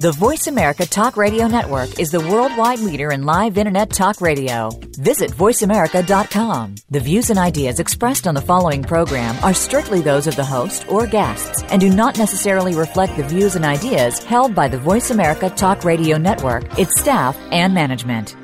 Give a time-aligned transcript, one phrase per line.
[0.00, 4.70] The Voice America Talk Radio Network is the worldwide leader in live Internet talk radio.
[4.96, 6.76] Visit voiceamerica.com.
[6.88, 10.88] The views and ideas expressed on the following program are strictly those of the host
[10.88, 15.10] or guests and do not necessarily reflect the views and ideas held by the Voice
[15.10, 18.36] America Talk Radio Network, its staff, and management.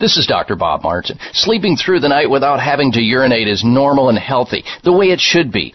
[0.00, 0.56] This is Dr.
[0.56, 1.18] Bob Martin.
[1.34, 5.20] Sleeping through the night without having to urinate is normal and healthy, the way it
[5.20, 5.74] should be.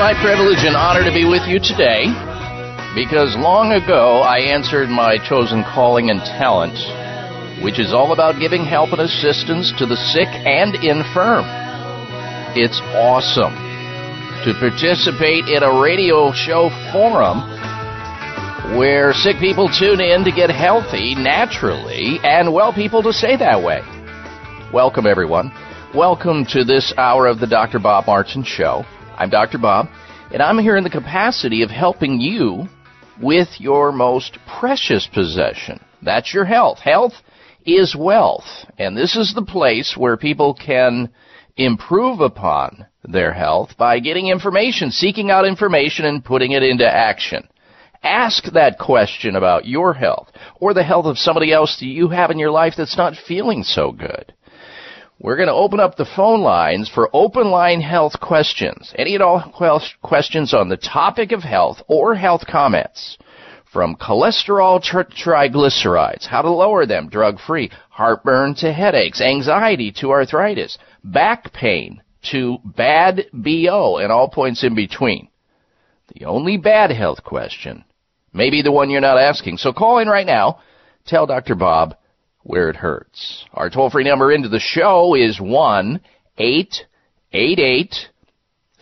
[0.00, 2.08] My privilege and honor to be with you today
[2.96, 6.72] because long ago I answered my chosen calling and talent,
[7.60, 11.44] which is all about giving help and assistance to the sick and infirm.
[12.56, 13.52] It's awesome
[14.48, 17.44] to participate in a radio show forum
[18.80, 23.60] where sick people tune in to get healthy naturally and well people to say that
[23.60, 23.84] way.
[24.72, 25.52] Welcome, everyone.
[25.92, 27.78] Welcome to this hour of the Dr.
[27.78, 28.86] Bob Martin Show.
[29.20, 29.58] I'm Dr.
[29.58, 29.90] Bob,
[30.32, 32.68] and I'm here in the capacity of helping you
[33.20, 35.78] with your most precious possession.
[36.00, 36.78] That's your health.
[36.78, 37.12] Health
[37.66, 38.46] is wealth,
[38.78, 41.10] and this is the place where people can
[41.58, 47.46] improve upon their health by getting information, seeking out information, and putting it into action.
[48.02, 52.30] Ask that question about your health or the health of somebody else that you have
[52.30, 54.32] in your life that's not feeling so good.
[55.22, 58.94] We're going to open up the phone lines for open line health questions.
[58.96, 59.44] Any and all
[60.00, 63.18] questions on the topic of health or health comments.
[63.70, 70.10] From cholesterol to triglycerides, how to lower them drug free, heartburn to headaches, anxiety to
[70.10, 72.02] arthritis, back pain
[72.32, 75.28] to bad BO, and all points in between.
[76.14, 77.84] The only bad health question
[78.32, 79.58] may be the one you're not asking.
[79.58, 80.60] So call in right now.
[81.04, 81.54] Tell Dr.
[81.54, 81.94] Bob
[82.42, 83.44] where it hurts.
[83.54, 86.00] Our toll free number into the show is 1
[86.38, 87.94] 888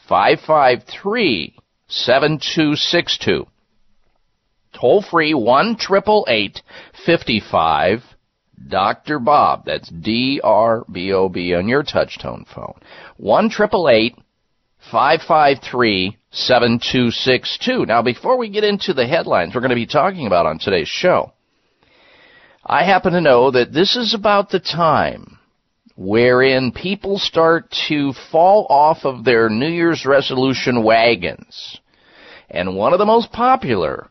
[0.09, 1.57] 553
[1.89, 3.47] 7262.
[4.79, 5.77] Toll free 1
[7.07, 8.03] 55
[8.67, 9.19] Dr.
[9.19, 9.65] Bob.
[9.67, 12.75] That's D-R-B-O-B on your touchtone phone.
[13.17, 13.51] 1
[14.91, 17.87] 553 7262.
[17.87, 20.89] Now, before we get into the headlines we're going to be talking about on today's
[20.89, 21.33] show,
[22.69, 25.39] I happen to know that this is about the time
[25.97, 31.81] wherein people start to fall off of their New Year's resolution wagons.
[32.51, 34.09] And one of the most popular,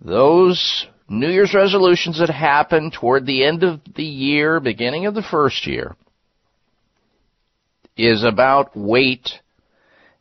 [0.00, 5.22] those New Year's resolutions that happen toward the end of the year, beginning of the
[5.22, 5.94] first year,
[7.96, 9.30] is about weight,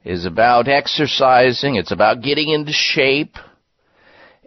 [0.06, 3.36] is about exercising, it's about getting into shape,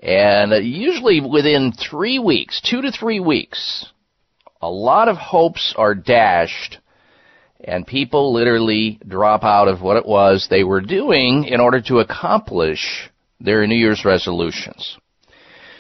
[0.00, 3.87] and uh, usually within three weeks, two to three weeks,
[4.61, 6.79] a lot of hopes are dashed
[7.62, 11.99] and people literally drop out of what it was they were doing in order to
[11.99, 14.97] accomplish their New Year's resolutions.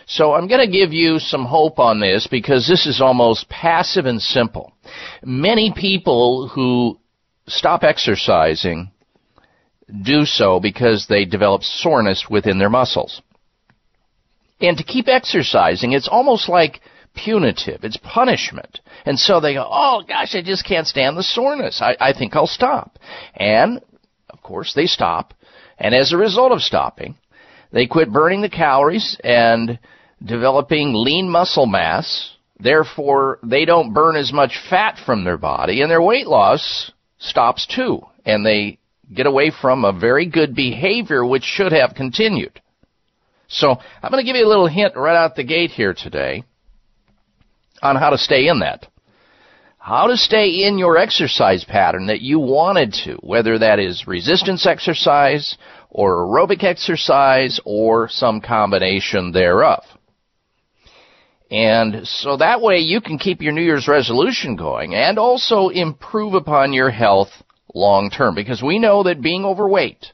[0.06, 4.06] So I'm going to give you some hope on this because this is almost passive
[4.06, 4.72] and simple.
[5.22, 6.98] Many people who
[7.46, 8.90] stop exercising
[10.02, 13.22] do so because they develop soreness within their muscles.
[14.60, 16.80] And to keep exercising, it's almost like
[17.14, 17.84] punitive.
[17.84, 18.80] It's punishment.
[19.04, 21.80] And so they go, oh gosh, I just can't stand the soreness.
[21.82, 22.98] I, I think I'll stop.
[23.34, 23.80] And,
[24.28, 25.34] of course, they stop.
[25.78, 27.16] And as a result of stopping,
[27.72, 29.78] they quit burning the calories and
[30.22, 32.36] developing lean muscle mass.
[32.58, 37.66] Therefore, they don't burn as much fat from their body and their weight loss stops
[37.66, 38.02] too.
[38.26, 38.78] And they
[39.12, 42.60] get away from a very good behavior which should have continued.
[43.50, 46.44] So I'm going to give you a little hint right out the gate here today
[47.82, 48.86] on how to stay in that.
[49.76, 54.66] How to stay in your exercise pattern that you wanted to, whether that is resistance
[54.66, 55.56] exercise
[55.88, 59.82] or aerobic exercise or some combination thereof.
[61.50, 66.34] And so that way you can keep your New Year's resolution going and also improve
[66.34, 67.30] upon your health
[67.74, 70.12] long term because we know that being overweight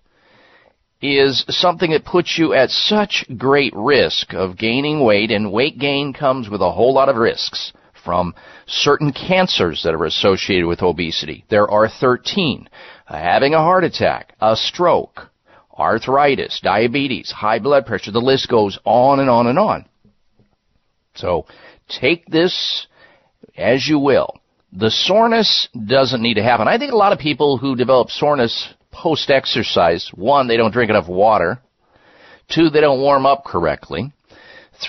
[1.14, 6.12] is something that puts you at such great risk of gaining weight, and weight gain
[6.12, 7.72] comes with a whole lot of risks
[8.04, 8.34] from
[8.66, 11.44] certain cancers that are associated with obesity.
[11.48, 12.68] There are 13.
[13.08, 15.30] Uh, having a heart attack, a stroke,
[15.76, 19.86] arthritis, diabetes, high blood pressure, the list goes on and on and on.
[21.14, 21.46] So
[21.88, 22.86] take this
[23.56, 24.34] as you will.
[24.72, 26.68] The soreness doesn't need to happen.
[26.68, 30.90] I think a lot of people who develop soreness post exercise, one, they don't drink
[30.90, 31.60] enough water.
[32.48, 34.12] Two, they don't warm up correctly.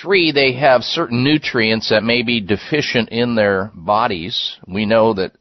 [0.01, 4.57] Three, they have certain nutrients that may be deficient in their bodies.
[4.67, 5.31] We know that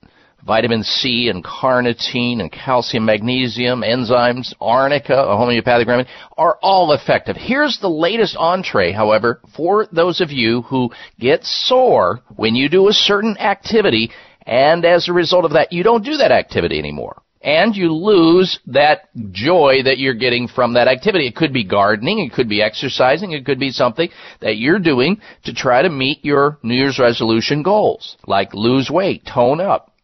[0.47, 6.09] vitamin C and carnitine and calcium, magnesium, enzymes, arnica, a homeopathic remedy,
[6.39, 7.37] are all effective.
[7.37, 12.89] Here's the latest entree, however, for those of you who get sore when you do
[12.89, 14.11] a certain activity,
[14.43, 18.59] and as a result of that, you don't do that activity anymore and you lose
[18.67, 21.29] that joy that you're getting from that activity.
[21.29, 24.11] It could be gardening, it could be exercising, it could be something
[24.41, 29.25] that you're doing to try to meet your New Year's resolution goals, like lose weight,
[29.25, 29.95] tone up.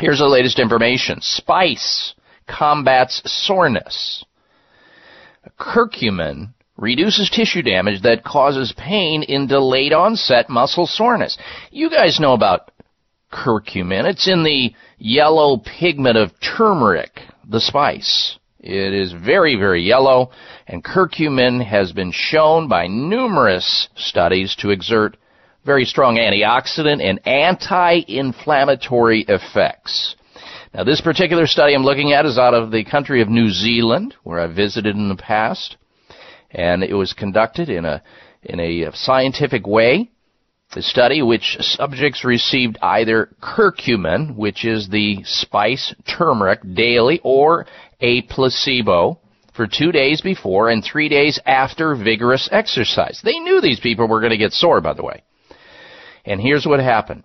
[0.00, 1.18] Here's the latest information.
[1.20, 2.14] Spice
[2.48, 4.24] combats soreness.
[5.58, 11.36] Curcumin reduces tissue damage that causes pain in delayed onset muscle soreness.
[11.72, 12.70] You guys know about
[13.32, 14.04] curcumin.
[14.04, 18.38] It's in the yellow pigment of turmeric, the spice.
[18.60, 20.30] It is very, very yellow,
[20.68, 25.16] and curcumin has been shown by numerous studies to exert
[25.64, 30.14] very strong antioxidant and anti-inflammatory effects.
[30.72, 34.14] Now, this particular study I'm looking at is out of the country of New Zealand,
[34.22, 35.76] where I visited in the past,
[36.52, 38.02] and it was conducted in a
[38.44, 40.11] in a scientific way
[40.74, 47.66] the study, which subjects received either curcumin, which is the spice turmeric, daily, or
[48.00, 49.18] a placebo
[49.54, 53.20] for two days before and three days after vigorous exercise.
[53.22, 55.22] They knew these people were going to get sore, by the way.
[56.24, 57.24] And here's what happened.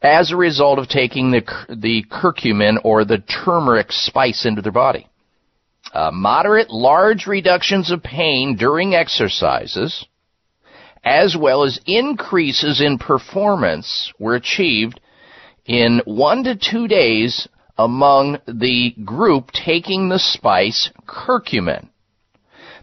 [0.00, 5.08] As a result of taking the, the curcumin or the turmeric spice into their body,
[5.92, 10.06] uh, moderate, large reductions of pain during exercises,
[11.06, 15.00] as well as increases in performance were achieved
[15.64, 17.48] in one to two days
[17.78, 21.88] among the group taking the spice curcumin.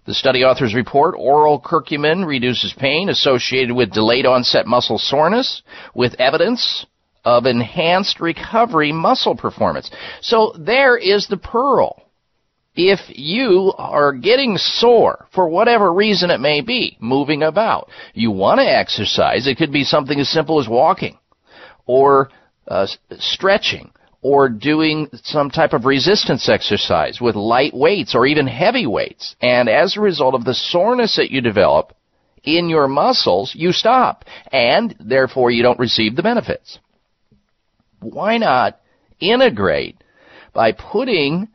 [0.06, 5.62] The study authors report oral curcumin reduces pain associated with delayed onset muscle soreness
[5.94, 6.86] with evidence
[7.26, 9.90] of enhanced recovery muscle performance.
[10.22, 12.03] So there is the pearl.
[12.76, 18.60] If you are getting sore for whatever reason it may be, moving about, you want
[18.60, 19.48] to exercise.
[19.48, 21.18] It could be something as simple as walking
[21.86, 22.30] or
[22.68, 22.88] uh,
[23.20, 29.36] stretching or doing some type of resistance exercise with light weights or even heavy weights.
[29.42, 31.94] And as a result of the soreness that you develop
[32.44, 34.26] in your muscles, you stop.
[34.52, 36.80] And therefore you don't receive the benefits.
[38.00, 38.80] Why not
[39.20, 40.04] integrate
[40.54, 41.50] by putting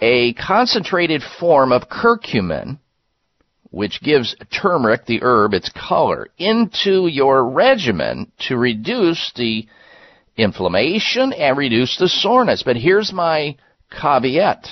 [0.00, 2.78] a concentrated form of curcumin,
[3.70, 9.66] which gives turmeric, the herb, its color, into your regimen to reduce the
[10.36, 12.62] inflammation and reduce the soreness.
[12.62, 13.56] But here's my
[13.90, 14.68] caveat.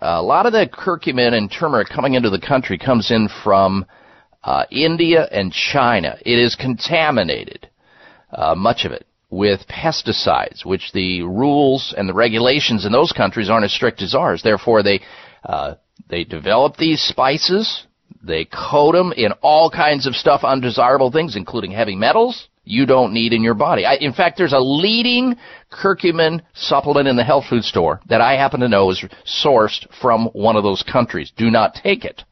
[0.00, 3.86] A lot of the curcumin and turmeric coming into the country comes in from
[4.42, 6.18] uh, India and China.
[6.26, 7.68] It is contaminated,
[8.32, 13.48] uh, much of it, with pesticides, which the rules and the regulations in those countries
[13.48, 14.42] aren't as strict as ours.
[14.42, 15.00] Therefore, they
[15.42, 15.74] uh,
[16.08, 17.86] they develop these spices.
[18.22, 23.12] They coat them in all kinds of stuff, undesirable things, including heavy metals, you don't
[23.12, 23.84] need in your body.
[23.84, 25.36] I, in fact, there's a leading
[25.70, 30.26] curcumin supplement in the health food store that I happen to know is sourced from
[30.26, 31.32] one of those countries.
[31.36, 32.22] Do not take it.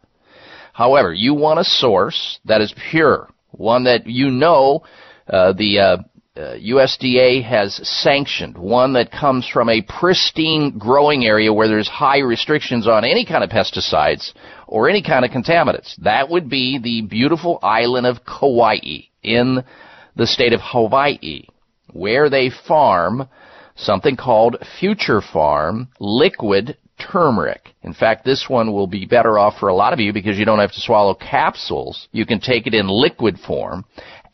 [0.72, 4.84] However, you want a source that is pure, one that you know
[5.28, 5.96] uh, the uh,
[6.36, 12.20] uh, USDA has sanctioned, one that comes from a pristine growing area where there's high
[12.20, 14.32] restrictions on any kind of pesticides
[14.68, 15.96] or any kind of contaminants.
[15.96, 19.64] That would be the beautiful island of Kauai in
[20.14, 21.46] the state of Hawaii,
[21.92, 23.28] where they farm
[23.74, 27.74] something called Future Pharm liquid turmeric.
[27.82, 30.44] In fact, this one will be better off for a lot of you because you
[30.44, 32.08] don't have to swallow capsules.
[32.12, 33.84] You can take it in liquid form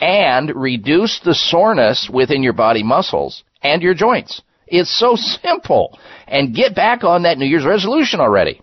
[0.00, 4.42] and reduce the soreness within your body muscles and your joints.
[4.66, 5.98] It's so simple.
[6.26, 8.60] And get back on that New Year's resolution already.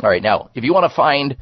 [0.00, 1.36] All right, now, if you want to find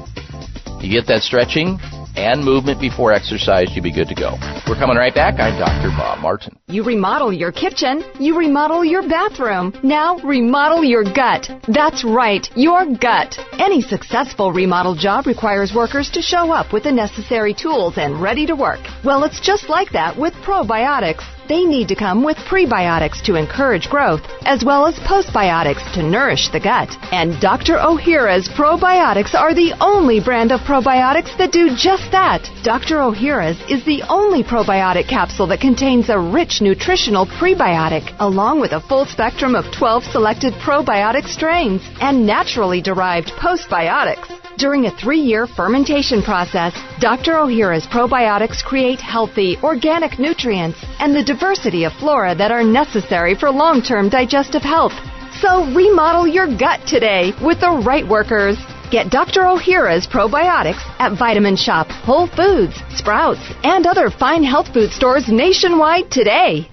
[0.81, 1.79] You get that stretching
[2.15, 4.37] and movement before exercise, you'll be good to go.
[4.67, 5.39] We're coming right back.
[5.39, 5.89] I'm Dr.
[5.97, 6.57] Bob Martin.
[6.67, 9.73] You remodel your kitchen, you remodel your bathroom.
[9.83, 11.49] Now remodel your gut.
[11.67, 13.37] That's right, your gut.
[13.53, 18.45] Any successful remodel job requires workers to show up with the necessary tools and ready
[18.45, 18.79] to work.
[19.03, 21.23] Well, it's just like that with probiotics.
[21.49, 26.49] They need to come with prebiotics to encourage growth, as well as postbiotics to nourish
[26.49, 26.89] the gut.
[27.11, 27.75] And Dr.
[27.75, 32.49] Ohhira's probiotics are the only brand of probiotics that do just that.
[32.63, 32.97] Dr.
[32.97, 38.81] Ohhira's is the only probiotic capsule that contains a rich nutritional prebiotic, along with a
[38.81, 44.42] full spectrum of 12 selected probiotic strains and naturally derived postbiotics.
[44.57, 47.33] During a three year fermentation process, Dr.
[47.33, 53.49] Ohhira's probiotics create healthy, organic nutrients and the diversity of flora that are necessary for
[53.49, 54.93] long term digestive health.
[55.41, 58.57] So remodel your gut today with the right workers.
[58.91, 59.41] Get Dr.
[59.41, 66.11] Ohhira's probiotics at Vitamin Shoppe, Whole Foods, Sprouts, and other fine health food stores nationwide
[66.11, 66.72] today.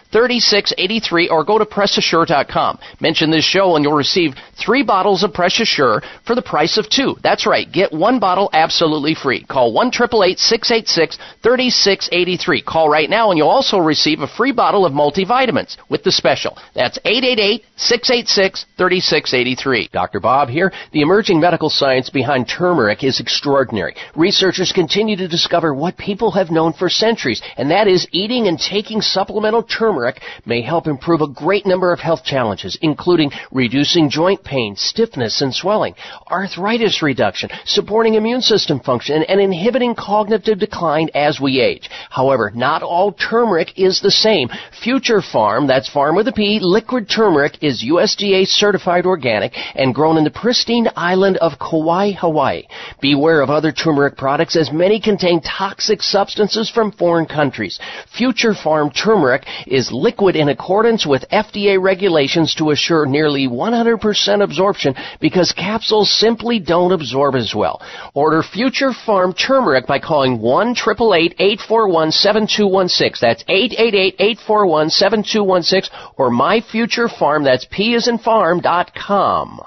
[0.11, 2.79] 3683 or go to PressAssure.com.
[2.99, 6.89] Mention this show and you'll receive three bottles of Press Assure for the price of
[6.89, 7.15] two.
[7.23, 7.71] That's right.
[7.71, 9.43] Get one bottle absolutely free.
[9.45, 12.61] Call 1 686 3683.
[12.61, 16.57] Call right now and you'll also receive a free bottle of multivitamins with the special.
[16.75, 19.89] That's 888 686 3683.
[19.93, 20.19] Dr.
[20.19, 20.71] Bob here.
[20.91, 23.95] The emerging medical science behind turmeric is extraordinary.
[24.15, 28.59] Researchers continue to discover what people have known for centuries, and that is eating and
[28.59, 30.00] taking supplemental turmeric
[30.45, 35.53] may help improve a great number of health challenges, including reducing joint pain, stiffness, and
[35.53, 35.93] swelling,
[36.29, 41.89] arthritis reduction, supporting immune system function, and inhibiting cognitive decline as we age.
[42.09, 44.49] However, not all turmeric is the same.
[44.83, 50.17] Future Pharm, that's farm with a P, liquid turmeric is USDA certified organic and grown
[50.17, 52.63] in the pristine island of Kauai, Hawaii.
[53.01, 57.79] Beware of other turmeric products as many contain toxic substances from foreign countries.
[58.17, 64.95] Future Pharm turmeric is liquid in accordance with FDA regulations to assure nearly 100% absorption
[65.19, 67.81] because capsules simply don't absorb as well.
[68.13, 73.19] Order Future Pharm turmeric by calling 1-888-841-7216.
[73.19, 77.43] That's 888 841 7216 or My Future Pharm.
[77.43, 79.61] That's P is in farm.com.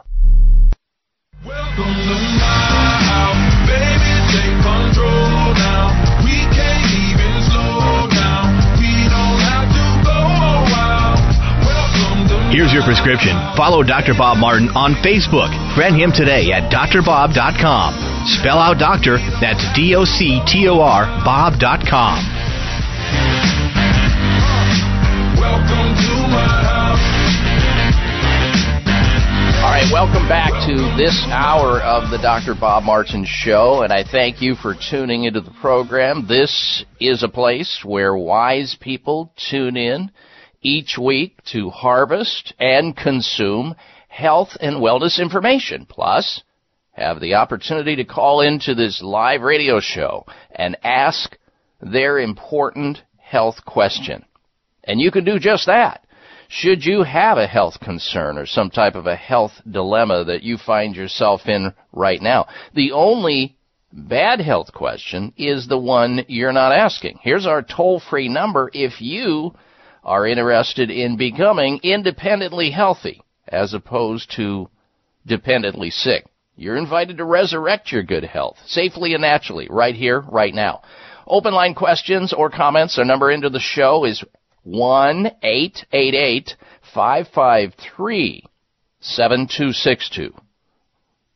[1.45, 2.74] Welcome to my
[12.55, 13.35] Here's your prescription.
[13.57, 14.15] Follow Dr.
[14.15, 15.51] Bob Martin on Facebook.
[15.75, 17.91] Friend him today at drbob.com.
[18.39, 22.23] Spell out doctor, that's D O C T O R, bob.com.
[25.35, 26.55] Welcome to my
[29.65, 32.55] all right, welcome back to this hour of the Dr.
[32.55, 36.27] Bob Martin Show, and I thank you for tuning into the program.
[36.29, 40.13] This is a place where wise people tune in
[40.65, 43.77] each week to harvest and consume
[44.09, 45.87] health and wellness information.
[45.89, 46.43] Plus,
[46.93, 51.37] have the opportunity to call into this live radio show and ask
[51.81, 54.25] their important health question.
[54.83, 56.05] And you can do just that
[56.49, 60.57] should you have a health concern or some type of a health dilemma that you
[60.57, 62.47] find yourself in right now.
[62.75, 63.57] The only
[63.93, 67.19] bad health question is the one you're not asking.
[67.23, 69.55] Here's our toll free number if you
[70.05, 74.69] are interested in becoming independently healthy as opposed to
[75.27, 76.27] dependently sick.
[76.57, 80.83] You're invited to resurrect your good health safely and naturally right here, right now.
[81.27, 82.99] Open line questions or comments.
[82.99, 84.23] Our number into the show is
[84.63, 86.55] one eight eight eight
[86.95, 88.45] five five three
[89.01, 90.33] seven two six two.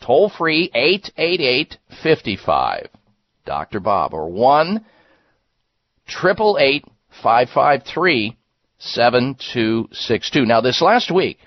[0.05, 2.89] Toll free eight eight eight fifty five.
[3.45, 3.81] Dr.
[3.81, 4.85] Bob or one
[6.07, 6.85] triple eight
[8.81, 10.45] five five three seven two six two.
[10.45, 11.39] Now this last week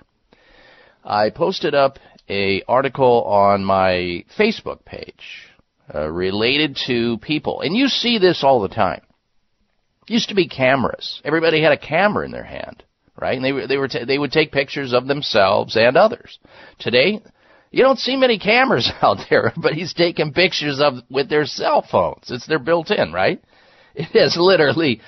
[1.03, 5.49] I posted up a article on my Facebook page
[5.93, 9.01] uh, related to people, and you see this all the time
[10.07, 11.21] used to be cameras.
[11.23, 12.83] Everybody had a camera in their hand,
[13.19, 13.35] right?
[13.35, 16.39] And they they were t- they would take pictures of themselves and others.
[16.79, 17.21] Today,
[17.71, 19.47] you don't see many cameras out there.
[19.49, 22.29] Everybody's taking pictures of with their cell phones.
[22.29, 23.41] It's they're built in, right?
[23.93, 25.01] It has literally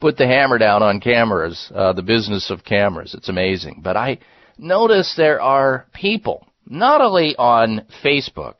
[0.00, 3.14] put the hammer down on cameras, uh, the business of cameras.
[3.14, 3.80] It's amazing.
[3.82, 4.18] But I
[4.58, 8.54] notice there are people, not only on Facebook,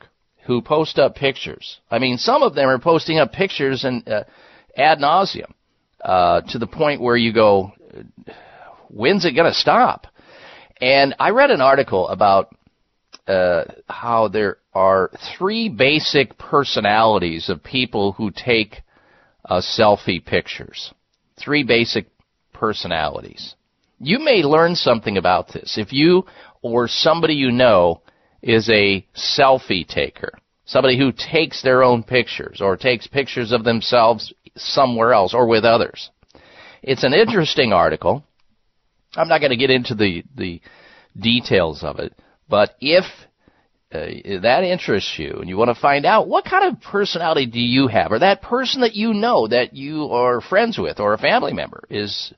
[0.47, 1.81] who post up pictures.
[1.91, 4.25] I mean, some of them are posting up pictures and uh,
[4.77, 5.53] ad nauseum
[6.01, 7.73] uh, to the point where you go,
[8.89, 10.07] when's it going to stop?
[10.81, 12.55] And I read an article about
[13.27, 18.83] uh, how there are three basic personalities of people who take
[19.45, 20.93] uh, selfie pictures.
[21.39, 22.07] Three basic
[22.53, 23.55] personalities.
[23.99, 26.27] You may learn something about this if you
[26.63, 28.03] or somebody you know
[28.43, 30.33] is a selfie taker.
[30.65, 35.65] Somebody who takes their own pictures or takes pictures of themselves somewhere else or with
[35.65, 36.11] others.
[36.83, 38.25] It's an interesting article.
[39.15, 40.61] I'm not going to get into the, the
[41.19, 42.13] details of it,
[42.49, 43.05] but if
[43.93, 47.61] uh, that interests you and you want to find out what kind of personality do
[47.61, 51.19] you have or that person that you know that you are friends with or a
[51.19, 52.33] family member is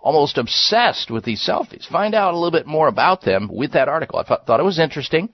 [0.00, 1.86] almost obsessed with these selfies.
[1.88, 4.18] Find out a little bit more about them with that article.
[4.18, 5.30] I thought it was interesting.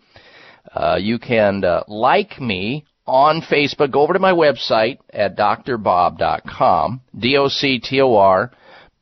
[0.73, 3.93] Uh, you can uh, like me on Facebook.
[3.93, 8.53] Go over to my website at drbob.com, D-O-C-T-O-R,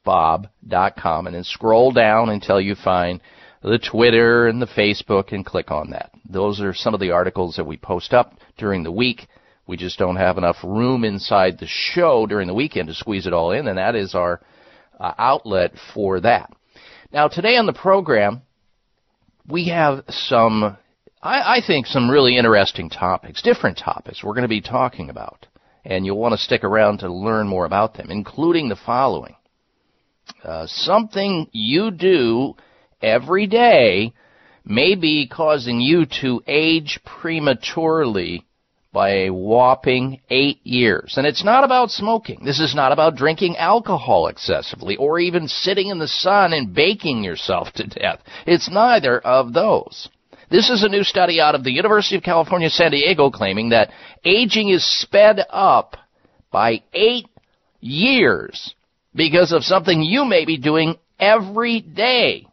[0.04, 3.20] bob.com, and then scroll down until you find
[3.62, 6.10] the Twitter and the Facebook and click on that.
[6.28, 9.26] Those are some of the articles that we post up during the week.
[9.66, 13.32] We just don't have enough room inside the show during the weekend to squeeze it
[13.32, 14.40] all in, and that is our
[14.98, 16.52] uh, outlet for that.
[17.12, 18.42] Now, today on the program,
[19.46, 20.76] we have some,
[21.22, 25.46] I, I think, some really interesting topics, different topics we're going to be talking about.
[25.84, 29.36] And you'll want to stick around to learn more about them, including the following.
[30.44, 32.54] Uh, something you do
[33.02, 34.12] every day
[34.64, 38.44] may be causing you to age prematurely
[38.92, 41.14] by a whopping eight years.
[41.16, 42.42] And it's not about smoking.
[42.44, 47.22] This is not about drinking alcohol excessively or even sitting in the sun and baking
[47.22, 48.20] yourself to death.
[48.46, 50.08] It's neither of those.
[50.50, 53.90] This is a new study out of the University of California, San Diego claiming that
[54.24, 55.96] aging is sped up
[56.50, 57.26] by eight
[57.80, 58.74] years
[59.14, 62.47] because of something you may be doing every day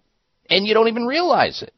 [0.49, 1.73] and you don't even realize it.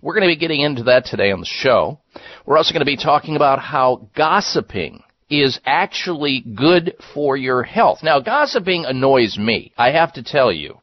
[0.00, 1.98] We're going to be getting into that today on the show.
[2.46, 7.98] We're also going to be talking about how gossiping is actually good for your health.
[8.02, 9.72] Now, gossiping annoys me.
[9.76, 10.78] I have to tell you.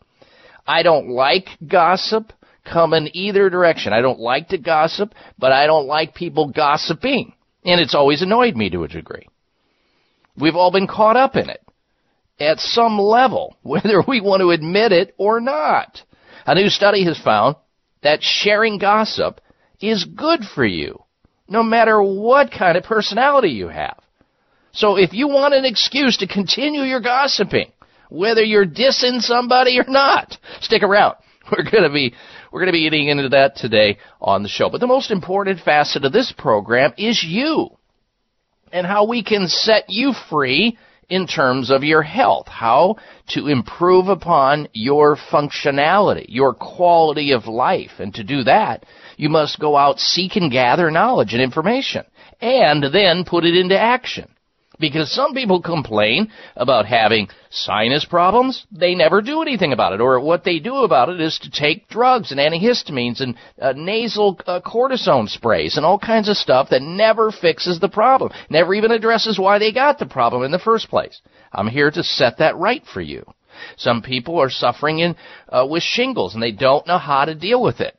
[0.68, 2.34] I don't like gossip
[2.66, 3.94] come in either direction.
[3.94, 7.34] I don't like to gossip, but I don't like people gossiping.
[7.64, 9.28] And it's always annoyed me to a degree.
[10.38, 11.62] We've all been caught up in it
[12.40, 16.02] at some level, whether we want to admit it or not.
[16.46, 17.56] A new study has found
[18.04, 19.42] that sharing gossip
[19.80, 21.04] is good for you,
[21.48, 24.00] no matter what kind of personality you have.
[24.72, 27.72] So if you want an excuse to continue your gossiping,
[28.10, 31.16] whether you're dissing somebody or not, stick around.
[31.52, 32.14] We're going to be
[32.52, 34.70] we're to be getting into that today on the show.
[34.70, 37.70] But the most important facet of this program is you
[38.72, 40.78] and how we can set you free
[41.10, 42.96] in terms of your health, how
[43.30, 47.92] to improve upon your functionality, your quality of life.
[48.00, 48.86] And to do that,
[49.18, 52.04] you must go out, seek and gather knowledge and information,
[52.42, 54.30] and then put it into action.
[54.80, 60.02] Because some people complain about having sinus problems, they never do anything about it.
[60.02, 64.40] Or what they do about it is to take drugs and antihistamines and uh, nasal
[64.46, 68.92] uh, cortisone sprays and all kinds of stuff that never fixes the problem, never even
[68.92, 71.22] addresses why they got the problem in the first place.
[71.54, 73.26] I'm here to set that right for you.
[73.78, 75.16] Some people are suffering in,
[75.50, 77.96] uh, with shingles and they don't know how to deal with it.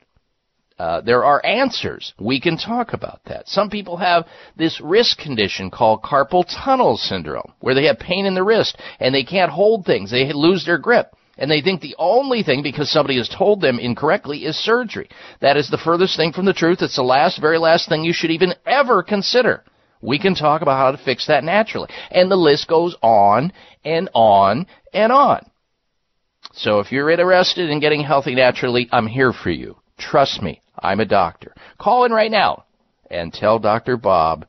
[0.78, 2.12] Uh, there are answers.
[2.18, 3.48] We can talk about that.
[3.48, 8.34] Some people have this wrist condition called carpal tunnel syndrome, where they have pain in
[8.34, 10.10] the wrist and they can't hold things.
[10.10, 11.14] They lose their grip.
[11.38, 15.08] And they think the only thing, because somebody has told them incorrectly, is surgery.
[15.40, 16.78] That is the furthest thing from the truth.
[16.80, 19.62] It's the last, very last thing you should even ever consider.
[20.00, 21.88] We can talk about how to fix that naturally.
[22.10, 23.52] And the list goes on
[23.84, 25.50] and on and on.
[26.52, 29.76] So if you're interested in getting healthy naturally, I'm here for you.
[29.98, 30.60] Trust me.
[30.78, 31.54] I'm a doctor.
[31.78, 32.64] Call in right now
[33.10, 33.96] and tell Dr.
[33.96, 34.46] Bob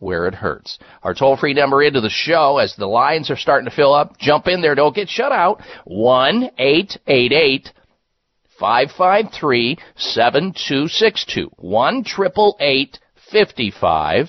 [0.00, 0.78] where it hurts.
[1.02, 4.18] Our toll free number into the show as the lines are starting to fill up.
[4.18, 4.74] Jump in there.
[4.74, 5.60] Don't get shut out.
[5.84, 7.72] 1 888
[8.58, 11.50] 553 7262.
[11.56, 12.04] 1
[13.30, 14.28] 55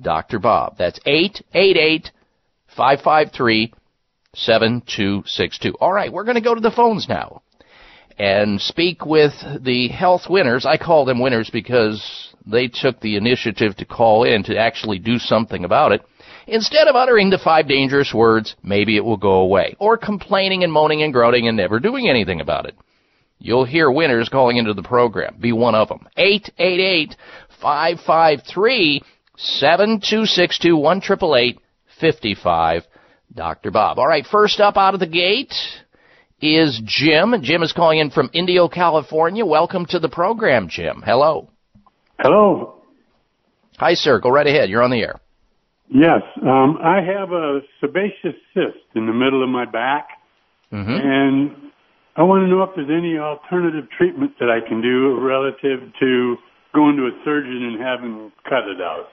[0.00, 0.38] Dr.
[0.38, 0.76] Bob.
[0.78, 2.10] That's 888
[2.76, 3.72] 553
[4.34, 5.74] 7262.
[5.80, 7.42] All right, we're going to go to the phones now
[8.18, 10.64] and speak with the health winners.
[10.64, 15.18] I call them winners because they took the initiative to call in to actually do
[15.18, 16.02] something about it.
[16.46, 20.72] Instead of uttering the five dangerous words, maybe it will go away, or complaining and
[20.72, 22.76] moaning and groaning and never doing anything about it.
[23.38, 25.36] You'll hear winners calling into the program.
[25.40, 26.08] Be one of them.
[26.16, 27.16] 888
[27.60, 29.02] 553
[29.36, 31.02] 7262 1
[32.00, 32.82] 55
[33.34, 33.70] Dr.
[33.70, 33.98] Bob.
[33.98, 35.52] All right, first up out of the gate,
[36.40, 37.34] is Jim.
[37.42, 39.44] Jim is calling in from Indio, California.
[39.44, 41.02] Welcome to the program, Jim.
[41.04, 41.48] Hello.
[42.18, 42.82] Hello.
[43.78, 44.20] Hi, sir.
[44.20, 44.70] Go right ahead.
[44.70, 45.20] You're on the air.
[45.88, 46.22] Yes.
[46.42, 50.08] Um, I have a sebaceous cyst in the middle of my back,
[50.72, 50.90] mm-hmm.
[50.90, 51.72] and
[52.16, 56.36] I want to know if there's any alternative treatment that I can do relative to
[56.74, 59.08] going to a surgeon and having cut it out.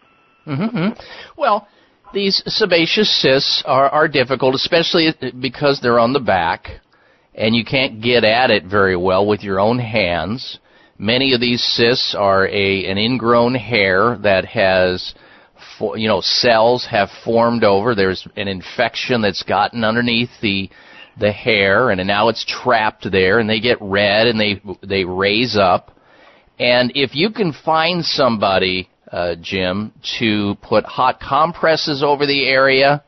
[0.47, 0.99] Mm-hmm.
[1.37, 1.67] Well,
[2.13, 6.81] these sebaceous cysts are, are difficult, especially because they're on the back
[7.35, 10.59] and you can't get at it very well with your own hands.
[10.97, 15.13] Many of these cysts are a an ingrown hair that has
[15.79, 17.95] you know cells have formed over.
[17.95, 20.69] There's an infection that's gotten underneath the
[21.19, 25.57] the hair and now it's trapped there and they get red and they they raise
[25.57, 25.97] up.
[26.59, 33.03] And if you can find somebody, uh, Jim, to put hot compresses over the area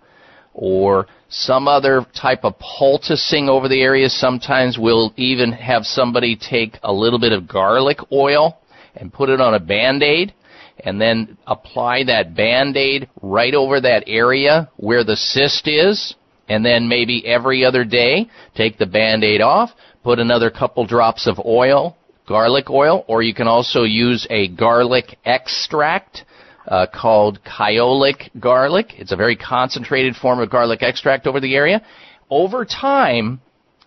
[0.56, 4.10] or some other type of poulticing over the area.
[4.10, 8.58] Sometimes we'll even have somebody take a little bit of garlic oil
[8.96, 10.34] and put it on a band-aid
[10.80, 16.16] and then apply that band-aid right over that area where the cyst is
[16.48, 19.72] And then maybe every other day, take the band-aid off,
[20.04, 25.18] put another couple drops of oil, garlic oil, or you can also use a garlic
[25.26, 26.24] extract
[26.68, 28.94] uh, called kyolic garlic.
[28.98, 31.82] It's a very concentrated form of garlic extract over the area.
[32.30, 33.42] Over time,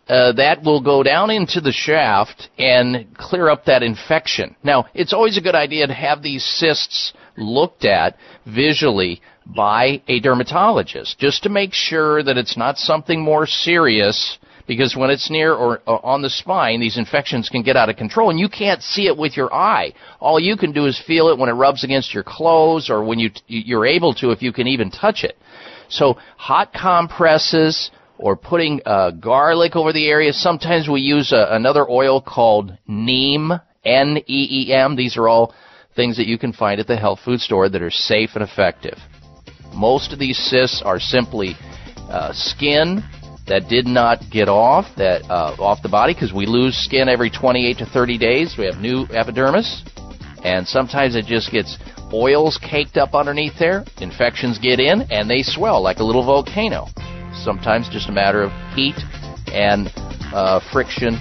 [0.08, 4.56] uh, that will go down into the shaft and clear up that infection.
[4.62, 10.20] Now, it's always a good idea to have these cysts looked at visually by a
[10.20, 15.54] dermatologist just to make sure that it's not something more serious because when it's near
[15.54, 18.82] or, or, on the spine, these infections can get out of control, and you can't
[18.82, 19.94] see it with your eye.
[20.20, 23.18] All you can do is feel it when it rubs against your clothes, or when
[23.18, 25.36] you you're able to, if you can even touch it.
[25.88, 30.32] So hot compresses or putting uh, garlic over the area.
[30.32, 33.52] Sometimes we use a, another oil called neem,
[33.84, 34.96] N-E-E-M.
[34.96, 35.54] These are all
[35.96, 38.98] things that you can find at the health food store that are safe and effective.
[39.72, 41.54] Most of these cysts are simply
[42.10, 43.02] uh, skin
[43.48, 47.30] that did not get off that uh, off the body because we lose skin every
[47.30, 48.54] 28 to 30 days.
[48.58, 49.84] We have new epidermis,
[50.44, 51.78] and sometimes it just gets
[52.12, 53.84] oils caked up underneath there.
[54.00, 56.86] Infections get in and they swell like a little volcano.
[57.44, 58.96] Sometimes just a matter of heat
[59.52, 59.90] and
[60.32, 61.18] uh, friction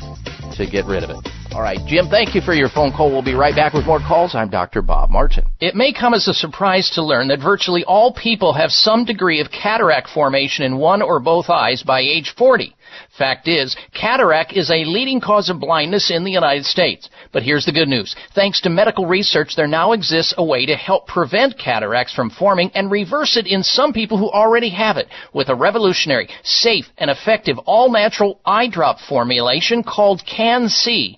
[0.55, 1.46] to get rid of it.
[1.57, 3.11] All right, Jim, thank you for your phone call.
[3.11, 4.35] We'll be right back with more calls.
[4.35, 4.83] I'm Dr.
[4.83, 5.43] Bob Martin.
[5.59, 9.41] It may come as a surprise to learn that virtually all people have some degree
[9.41, 12.75] of cataract formation in one or both eyes by age 40.
[13.17, 17.09] Fact is, cataract is a leading cause of blindness in the United States.
[17.31, 18.15] But here's the good news.
[18.35, 22.71] Thanks to medical research, there now exists a way to help prevent cataracts from forming
[22.75, 27.09] and reverse it in some people who already have it with a revolutionary, safe, and
[27.09, 31.17] effective all-natural eye drop formulation called Can-C.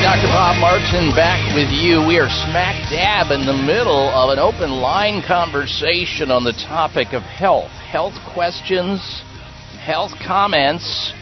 [0.00, 0.28] Dr.
[0.28, 2.06] Bob Martin back with you.
[2.06, 7.12] We are smack dab in the middle of an open line conversation on the topic
[7.12, 7.70] of health.
[7.70, 9.00] Health questions,
[9.84, 11.12] health comments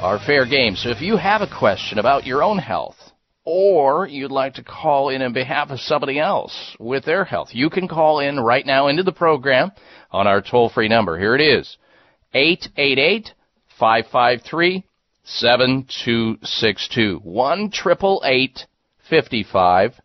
[0.00, 0.76] are fair game.
[0.76, 2.96] So if you have a question about your own health,
[3.44, 7.70] or you'd like to call in on behalf of somebody else with their health, you
[7.70, 9.72] can call in right now into the program
[10.10, 11.18] on our toll free number.
[11.18, 11.78] Here it is
[12.34, 13.32] 888
[13.78, 14.84] 553
[15.28, 17.72] 7262 1
[19.08, 20.00] 55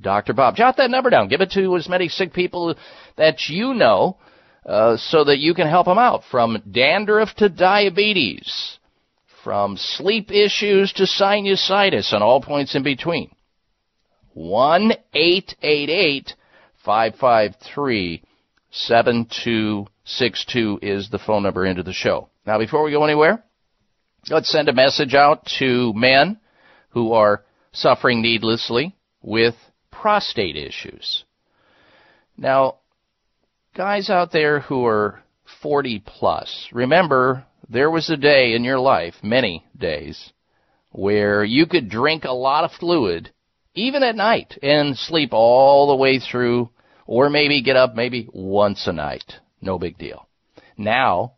[0.00, 0.32] Dr.
[0.32, 0.56] Bob.
[0.56, 1.28] Jot that number down.
[1.28, 2.74] Give it to as many sick people
[3.16, 4.16] that you know
[4.66, 8.78] uh, so that you can help them out from dandruff to diabetes
[9.44, 13.30] from sleep issues to sinusitis and all points in between.
[14.32, 16.34] 1 888
[16.84, 18.22] 553
[18.70, 22.28] 7262 is the phone number into the show.
[22.46, 23.43] Now, before we go anywhere,
[24.28, 26.38] let's send a message out to men
[26.90, 29.54] who are suffering needlessly with
[29.90, 31.24] prostate issues.
[32.36, 32.76] Now,
[33.76, 35.22] guys out there who are
[35.62, 40.32] 40 plus, remember there was a day in your life, many days,
[40.90, 43.30] where you could drink a lot of fluid,
[43.74, 46.70] even at night, and sleep all the way through,
[47.06, 49.34] or maybe get up maybe once a night.
[49.60, 50.28] No big deal.
[50.76, 51.34] Now,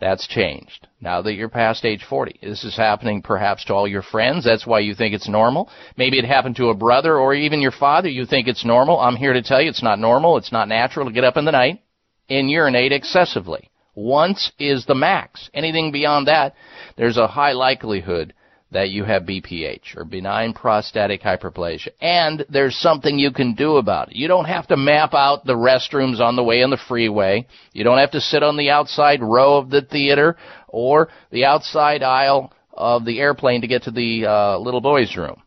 [0.00, 0.88] that's changed.
[1.02, 2.38] Now that you're past age 40.
[2.40, 4.44] This is happening perhaps to all your friends.
[4.44, 5.68] That's why you think it's normal.
[5.96, 8.08] Maybe it happened to a brother or even your father.
[8.08, 9.00] You think it's normal.
[9.00, 10.36] I'm here to tell you it's not normal.
[10.36, 11.82] It's not natural to get up in the night
[12.30, 13.68] and urinate excessively.
[13.96, 15.50] Once is the max.
[15.52, 16.54] Anything beyond that,
[16.96, 18.32] there's a high likelihood
[18.72, 21.90] that you have BPH or benign prostatic hyperplasia.
[22.00, 24.16] And there's something you can do about it.
[24.16, 27.46] You don't have to map out the restrooms on the way on the freeway.
[27.72, 30.36] You don't have to sit on the outside row of the theater
[30.68, 35.42] or the outside aisle of the airplane to get to the uh, little boy's room.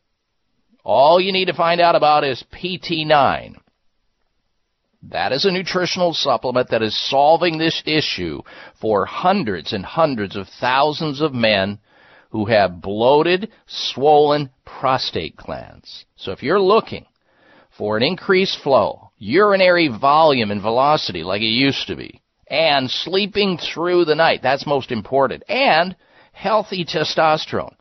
[0.84, 3.56] All you need to find out about is PT9.
[5.10, 8.42] That is a nutritional supplement that is solving this issue
[8.80, 11.80] for hundreds and hundreds of thousands of men
[12.36, 16.04] who have bloated, swollen prostate glands.
[16.18, 17.06] So if you're looking
[17.78, 23.58] for an increased flow, urinary volume and velocity like it used to be, and sleeping
[23.58, 25.96] through the night, that's most important, and
[26.34, 27.76] healthy testosterone,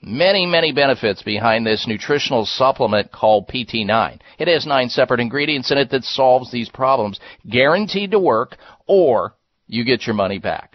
[0.00, 4.18] Many, many benefits behind this nutritional supplement called PT9.
[4.38, 7.20] It has nine separate ingredients in it that solves these problems,
[7.50, 9.34] guaranteed to work, or
[9.66, 10.69] you get your money back.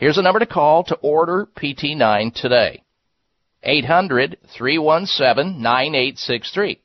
[0.00, 2.82] Here's a number to call to order PT9 today.
[3.62, 6.80] 800 317 9863.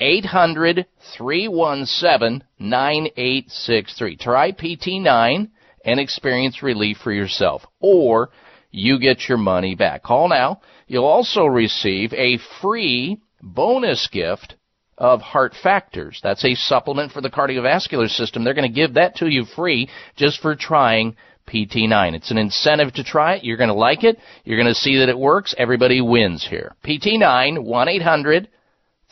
[0.00, 4.16] 800 317 9863.
[4.16, 5.50] Try PT9
[5.84, 7.62] and experience relief for yourself.
[7.78, 8.30] Or
[8.72, 10.02] you get your money back.
[10.02, 10.62] Call now.
[10.88, 14.56] You'll also receive a free bonus gift
[14.98, 16.18] of Heart Factors.
[16.24, 18.42] That's a supplement for the cardiovascular system.
[18.42, 21.16] They're going to give that to you free just for trying
[21.48, 22.14] PT9.
[22.14, 23.44] It's an incentive to try it.
[23.44, 24.18] You're going to like it.
[24.44, 25.54] You're going to see that it works.
[25.56, 26.74] Everybody wins here.
[26.84, 28.48] PT9, 1 800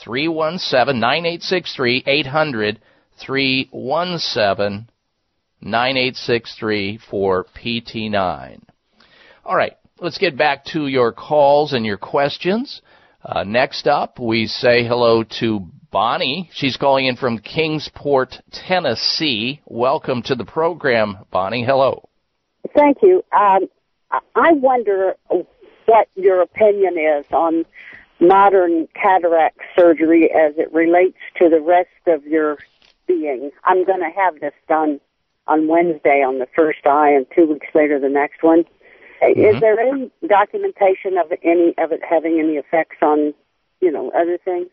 [0.02, 2.80] 317 9863, 800
[3.24, 4.88] 317
[5.60, 8.62] 9863 for PT9.
[9.44, 12.82] All right, let's get back to your calls and your questions.
[13.24, 16.50] Uh, next up, we say hello to Bonnie.
[16.52, 19.60] She's calling in from Kingsport, Tennessee.
[19.66, 21.64] Welcome to the program, Bonnie.
[21.64, 22.08] Hello.
[22.74, 23.24] Thank you.
[23.32, 23.68] Um,
[24.34, 25.14] I wonder
[25.86, 27.64] what your opinion is on
[28.20, 32.58] modern cataract surgery as it relates to the rest of your
[33.06, 33.50] being.
[33.64, 35.00] I'm going to have this done
[35.48, 38.64] on Wednesday on the first eye and two weeks later the next one.
[39.22, 39.40] Mm-hmm.
[39.40, 43.34] Is there any documentation of any of it having any effects on,
[43.80, 44.68] you know, other things?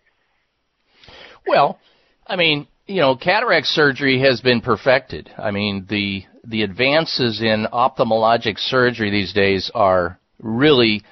[1.48, 1.80] Well,
[2.28, 5.30] I mean, you know, cataract surgery has been perfected.
[5.38, 11.04] I mean, the the advances in ophthalmologic surgery these days are really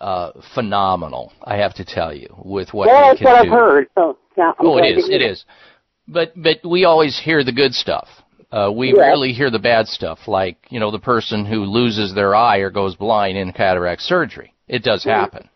[0.00, 1.32] uh, phenomenal.
[1.42, 3.52] I have to tell you, with what well, we can that's what do.
[3.52, 3.86] I've heard.
[3.94, 5.08] So, yeah, oh, it is.
[5.08, 5.44] It is.
[6.08, 8.08] But but we always hear the good stuff.
[8.50, 8.98] Uh, we Yes.
[8.98, 12.70] rarely hear the bad stuff, like you know the person who loses their eye or
[12.70, 14.52] goes blind in cataract surgery.
[14.68, 15.48] It does happen,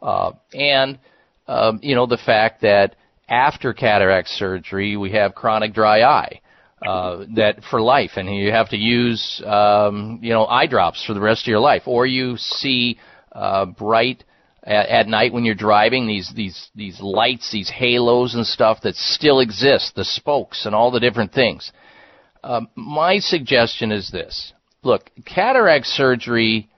[0.00, 0.98] uh, and
[1.46, 2.96] um, you know the fact that
[3.28, 6.40] after cataract surgery we have chronic dry eye.
[6.86, 11.14] Uh, that for life, and you have to use um, you know eye drops for
[11.14, 12.98] the rest of your life, or you see
[13.32, 14.24] uh, bright
[14.64, 18.94] at, at night when you're driving these these these lights, these halos and stuff that
[18.94, 21.72] still exist, the spokes and all the different things.
[22.44, 24.52] Um, my suggestion is this:
[24.82, 26.68] look, cataract surgery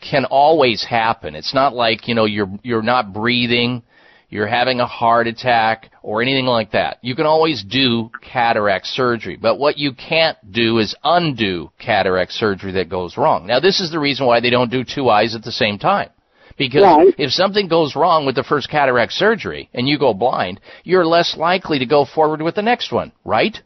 [0.00, 1.34] can always happen.
[1.34, 3.82] It's not like you know you're you're not breathing
[4.28, 6.98] you're having a heart attack or anything like that.
[7.02, 12.72] You can always do cataract surgery, but what you can't do is undo cataract surgery
[12.72, 13.46] that goes wrong.
[13.46, 16.10] Now this is the reason why they don't do two eyes at the same time.
[16.58, 17.14] Because Right.
[17.18, 21.36] if something goes wrong with the first cataract surgery and you go blind, you're less
[21.36, 23.60] likely to go forward with the next one, right?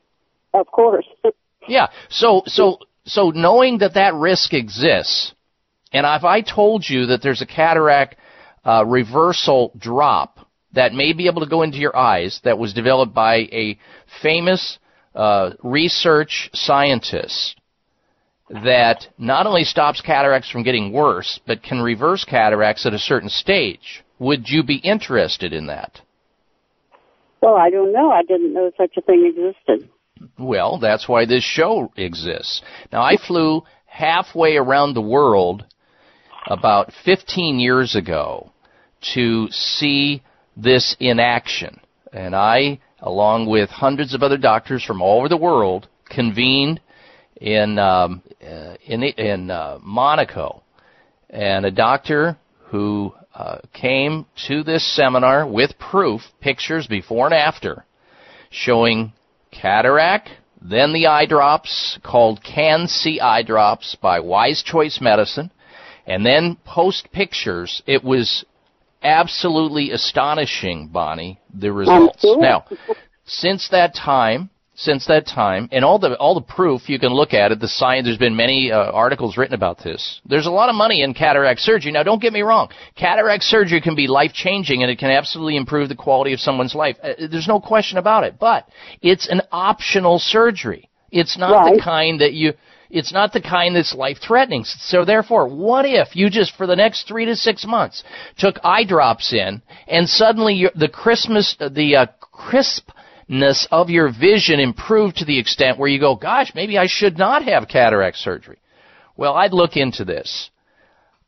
[0.53, 1.07] Of course.
[1.69, 1.89] Yeah.
[2.09, 5.35] So so so knowing that that risk exists,
[5.93, 8.17] and if I told you that there's a cataract
[8.65, 10.39] uh, reversal drop
[10.73, 13.79] that may be able to go into your eyes that was developed by a
[14.23, 14.79] famous
[15.15, 17.61] uh, research scientist
[18.51, 23.29] that not only stops cataracts from getting worse, but can reverse cataracts at a certain
[23.29, 24.05] stage.
[24.19, 26.01] Would you be interested in that?
[27.41, 28.11] Well, I don't know.
[28.11, 29.89] I didn't know such a thing existed.
[30.39, 32.61] Well, that's why this show exists.
[32.93, 35.65] Now, I flew halfway around the world
[36.47, 38.53] about 15 years ago
[39.15, 40.23] to see
[40.63, 41.81] this in action.
[42.13, 46.81] And I, along with hundreds of other doctors from all over the world, convened
[47.37, 50.63] in um, uh, in in uh, Monaco,
[51.31, 52.37] and a doctor
[52.67, 57.85] who uh, came to this seminar with proof, pictures before and after,
[58.51, 59.13] showing
[59.51, 60.29] cataract,
[60.61, 65.51] then the eye drops called Can-C Eye Drops by Wise Choice Medicine,
[66.07, 67.83] and then post pictures.
[67.87, 68.45] It was
[69.03, 72.25] absolutely astonishing, Bonnie, the results.
[72.25, 72.65] Now,
[73.25, 77.35] since that time, since that time, and all the all the proof you can look
[77.35, 78.07] at it, the science.
[78.07, 80.21] There's been many uh, articles written about this.
[80.25, 81.93] There's a lot of money in cataract surgery.
[81.93, 82.71] Now, don't get me wrong.
[82.97, 86.75] Cataract surgery can be life changing, and it can absolutely improve the quality of someone's
[86.75, 86.97] life.
[87.03, 88.39] Uh, there's no question about it.
[88.39, 88.69] But
[89.03, 90.89] it's an optional surgery.
[91.11, 92.55] It's not the kind that you.
[92.91, 94.65] It's not the kind that's life threatening.
[94.65, 98.03] So therefore, what if you just for the next three to six months
[98.37, 105.19] took eye drops in, and suddenly the Christmas, the uh, crispness of your vision improved
[105.19, 108.59] to the extent where you go, gosh, maybe I should not have cataract surgery.
[109.17, 110.51] Well, I'd look into this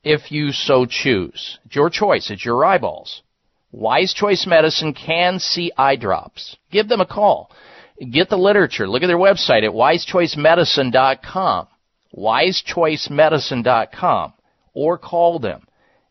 [0.02, 1.58] if you so choose.
[1.66, 2.30] It's your choice.
[2.30, 3.22] It's your eyeballs.
[3.70, 6.56] Wise Choice Medicine Can-C eye drops.
[6.70, 7.50] Give them a call.
[7.98, 8.86] Get the literature.
[8.88, 11.68] Look at their website at wisechoicemedicine.com.
[12.16, 14.32] Wisechoicemedicine.com.
[14.74, 15.66] Or call them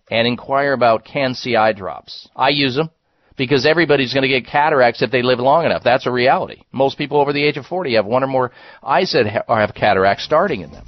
[0.09, 2.27] and inquire about Can-C eye drops.
[2.35, 2.89] I use them
[3.37, 5.83] because everybody's going to get cataracts if they live long enough.
[5.83, 6.61] That's a reality.
[6.71, 8.51] Most people over the age of 40 have one or more
[8.83, 10.85] eyes that ha- have cataracts starting in them.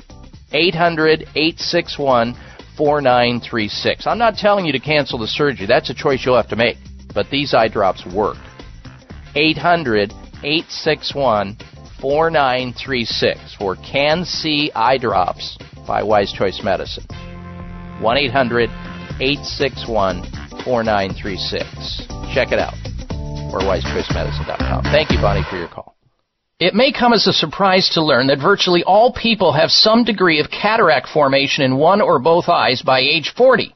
[0.51, 2.35] 800 861
[2.77, 4.07] 4936.
[4.07, 5.67] I'm not telling you to cancel the surgery.
[5.67, 6.77] That's a choice you'll have to make.
[7.13, 8.37] But these eye drops work.
[9.35, 10.11] 800
[10.43, 11.57] 861
[12.01, 17.05] 4936 for Can-C Eye Drops by Wise Choice Medicine.
[18.01, 18.69] 1 800
[19.19, 20.23] 861
[20.65, 22.07] 4936.
[22.33, 22.75] Check it out.
[23.53, 24.83] Or wisechoicemedicine.com.
[24.85, 25.95] Thank you, Bonnie, for your call.
[26.59, 30.39] It may come as a surprise to learn that virtually all people have some degree
[30.39, 33.75] of cataract formation in one or both eyes by age 40.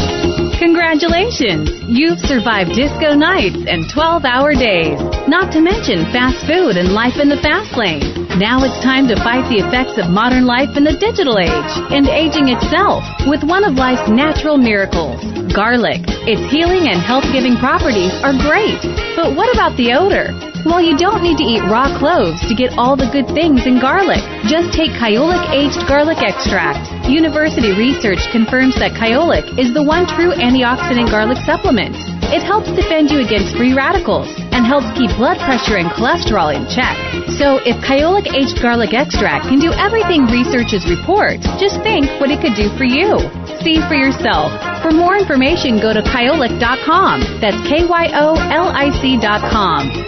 [0.61, 1.71] Congratulations!
[1.87, 5.01] You've survived disco nights and 12 hour days.
[5.27, 8.20] Not to mention fast food and life in the fast lane.
[8.39, 12.07] Now it's time to fight the effects of modern life in the digital age and
[12.07, 15.19] aging itself with one of life's natural miracles
[15.51, 15.99] garlic.
[16.23, 18.79] Its healing and health giving properties are great.
[19.19, 20.31] But what about the odor?
[20.63, 23.81] Well, you don't need to eat raw cloves to get all the good things in
[23.81, 24.21] garlic.
[24.45, 26.85] Just take Kyolic aged garlic extract.
[27.09, 31.97] University research confirms that Kyolic is the one true antioxidant garlic supplement.
[32.29, 36.63] It helps defend you against free radicals and helps keep blood pressure and cholesterol in
[36.69, 36.95] check.
[37.41, 42.41] So if Kyolic aged garlic extract can do everything researchers report, just think what it
[42.41, 43.17] could do for you.
[43.65, 44.53] See for yourself.
[44.81, 47.41] For more information, go to kyolic.com.
[47.41, 48.21] That's K-Y-O-L-I-C.com.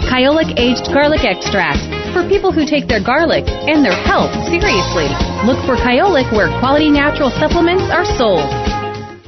[0.10, 1.82] Kyolic aged garlic extract
[2.14, 5.10] for people who take their garlic and their health seriously.
[5.46, 8.83] Look for Kyolic where quality natural supplements are sold.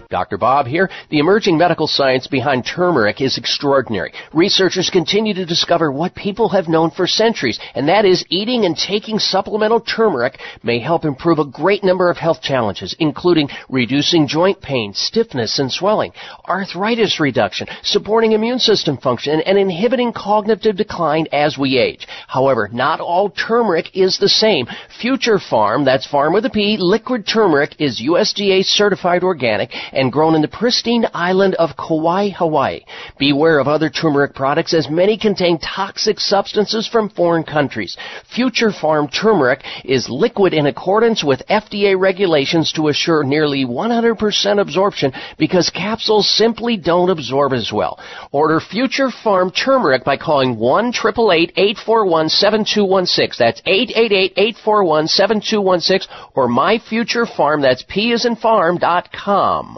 [0.09, 0.37] Dr.
[0.37, 0.89] Bob here.
[1.09, 4.13] The emerging medical science behind turmeric is extraordinary.
[4.33, 8.77] Researchers continue to discover what people have known for centuries, and that is eating and
[8.77, 14.61] taking supplemental turmeric may help improve a great number of health challenges, including reducing joint
[14.61, 16.11] pain, stiffness, and swelling,
[16.47, 22.07] arthritis reduction, supporting immune system function, and inhibiting cognitive decline as we age.
[22.27, 24.67] However, not all turmeric is the same.
[25.01, 30.35] Future Pharm, that's farm with a P, liquid turmeric is USDA certified organic and grown
[30.35, 32.81] in the pristine island of Kauai, Hawaii.
[33.17, 37.97] Beware of other turmeric products as many contain toxic substances from foreign countries.
[38.33, 45.11] Future Pharm turmeric is liquid in accordance with FDA regulations to assure nearly 100% absorption
[45.37, 47.99] because capsules simply don't absorb as well.
[48.31, 53.37] Order Future Pharm turmeric by calling 1-888-841-7216.
[53.37, 57.61] That's 888 841 7216 or My Future Pharm.
[57.61, 59.77] That's P as in farm dot com.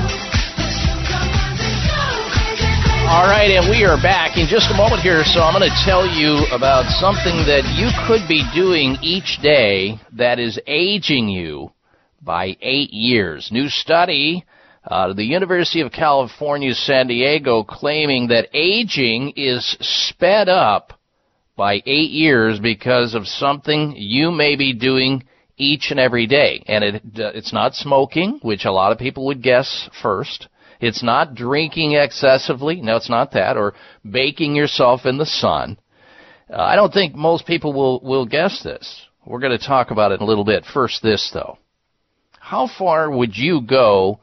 [3.11, 5.21] All right, and we are back in just a moment here.
[5.25, 9.99] So I'm going to tell you about something that you could be doing each day
[10.13, 11.73] that is aging you
[12.21, 13.49] by eight years.
[13.51, 14.45] New study
[14.85, 20.97] of the University of California, San Diego, claiming that aging is sped up
[21.57, 25.25] by eight years because of something you may be doing
[25.57, 26.63] each and every day.
[26.65, 30.47] And it, uh, it's not smoking, which a lot of people would guess first.
[30.81, 32.81] It's not drinking excessively.
[32.81, 33.55] No, it's not that.
[33.55, 33.73] Or
[34.09, 35.77] baking yourself in the sun.
[36.49, 39.05] Uh, I don't think most people will, will guess this.
[39.25, 40.65] We're going to talk about it a little bit.
[40.65, 41.57] First, this though.
[42.39, 44.19] How far would you go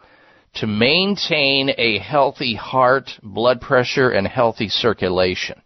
[0.57, 5.63] to maintain a healthy heart, blood pressure, and healthy circulation?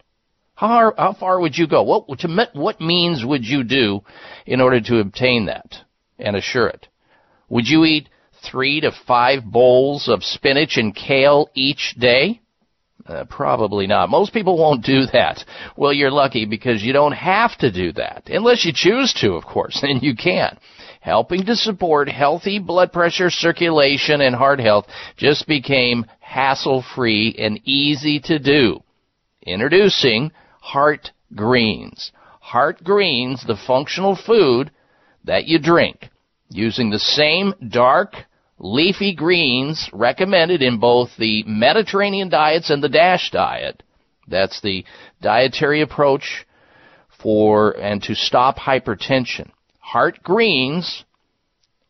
[0.54, 1.82] How, how far would you go?
[1.82, 4.02] What, to, what means would you do
[4.46, 5.74] in order to obtain that
[6.18, 6.86] and assure it?
[7.48, 8.08] Would you eat
[8.50, 12.40] three to five bowls of spinach and kale each day?
[13.06, 14.08] Uh, probably not.
[14.08, 15.44] Most people won't do that.
[15.76, 18.28] Well, you're lucky because you don't have to do that.
[18.28, 20.58] Unless you choose to, of course, then you can.
[21.00, 24.86] Helping to support healthy blood pressure, circulation, and heart health
[25.16, 28.80] just became hassle free and easy to do.
[29.44, 30.30] Introducing
[30.60, 32.12] Heart Greens.
[32.40, 34.70] Heart Greens, the functional food
[35.24, 36.08] that you drink,
[36.48, 38.14] using the same dark,
[38.62, 43.82] leafy greens recommended in both the Mediterranean diets and the DASH diet.
[44.28, 44.84] That's the
[45.20, 46.46] dietary approach
[47.20, 49.50] for and to stop hypertension.
[49.80, 51.04] Heart greens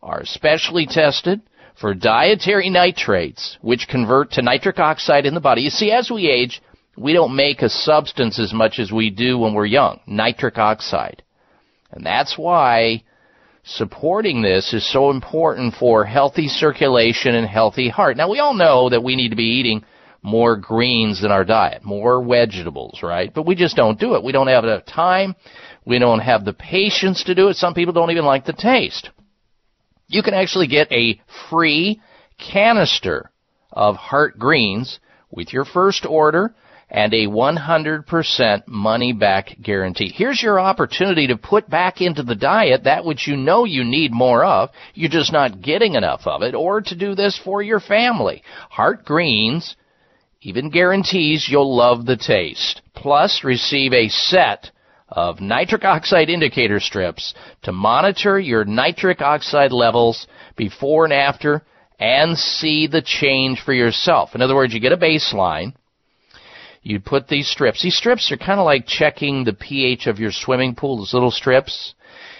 [0.02, 1.42] are specially tested
[1.78, 5.62] for dietary nitrates, which convert to nitric oxide in the body.
[5.62, 6.62] You see, as we age,
[6.96, 11.22] we don't make a substance as much as we do when we're young, nitric oxide.
[11.90, 13.04] And that's why
[13.64, 18.16] supporting this is so important for healthy circulation and healthy heart.
[18.16, 19.84] Now we all know that we need to be eating
[20.22, 23.32] more greens in our diet, more vegetables, right?
[23.32, 24.22] But we just don't do it.
[24.22, 25.34] We don't have enough time.
[25.84, 27.56] We don't have the patience to do it.
[27.56, 29.10] Some people don't even like the taste.
[30.06, 32.00] You can actually get a free
[32.38, 33.30] canister
[33.72, 35.00] of heart greens
[35.30, 36.54] with your first order
[36.92, 40.12] and a 100% money back guarantee.
[40.14, 44.12] Here's your opportunity to put back into the diet that which you know you need
[44.12, 47.80] more of, you're just not getting enough of it, or to do this for your
[47.80, 48.42] family.
[48.68, 49.74] Heart Greens
[50.42, 52.82] even guarantees you'll love the taste.
[52.94, 54.70] Plus, receive a set
[55.08, 57.32] of nitric oxide indicator strips
[57.62, 60.26] to monitor your nitric oxide levels
[60.56, 61.62] before and after
[61.98, 64.34] and see the change for yourself.
[64.34, 65.74] In other words, you get a baseline
[66.82, 67.82] you put these strips.
[67.82, 71.30] These strips are kind of like checking the pH of your swimming pool, those little
[71.30, 71.94] strips.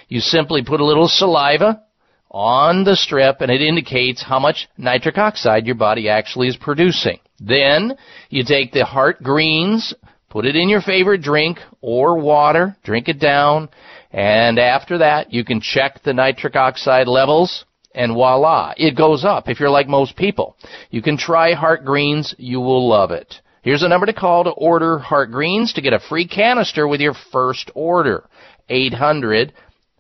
[0.08, 1.82] You simply put a little saliva
[2.30, 7.20] on the strip and it indicates how much nitric oxide your body actually is producing.
[7.38, 7.96] Then
[8.30, 9.94] you take the heart greens,
[10.28, 13.68] put it in your favorite drink or water, drink it down,
[14.10, 17.64] and after that you can check the nitric oxide levels
[17.94, 20.56] and voila, it goes up if you're like most people.
[20.90, 23.34] You can try heart greens, you will love it.
[23.62, 27.00] Here's a number to call to order heart greens to get a free canister with
[27.00, 28.24] your first order.
[28.68, 29.52] 800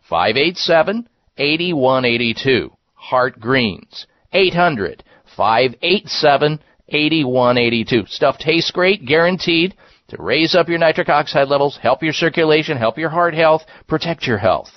[0.08, 1.08] 587
[1.38, 2.70] 8182.
[2.94, 4.06] Heart Greens.
[4.32, 5.04] 800
[5.36, 6.58] 587
[6.88, 8.06] 8182.
[8.06, 9.74] Stuff tastes great, guaranteed
[10.08, 14.26] to raise up your nitric oxide levels, help your circulation, help your heart health, protect
[14.26, 14.68] your health.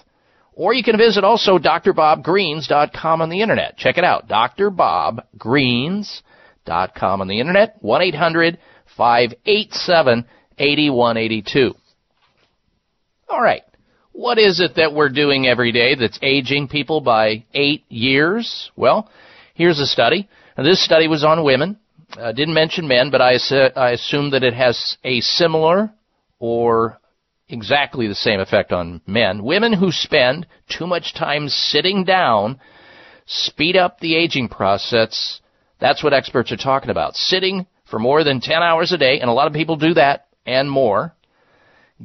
[0.53, 3.77] Or you can visit also drbobgreens.com on the internet.
[3.77, 7.83] Check it out, drbobgreens.com on the internet,
[8.97, 11.75] 1-800-587-8182.
[13.29, 13.63] All right.
[14.11, 18.71] What is it that we're doing every day that's aging people by eight years?
[18.75, 19.09] Well,
[19.55, 20.29] here's a study.
[20.57, 21.77] Now, this study was on women.
[22.17, 23.37] Uh, didn't mention men, but I,
[23.75, 25.91] I assume that it has a similar
[26.39, 26.97] or
[27.49, 29.43] exactly the same effect on men.
[29.43, 32.59] Women who spend too much time sitting down
[33.25, 35.41] speed up the aging process.
[35.79, 37.15] That's what experts are talking about.
[37.15, 40.27] Sitting for more than 10 hours a day, and a lot of people do that
[40.45, 41.13] and more,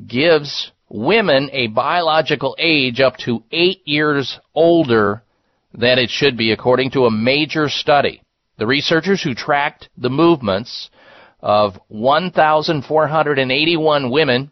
[0.06, 5.22] gives women a biological age up to 8 years older
[5.72, 8.22] than it should be according to a major study.
[8.58, 10.90] The researchers who tracked the movements
[11.40, 14.50] of 1,481 women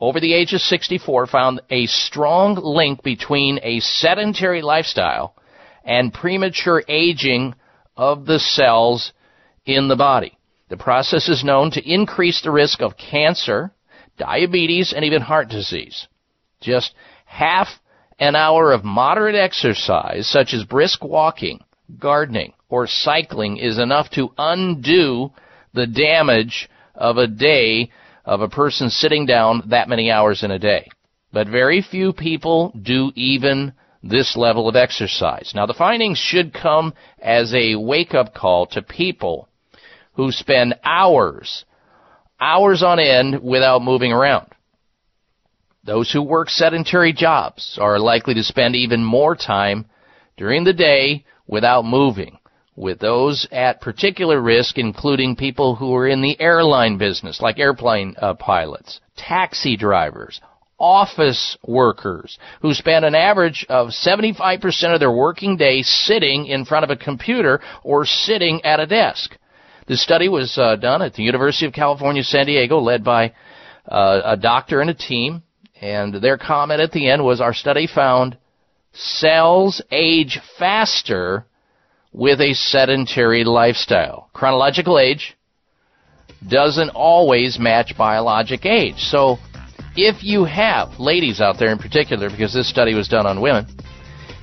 [0.00, 5.34] over the age of 64 found a strong link between a sedentary lifestyle
[5.84, 7.54] and premature aging
[7.96, 9.12] of the cells
[9.66, 10.38] in the body.
[10.72, 13.72] The process is known to increase the risk of cancer,
[14.16, 16.08] diabetes, and even heart disease.
[16.62, 16.94] Just
[17.26, 17.68] half
[18.18, 21.60] an hour of moderate exercise, such as brisk walking,
[21.98, 25.34] gardening, or cycling, is enough to undo
[25.74, 27.90] the damage of a day
[28.24, 30.88] of a person sitting down that many hours in a day.
[31.34, 35.52] But very few people do even this level of exercise.
[35.54, 39.50] Now the findings should come as a wake up call to people
[40.14, 41.64] who spend hours,
[42.40, 44.48] hours on end without moving around.
[45.84, 49.86] Those who work sedentary jobs are likely to spend even more time
[50.36, 52.38] during the day without moving
[52.76, 58.14] with those at particular risk, including people who are in the airline business, like airplane
[58.18, 60.40] uh, pilots, taxi drivers,
[60.78, 66.84] office workers, who spend an average of 75% of their working day sitting in front
[66.84, 69.36] of a computer or sitting at a desk.
[69.92, 73.34] This study was uh, done at the University of California, San Diego, led by
[73.86, 75.42] uh, a doctor and a team.
[75.82, 78.38] And their comment at the end was, our study found
[78.94, 81.44] cells age faster
[82.10, 84.30] with a sedentary lifestyle.
[84.32, 85.36] Chronological age
[86.48, 88.96] doesn't always match biologic age.
[88.96, 89.36] So,
[89.94, 93.66] if you have, ladies out there in particular, because this study was done on women,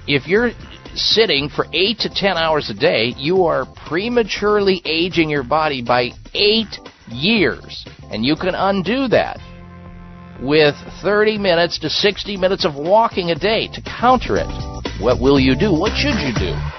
[0.06, 0.52] if you're
[1.00, 6.12] sitting for 8 to 10 hours a day, you are prematurely aging your body by
[6.34, 6.66] 8
[7.08, 7.86] years.
[8.12, 9.40] And you can undo that
[10.42, 14.48] with 30 minutes to 60 minutes of walking a day to counter it.
[15.02, 15.72] What will you do?
[15.72, 16.79] What should you do?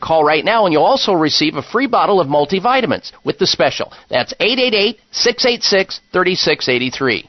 [0.00, 3.92] Call right now and you'll also receive a free bottle of multivitamins with the special.
[4.08, 7.24] That's 888 686 3683.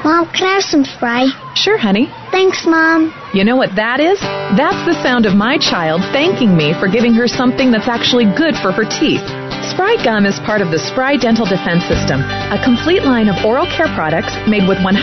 [0.00, 1.28] Mom, can I have some Spry?
[1.54, 2.08] Sure, honey.
[2.32, 3.12] Thanks, Mom.
[3.34, 4.16] You know what that is?
[4.56, 8.56] That's the sound of my child thanking me for giving her something that's actually good
[8.64, 9.20] for her teeth.
[9.68, 13.68] Spry Gum is part of the Spry Dental Defense System, a complete line of oral
[13.68, 14.96] care products made with 100%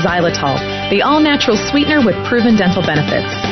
[0.00, 0.56] xylitol,
[0.88, 3.51] the all natural sweetener with proven dental benefits.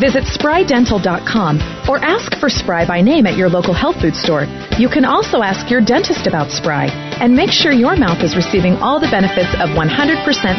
[0.00, 4.46] Visit sprydental.com or ask for Spry by name at your local health food store.
[4.78, 6.86] You can also ask your dentist about Spry
[7.20, 9.86] and make sure your mouth is receiving all the benefits of 100%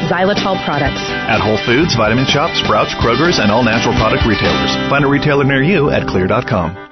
[0.08, 1.04] xylitol products.
[1.28, 4.76] At Whole Foods, Vitamin Shoppe, Sprouts, Kroger's, and all natural product retailers.
[4.90, 6.86] Find a retailer near you at xlear.com.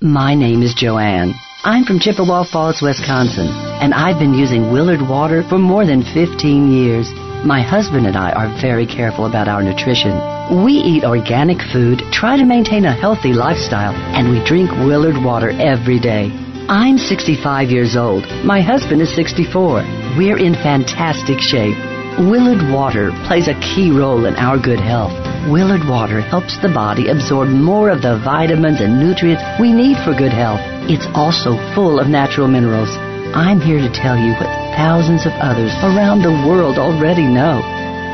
[0.00, 1.32] My name is Joanne.
[1.64, 6.70] I'm from Chippewa Falls, Wisconsin, and I've been using Willard water for more than 15
[6.70, 7.08] years.
[7.46, 10.18] My husband and I are very careful about our nutrition.
[10.64, 15.50] We eat organic food, try to maintain a healthy lifestyle, and we drink Willard water
[15.54, 16.34] every day.
[16.68, 18.26] I'm 65 years old.
[18.42, 19.78] My husband is 64.
[20.18, 21.78] We're in fantastic shape.
[22.18, 25.14] Willard water plays a key role in our good health.
[25.48, 30.18] Willard water helps the body absorb more of the vitamins and nutrients we need for
[30.18, 30.58] good health.
[30.90, 32.90] It's also full of natural minerals.
[33.38, 37.64] I'm here to tell you what thousands of others around the world already know.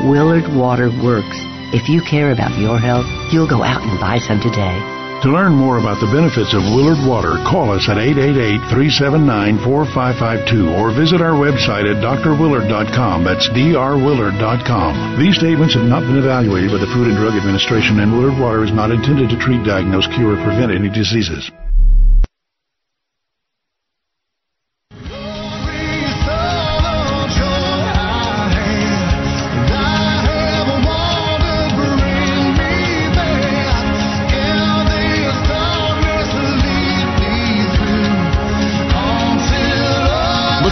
[0.09, 1.37] Willard water works.
[1.75, 4.79] If you care about your health, you'll go out and buy some today.
[5.23, 7.95] To learn more about the benefits of Willard Water, call us at
[8.67, 13.23] 888-379-4552 or visit our website at drwillard.com.
[13.23, 14.91] That's drwillard.com.
[15.19, 18.67] These statements have not been evaluated by the Food and Drug Administration and Willard Water
[18.67, 21.47] is not intended to treat, diagnose, cure, or prevent any diseases.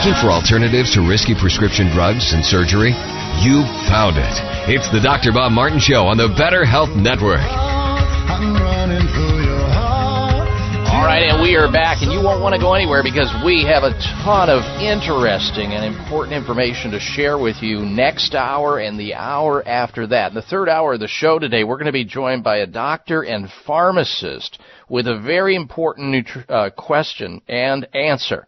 [0.01, 2.89] Looking for alternatives to risky prescription drugs and surgery?
[3.45, 4.33] You found it.
[4.65, 5.29] It's the Dr.
[5.31, 7.45] Bob Martin Show on the Better Health Network.
[10.89, 13.63] All right, and we are back, and you won't want to go anywhere because we
[13.69, 13.93] have a
[14.25, 19.61] ton of interesting and important information to share with you next hour and the hour
[19.67, 20.31] after that.
[20.31, 22.65] In the third hour of the show today, we're going to be joined by a
[22.65, 24.57] doctor and pharmacist
[24.89, 28.47] with a very important nutri- uh, question and answer.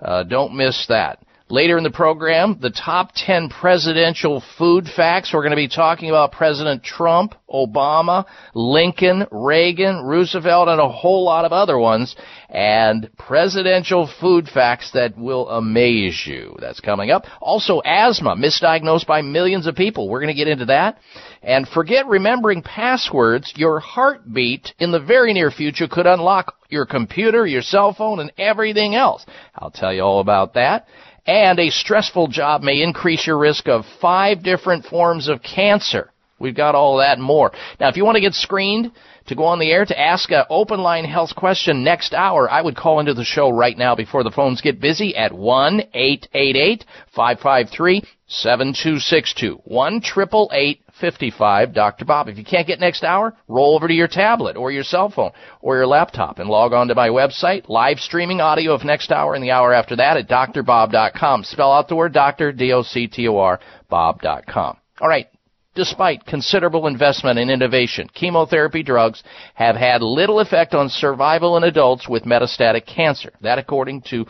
[0.00, 1.20] Uh, don't miss that.
[1.50, 5.30] Later in the program, the top 10 presidential food facts.
[5.32, 11.24] We're going to be talking about President Trump, Obama, Lincoln, Reagan, Roosevelt, and a whole
[11.24, 12.14] lot of other ones.
[12.50, 16.54] And presidential food facts that will amaze you.
[16.60, 17.24] That's coming up.
[17.40, 20.10] Also, asthma, misdiagnosed by millions of people.
[20.10, 20.98] We're going to get into that.
[21.42, 23.54] And forget remembering passwords.
[23.56, 28.32] Your heartbeat in the very near future could unlock your computer, your cell phone, and
[28.36, 29.24] everything else.
[29.54, 30.86] I'll tell you all about that.
[31.28, 36.10] And a stressful job may increase your risk of five different forms of cancer.
[36.38, 37.52] We've got all that and more.
[37.78, 38.92] Now, if you want to get screened
[39.26, 42.62] to go on the air to ask an open line health question next hour, I
[42.62, 46.86] would call into the show right now before the phones get busy at 1 888
[47.14, 49.60] 553 7262.
[49.64, 50.00] 1
[51.00, 52.04] 55 Dr.
[52.04, 52.28] Bob.
[52.28, 55.32] If you can't get next hour, roll over to your tablet or your cell phone
[55.60, 59.34] or your laptop and log on to my website, live streaming audio of next hour
[59.34, 61.44] and the hour after that at drbob.com.
[61.44, 64.76] Spell out the word doctor, D-O-C-T-O-R, bob.com.
[65.00, 65.28] All right.
[65.74, 69.22] Despite considerable investment in innovation, chemotherapy drugs
[69.54, 73.30] have had little effect on survival in adults with metastatic cancer.
[73.42, 74.26] That according to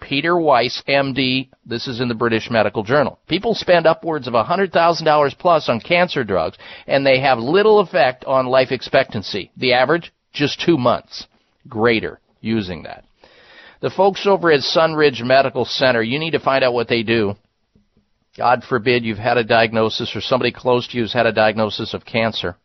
[0.00, 1.48] Peter Weiss, MD.
[1.64, 3.18] This is in the British Medical Journal.
[3.28, 8.46] People spend upwards of $100,000 plus on cancer drugs, and they have little effect on
[8.46, 9.50] life expectancy.
[9.56, 11.26] The average, just two months
[11.68, 13.04] greater using that.
[13.80, 17.34] The folks over at Sunridge Medical Center, you need to find out what they do.
[18.36, 21.94] God forbid you've had a diagnosis or somebody close to you has had a diagnosis
[21.94, 22.56] of cancer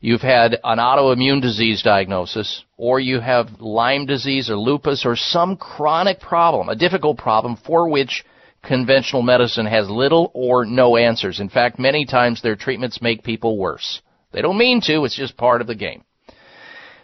[0.00, 5.56] you've had an autoimmune disease diagnosis, or you have Lyme disease or lupus or some
[5.56, 8.24] chronic problem, a difficult problem for which
[8.62, 11.40] conventional medicine has little or no answers.
[11.40, 14.00] In fact, many times their treatments make people worse.
[14.32, 16.04] They don't mean to, it's just part of the game.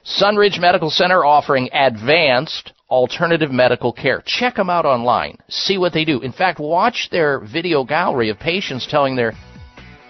[0.05, 4.22] Sunridge Medical Center offering advanced alternative medical care.
[4.24, 5.38] Check them out online.
[5.49, 6.20] See what they do.
[6.20, 9.32] In fact, watch their video gallery of patients telling their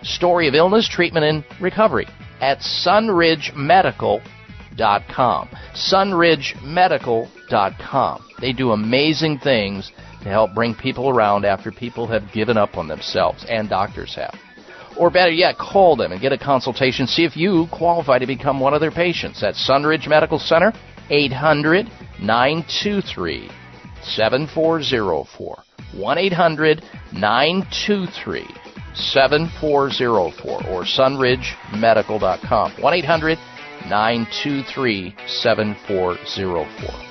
[0.07, 2.07] story of illness, treatment, and recovery
[2.41, 5.49] at sunridgemedical.com.
[5.75, 8.27] Sunridgemedical.com.
[8.41, 9.93] They do amazing things
[10.23, 14.35] to help bring people around after people have given up on themselves, and doctors have.
[14.99, 17.07] Or better yet, call them and get a consultation.
[17.07, 20.73] See if you qualify to become one of their patients at Sunridge Medical Center,
[21.11, 21.87] 800
[22.21, 23.51] 923
[24.03, 25.63] 7404.
[25.95, 26.83] 1 800
[27.13, 28.47] 923
[28.97, 32.73] 7404 or sunridgemedical.com.
[32.81, 33.39] 1 800
[33.89, 37.07] 923 7404.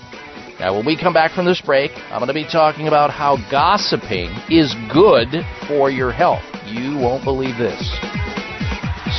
[0.59, 3.38] Now, when we come back from this break, I'm going to be talking about how
[3.51, 5.27] gossiping is good
[5.67, 6.43] for your health.
[6.65, 7.79] You won't believe this.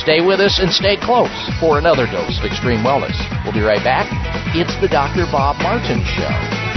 [0.01, 3.17] Stay with us and stay close for another dose of extreme wellness.
[3.43, 4.07] We'll be right back.
[4.55, 5.25] It's the Dr.
[5.31, 6.76] Bob Martin Show.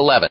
[0.00, 0.30] 11.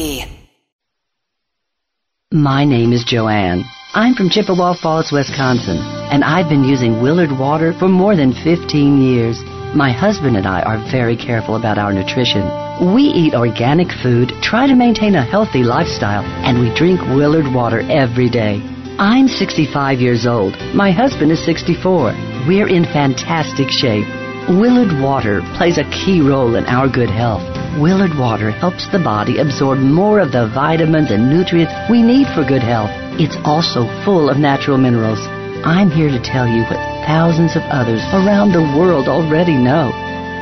[2.31, 3.63] My name is Joanne.
[3.93, 5.77] I'm from Chippewa Falls, Wisconsin,
[6.09, 9.37] and I've been using Willard water for more than 15 years.
[9.75, 12.41] My husband and I are very careful about our nutrition.
[12.95, 17.81] We eat organic food, try to maintain a healthy lifestyle, and we drink Willard water
[17.91, 18.63] every day.
[18.97, 20.57] I'm 65 years old.
[20.73, 22.15] My husband is 64.
[22.47, 24.07] We're in fantastic shape.
[24.49, 27.50] Willard water plays a key role in our good health.
[27.79, 32.43] Willard water helps the body absorb more of the vitamins and nutrients we need for
[32.43, 32.91] good health.
[33.15, 35.19] It's also full of natural minerals.
[35.63, 39.87] I'm here to tell you what thousands of others around the world already know.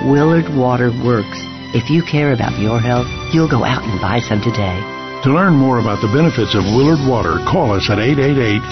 [0.10, 1.38] Willard water works.
[1.78, 4.99] If you care about your health, you'll go out and buy some today.
[5.24, 8.00] To learn more about the benefits of Willard Water, call us at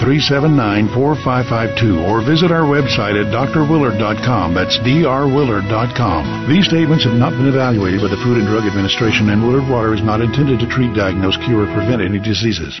[0.00, 4.56] 888-379-4552 or visit our website at drwillard.com.
[4.56, 6.48] That's drwillard.com.
[6.48, 9.92] These statements have not been evaluated by the Food and Drug Administration and Willard Water
[9.92, 12.80] is not intended to treat, diagnose, cure, or prevent any diseases.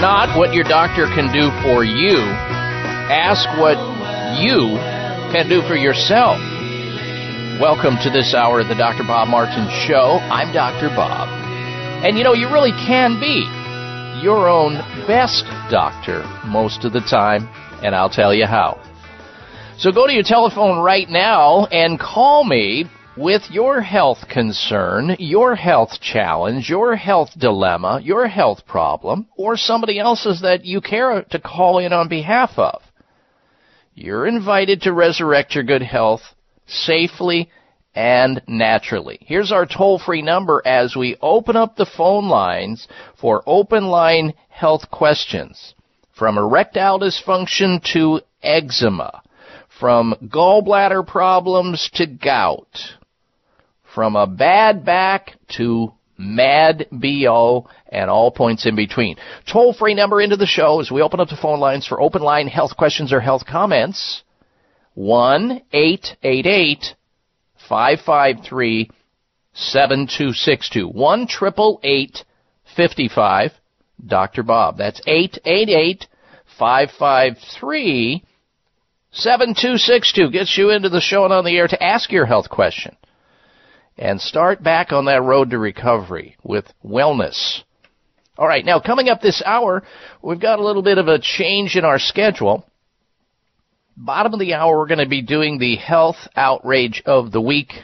[0.00, 2.16] Not what your doctor can do for you.
[3.12, 3.76] Ask what
[4.40, 4.80] you
[5.28, 6.40] can do for yourself.
[7.60, 9.04] Welcome to this hour of the Dr.
[9.04, 10.16] Bob Martin Show.
[10.32, 10.88] I'm Dr.
[10.96, 11.28] Bob.
[12.02, 13.44] And you know, you really can be
[14.24, 17.46] your own best doctor most of the time,
[17.84, 18.80] and I'll tell you how.
[19.76, 22.86] So go to your telephone right now and call me
[23.16, 29.98] with your health concern, your health challenge, your health dilemma, your health problem, or somebody
[29.98, 32.82] else's that you care to call in on behalf of.
[33.94, 36.22] you're invited to resurrect your good health
[36.66, 37.50] safely
[37.94, 39.18] and naturally.
[39.20, 42.86] Here's our toll free number as we open up the phone lines
[43.20, 45.74] for open line health questions.
[46.12, 49.22] From erectile dysfunction to eczema.
[49.80, 52.78] From gallbladder problems to gout.
[53.94, 59.16] From a bad back to mad BO and all points in between.
[59.50, 62.22] Toll free number into the show as we open up the phone lines for open
[62.22, 64.22] line health questions or health comments.
[64.94, 66.94] 1 888
[67.68, 68.90] 553
[69.54, 70.88] 7262.
[70.88, 71.26] 1
[72.76, 73.52] 55
[74.06, 74.42] Dr.
[74.42, 74.78] Bob.
[74.78, 76.06] That's 888
[76.58, 78.24] 553
[79.12, 80.30] 7262.
[80.30, 82.96] Gets you into the show and on the air to ask your health question
[84.00, 87.60] and start back on that road to recovery with wellness.
[88.38, 89.82] All right, now coming up this hour,
[90.22, 92.64] we've got a little bit of a change in our schedule.
[93.98, 97.74] Bottom of the hour, we're going to be doing the health outrage of the week.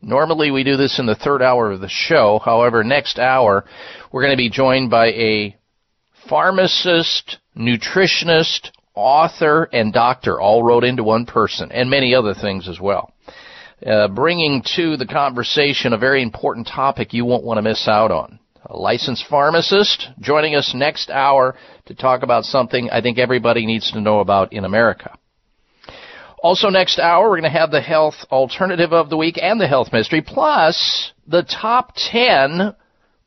[0.00, 2.40] Normally, we do this in the third hour of the show.
[2.44, 3.64] However, next hour,
[4.10, 5.56] we're going to be joined by a
[6.28, 12.80] pharmacist, nutritionist, author, and doctor, all wrote into one person, and many other things as
[12.80, 13.11] well.
[13.84, 18.12] Uh, bringing to the conversation a very important topic you won't want to miss out
[18.12, 18.38] on.
[18.66, 21.56] A licensed pharmacist joining us next hour
[21.86, 25.18] to talk about something I think everybody needs to know about in America.
[26.40, 29.66] Also next hour, we're going to have the health alternative of the week and the
[29.66, 32.76] health mystery, plus the top 10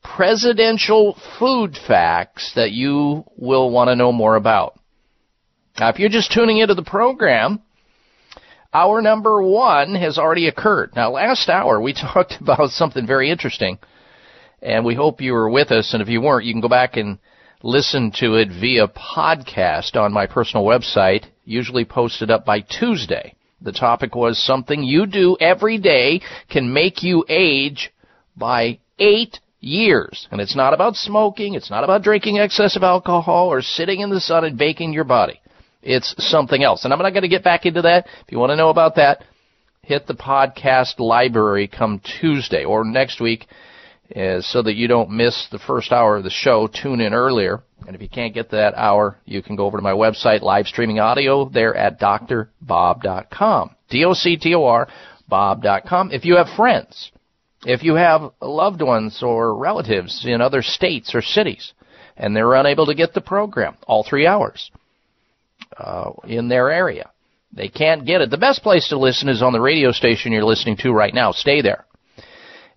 [0.02, 4.78] presidential food facts that you will want to know more about.
[5.78, 7.60] Now, if you're just tuning into the program,
[8.72, 10.92] Hour number one has already occurred.
[10.94, 13.78] Now, last hour we talked about something very interesting,
[14.62, 15.92] and we hope you were with us.
[15.92, 17.18] And if you weren't, you can go back and
[17.62, 23.34] listen to it via podcast on my personal website, usually posted up by Tuesday.
[23.60, 27.90] The topic was something you do every day can make you age
[28.36, 30.28] by eight years.
[30.30, 34.20] And it's not about smoking, it's not about drinking excessive alcohol or sitting in the
[34.20, 35.40] sun and baking your body.
[35.82, 36.84] It's something else.
[36.84, 38.06] And I'm not going to get back into that.
[38.06, 39.24] If you want to know about that,
[39.82, 43.46] hit the podcast library come Tuesday or next week
[44.14, 46.68] uh, so that you don't miss the first hour of the show.
[46.68, 47.62] Tune in earlier.
[47.86, 50.66] And if you can't get that hour, you can go over to my website, live
[50.66, 53.76] streaming audio there at doctorbob.com.
[53.88, 54.88] D-O-C-T-O-R,
[55.28, 56.10] bob.com.
[56.10, 57.12] If you have friends,
[57.64, 61.72] if you have loved ones or relatives in other states or cities,
[62.16, 64.70] and they're unable to get the program, all three hours,
[65.78, 67.10] uh, in their area.
[67.52, 68.30] They can't get it.
[68.30, 71.32] The best place to listen is on the radio station you're listening to right now.
[71.32, 71.86] Stay there.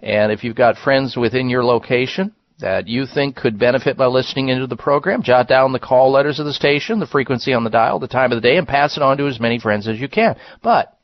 [0.02, 4.50] And if you've got friends within your location that you think could benefit by listening
[4.50, 7.70] into the program, jot down the call letters of the station, the frequency on the
[7.70, 10.00] dial, the time of the day, and pass it on to as many friends as
[10.00, 10.36] you can.
[10.64, 10.98] But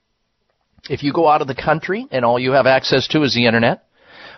[0.89, 3.45] if you go out of the country and all you have access to is the
[3.45, 3.83] internet,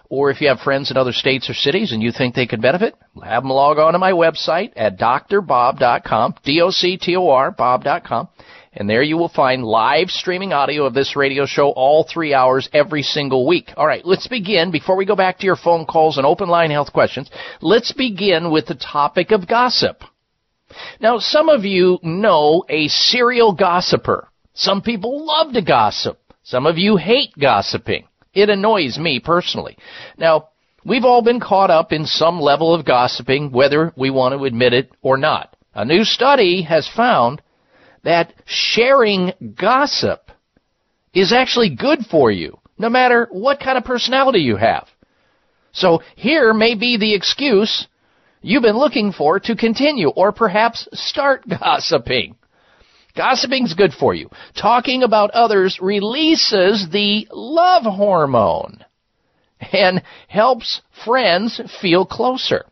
[0.09, 2.61] or if you have friends in other states or cities and you think they could
[2.61, 8.29] benefit, have them log on to my website at doctorbob.com, D-O-C-T-O-R, bob.com.
[8.73, 12.69] And there you will find live streaming audio of this radio show all three hours
[12.73, 13.71] every single week.
[13.75, 14.69] All right, let's begin.
[14.69, 17.29] Before we go back to your phone calls and open line health questions,
[17.59, 20.03] let's begin with the topic of gossip.
[20.99, 24.27] Now, some of you know a serial gossiper.
[24.53, 26.19] Some people love to gossip.
[26.43, 28.07] Some of you hate gossiping.
[28.37, 29.79] It annoys me personally.
[30.15, 30.49] Now,
[30.85, 34.73] we've all been caught up in some level of gossiping, whether we want to admit
[34.73, 35.55] it or not.
[35.73, 37.41] A new study has found
[38.03, 40.29] that sharing gossip
[41.15, 44.87] is actually good for you, no matter what kind of personality you have.
[45.71, 47.87] So here may be the excuse
[48.43, 52.36] you've been looking for to continue or perhaps start gossiping.
[53.17, 54.29] Gossiping's good for you.
[54.55, 58.85] Talking about others releases the love hormone
[59.73, 62.65] and helps friends feel closer.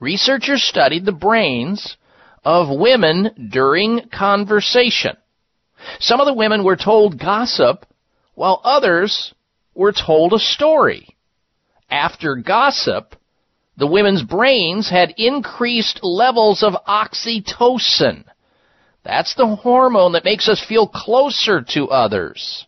[0.00, 1.96] Researchers studied the brains
[2.44, 5.16] of women during conversation.
[6.00, 7.86] Some of the women were told gossip
[8.34, 9.34] while others
[9.74, 11.16] were told a story.
[11.90, 13.14] After gossip,
[13.76, 18.24] the women's brains had increased levels of oxytocin,
[19.06, 22.66] that's the hormone that makes us feel closer to others.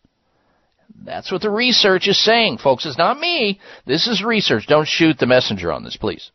[1.05, 2.87] That's what the research is saying, folks.
[2.87, 3.59] It's not me.
[3.87, 4.67] This is research.
[4.69, 6.31] Don't shoot the messenger on this, please.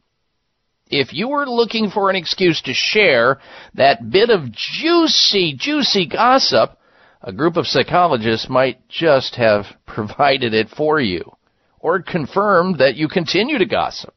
[0.89, 3.39] If you were looking for an excuse to share
[3.75, 6.77] that bit of juicy, juicy gossip,
[7.21, 11.31] a group of psychologists might just have provided it for you
[11.79, 14.13] or confirmed that you continue to gossip.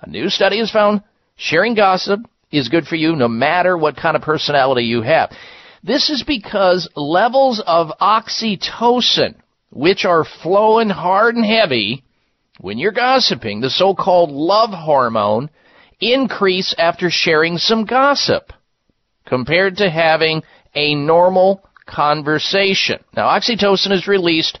[0.00, 1.02] A new study has found
[1.34, 2.20] sharing gossip
[2.50, 5.30] is good for you no matter what kind of personality you have.
[5.82, 9.36] This is because levels of oxytocin,
[9.70, 12.02] which are flowing hard and heavy
[12.58, 15.50] when you're gossiping, the so-called love hormone,
[16.00, 18.52] increase after sharing some gossip
[19.26, 20.42] compared to having
[20.74, 23.02] a normal conversation.
[23.14, 24.58] Now, oxytocin is released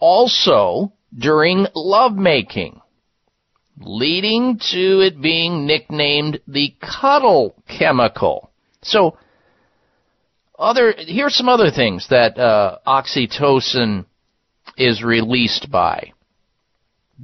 [0.00, 2.80] also during lovemaking,
[3.80, 8.50] leading to it being nicknamed the cuddle chemical.
[8.82, 9.16] So,
[10.58, 14.06] other here's some other things that uh, oxytocin
[14.76, 16.12] is released by.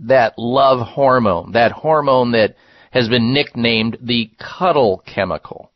[0.07, 2.57] That love hormone, that hormone that
[2.91, 5.71] has been nicknamed the cuddle chemical.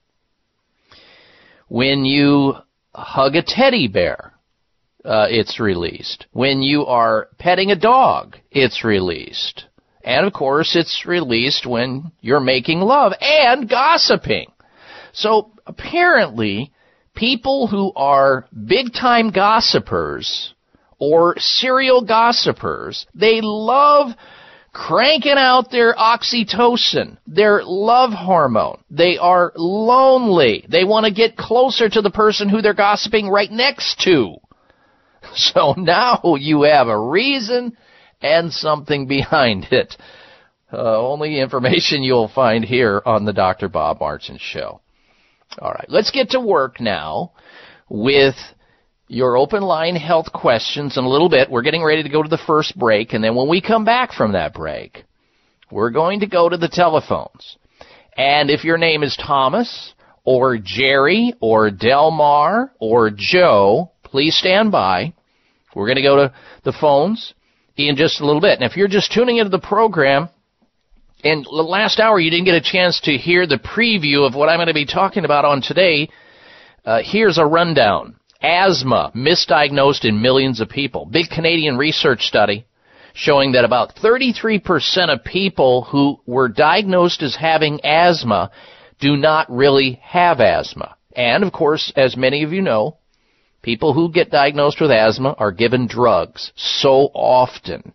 [1.68, 2.54] When you
[2.94, 4.32] hug a teddy bear,
[5.04, 6.26] uh, it's released.
[6.32, 9.67] When you are petting a dog, it's released.
[10.02, 14.52] And of course, it's released when you're making love and gossiping.
[15.12, 16.72] So apparently,
[17.14, 20.54] people who are big time gossipers
[20.98, 24.12] or serial gossipers, they love
[24.72, 28.78] cranking out their oxytocin, their love hormone.
[28.90, 30.64] They are lonely.
[30.68, 34.36] They want to get closer to the person who they're gossiping right next to.
[35.34, 37.76] So now you have a reason
[38.20, 39.96] and something behind it.
[40.72, 43.68] Uh, only information you'll find here on the Dr.
[43.68, 44.80] Bob Martin Show.
[45.58, 47.32] All right, let's get to work now
[47.88, 48.34] with
[49.08, 51.50] your open line health questions in a little bit.
[51.50, 54.12] We're getting ready to go to the first break, and then when we come back
[54.12, 55.04] from that break,
[55.70, 57.56] we're going to go to the telephones.
[58.14, 59.94] And if your name is Thomas,
[60.24, 65.14] or Jerry, or Delmar, or Joe, please stand by.
[65.74, 67.32] We're going to go to the phones
[67.86, 68.58] in just a little bit.
[68.58, 70.28] And if you're just tuning into the program,
[71.22, 74.48] and the last hour you didn't get a chance to hear the preview of what
[74.48, 76.08] I'm going to be talking about on today,
[76.84, 78.16] uh, here's a rundown.
[78.40, 81.06] Asthma misdiagnosed in millions of people.
[81.06, 82.66] Big Canadian research study
[83.14, 84.62] showing that about 33%
[85.12, 88.50] of people who were diagnosed as having asthma
[89.00, 90.94] do not really have asthma.
[91.16, 92.97] And of course, as many of you know,
[93.68, 97.92] people who get diagnosed with asthma are given drugs so often.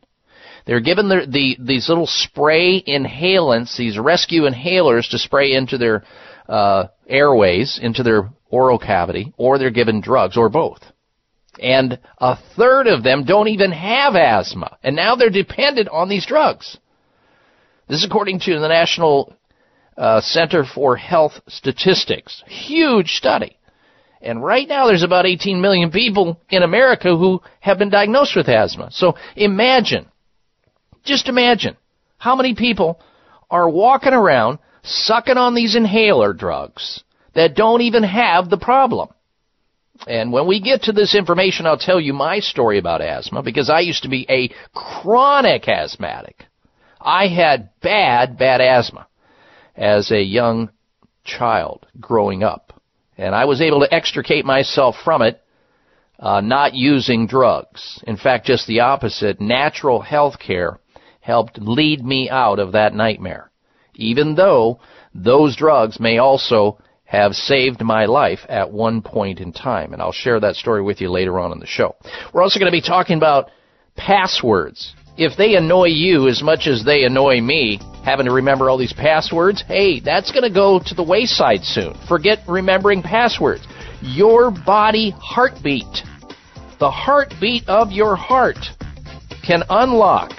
[0.67, 6.03] They're given the, the, these little spray inhalants, these rescue inhalers to spray into their
[6.47, 10.84] uh, airways, into their oral cavity, or they're given drugs, or both.
[11.59, 16.28] And a third of them don't even have asthma, and now they're dependent on these
[16.28, 16.78] drugs.
[17.88, 19.36] This is according to the National
[19.97, 22.43] uh, Center for Health Statistics.
[22.45, 23.57] Huge study.
[24.24, 28.47] And right now there's about 18 million people in America who have been diagnosed with
[28.47, 28.89] asthma.
[28.91, 30.07] So imagine,
[31.03, 31.76] just imagine,
[32.17, 33.01] how many people
[33.51, 37.03] are walking around sucking on these inhaler drugs
[37.36, 39.09] that don't even have the problem.
[40.07, 43.69] And when we get to this information, I'll tell you my story about asthma because
[43.69, 46.45] I used to be a chronic asthmatic.
[46.99, 49.07] I had bad, bad asthma
[49.76, 50.69] as a young
[51.24, 52.72] child growing up.
[53.18, 55.39] And I was able to extricate myself from it
[56.20, 58.01] uh, not using drugs.
[58.07, 59.41] In fact, just the opposite.
[59.41, 60.80] Natural health care
[61.20, 63.51] helped lead me out of that nightmare.
[63.95, 64.80] Even though
[65.14, 69.93] those drugs may also have saved my life at one point in time.
[69.93, 71.95] And I'll share that story with you later on in the show.
[72.34, 73.51] We're also going to be talking about
[73.95, 74.95] passwords.
[75.16, 78.93] If they annoy you as much as they annoy me, having to remember all these
[78.93, 81.95] passwords, hey, that's going to go to the wayside soon.
[82.07, 83.65] Forget remembering passwords.
[84.01, 86.03] Your body heartbeat,
[86.79, 88.57] the heartbeat of your heart,
[89.45, 90.31] can unlock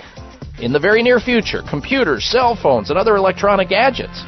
[0.61, 4.23] in the very near future computers, cell phones, and other electronic gadgets.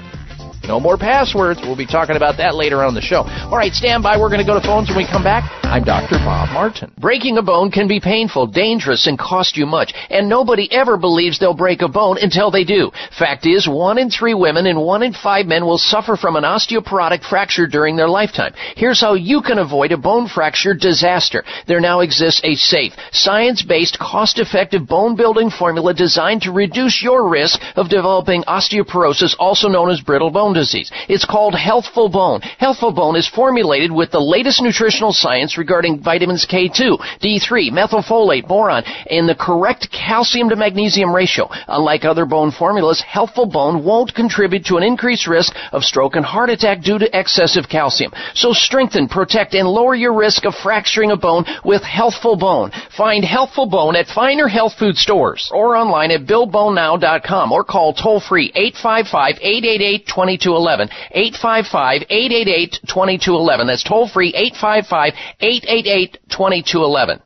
[0.66, 1.60] No more passwords.
[1.62, 3.22] We'll be talking about that later on the show.
[3.22, 4.18] All right, stand by.
[4.18, 5.48] We're going to go to phones when we come back.
[5.62, 6.18] I'm Dr.
[6.18, 6.92] Bob Martin.
[6.98, 9.94] Breaking a bone can be painful, dangerous, and cost you much.
[10.10, 12.90] And nobody ever believes they'll break a bone until they do.
[13.16, 16.44] Fact is, one in three women and one in five men will suffer from an
[16.44, 18.54] osteoporotic fracture during their lifetime.
[18.76, 21.44] Here's how you can avoid a bone fracture disaster.
[21.66, 27.60] There now exists a safe, science-based, cost-effective bone building formula designed to reduce your risk
[27.76, 30.90] of developing osteoporosis, also known as brittle bone disease.
[31.08, 32.40] It's called Healthful Bone.
[32.58, 38.82] Healthful Bone is formulated with the latest nutritional science regarding vitamins K2, D3, methylfolate, boron,
[39.10, 41.48] and the correct calcium to magnesium ratio.
[41.68, 46.24] Unlike other bone formulas, Healthful Bone won't contribute to an increased risk of stroke and
[46.24, 48.12] heart attack due to excessive calcium.
[48.34, 52.72] So strengthen, protect, and lower your risk of fracturing a bone with Healthful Bone.
[52.96, 58.20] Find Healthful Bone at finer health food stores or online at BillBoneNow.com or call toll
[58.20, 60.88] free 855 888 22 2211.
[61.10, 63.66] 855 888 2211.
[63.66, 67.25] That's toll free 855 888 2211.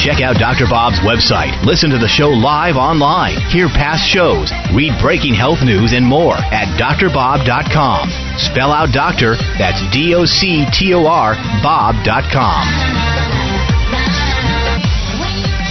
[0.00, 0.64] Check out Dr.
[0.64, 1.52] Bob's website.
[1.62, 3.36] Listen to the show live online.
[3.52, 4.50] Hear past shows.
[4.72, 8.08] Read breaking health news and more at doctorbob.com.
[8.40, 12.64] Spell out doctor, that's D O C T O R, Bob.com.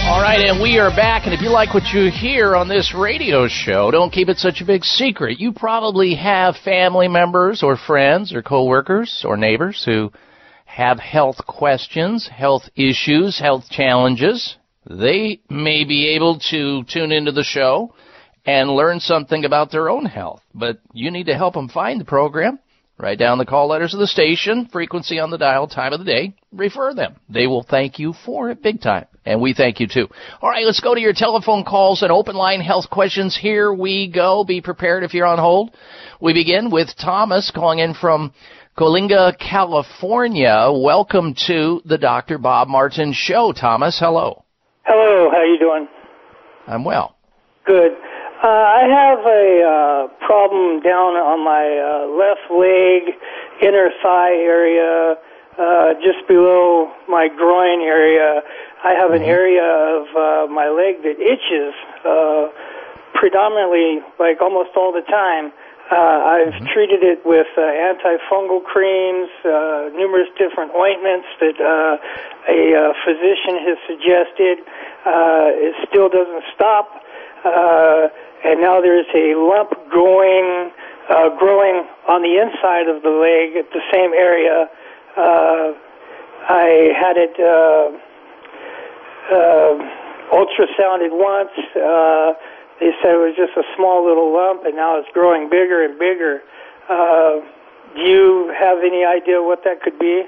[0.06, 1.24] All right, and we are back.
[1.24, 4.60] And if you like what you hear on this radio show, don't keep it such
[4.60, 5.40] a big secret.
[5.40, 10.12] You probably have family members or friends or coworkers or neighbors who
[10.70, 14.56] have health questions, health issues, health challenges.
[14.88, 17.92] They may be able to tune into the show
[18.46, 22.04] and learn something about their own health, but you need to help them find the
[22.04, 22.60] program.
[22.98, 26.04] Write down the call letters of the station, frequency on the dial, time of the
[26.04, 26.34] day.
[26.52, 27.16] Refer them.
[27.28, 29.06] They will thank you for it big time.
[29.24, 30.06] And we thank you too.
[30.40, 33.36] All right, let's go to your telephone calls and open line health questions.
[33.36, 34.44] Here we go.
[34.44, 35.74] Be prepared if you're on hold.
[36.20, 38.34] We begin with Thomas calling in from
[38.78, 40.70] Coalinga, California.
[40.72, 42.38] Welcome to the Dr.
[42.38, 43.52] Bob Martin Show.
[43.52, 44.44] Thomas, hello.
[44.84, 45.88] Hello, how you doing?
[46.66, 47.16] I'm well.
[47.66, 47.92] Good.
[48.42, 53.12] Uh, I have a uh, problem down on my uh, left leg,
[53.60, 55.16] inner thigh area,
[55.58, 58.40] uh, just below my groin area.
[58.82, 61.74] I have an area of uh, my leg that itches
[62.06, 62.48] uh,
[63.18, 65.52] predominantly, like almost all the time.
[65.90, 71.98] Uh, I've treated it with uh, antifungal creams, uh, numerous different ointments that uh,
[72.46, 74.62] a uh, physician has suggested.
[75.02, 77.02] Uh, it still doesn't stop,
[77.42, 78.06] uh,
[78.46, 80.70] and now there's a lump growing,
[81.10, 84.70] uh, growing on the inside of the leg at the same area.
[85.18, 85.74] Uh,
[86.46, 87.90] I had it uh,
[89.34, 89.74] uh,
[90.38, 91.50] ultrasounded once.
[91.74, 92.38] Uh,
[92.80, 95.98] they said it was just a small little lump, and now it's growing bigger and
[95.98, 96.40] bigger.
[96.88, 97.44] Uh,
[97.94, 100.22] do you have any idea what that could be?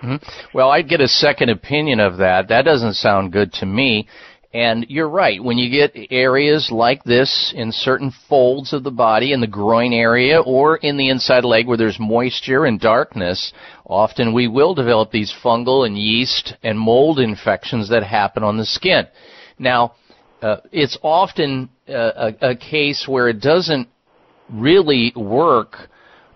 [0.00, 0.16] hmm
[0.54, 2.48] Well, I'd get a second opinion of that.
[2.48, 4.08] That doesn't sound good to me.
[4.54, 5.42] And you're right.
[5.42, 9.94] When you get areas like this in certain folds of the body, in the groin
[9.94, 13.54] area or in the inside leg where there's moisture and darkness,
[13.86, 18.66] often we will develop these fungal and yeast and mold infections that happen on the
[18.66, 19.06] skin.
[19.58, 19.94] Now,
[20.42, 23.88] uh, it's often uh, a, a case where it doesn't
[24.50, 25.88] really work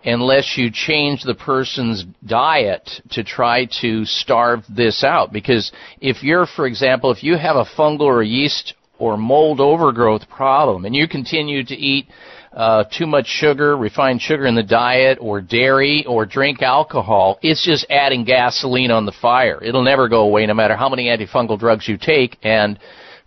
[0.04, 5.32] unless you change the person's diet to try to starve this out.
[5.32, 10.28] Because if you're, for example, if you have a fungal or yeast or mold overgrowth
[10.28, 12.06] problem and you continue to eat
[12.52, 17.66] uh, too much sugar, refined sugar in the diet, or dairy, or drink alcohol, it's
[17.66, 19.62] just adding gasoline on the fire.
[19.62, 22.78] It'll never go away no matter how many antifungal drugs you take and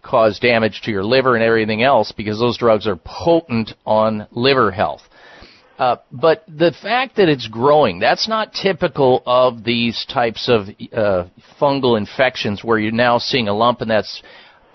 [0.01, 4.71] cause damage to your liver and everything else because those drugs are potent on liver
[4.71, 5.01] health.
[5.77, 11.25] Uh, but the fact that it's growing, that's not typical of these types of uh,
[11.59, 14.21] fungal infections where you're now seeing a lump and that's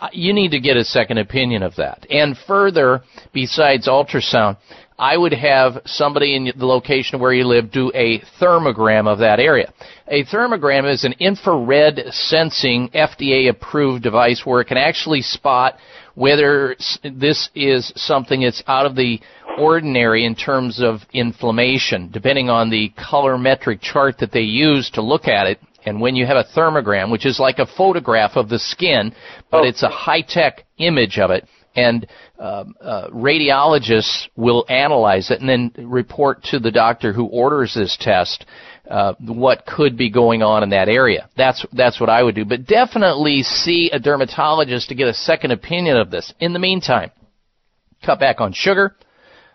[0.00, 2.06] uh, you need to get a second opinion of that.
[2.10, 3.02] And further,
[3.32, 4.56] besides ultrasound,
[4.98, 9.40] I would have somebody in the location where you live do a thermogram of that
[9.40, 9.72] area.
[10.06, 15.78] A thermogram is an infrared sensing FDA approved device where it can actually spot
[16.14, 19.20] whether this is something that's out of the
[19.58, 25.26] ordinary in terms of inflammation, depending on the colorimetric chart that they use to look
[25.26, 25.58] at it.
[25.86, 29.12] And when you have a thermogram, which is like a photograph of the skin,
[29.50, 29.68] but oh.
[29.68, 31.46] it's a high-tech image of it,
[31.76, 32.06] and
[32.38, 37.96] uh, uh, radiologists will analyze it and then report to the doctor who orders this
[38.00, 38.44] test
[38.90, 41.28] uh, what could be going on in that area.
[41.36, 42.44] That's that's what I would do.
[42.44, 46.34] But definitely see a dermatologist to get a second opinion of this.
[46.40, 47.10] In the meantime,
[48.04, 48.96] cut back on sugar,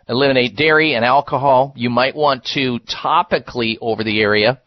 [0.07, 1.73] eliminate dairy and alcohol.
[1.76, 4.61] You might want to topically over the area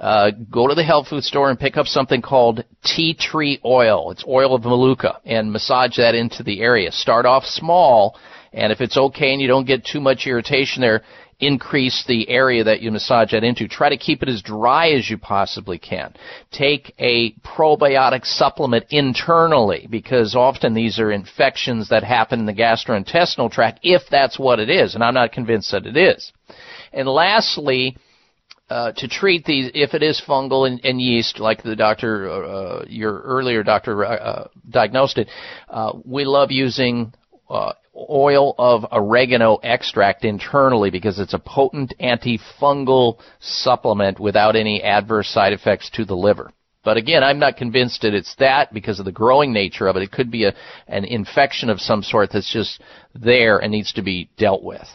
[0.00, 4.10] uh, go to the health food store and pick up something called tea tree oil.
[4.10, 6.92] It's oil of manuka and massage that into the area.
[6.92, 8.18] Start off small,
[8.52, 11.02] and if it's okay and you don't get too much irritation there,
[11.40, 13.68] increase the area that you massage that into.
[13.68, 16.14] Try to keep it as dry as you possibly can.
[16.50, 23.50] Take a probiotic supplement internally because often these are infections that happen in the gastrointestinal
[23.50, 26.32] tract if that's what it is, and I'm not convinced that it is.
[26.92, 27.96] And lastly,
[28.70, 32.84] uh, to treat these, if it is fungal and, and yeast, like the doctor, uh,
[32.86, 35.28] your earlier doctor uh, diagnosed it,
[35.68, 37.12] uh, we love using
[37.48, 37.72] uh,
[38.10, 45.52] oil of oregano extract internally because it's a potent antifungal supplement without any adverse side
[45.52, 46.52] effects to the liver.
[46.84, 50.02] But again, I'm not convinced that it's that because of the growing nature of it.
[50.02, 50.54] It could be a,
[50.86, 52.80] an infection of some sort that's just
[53.14, 54.86] there and needs to be dealt with.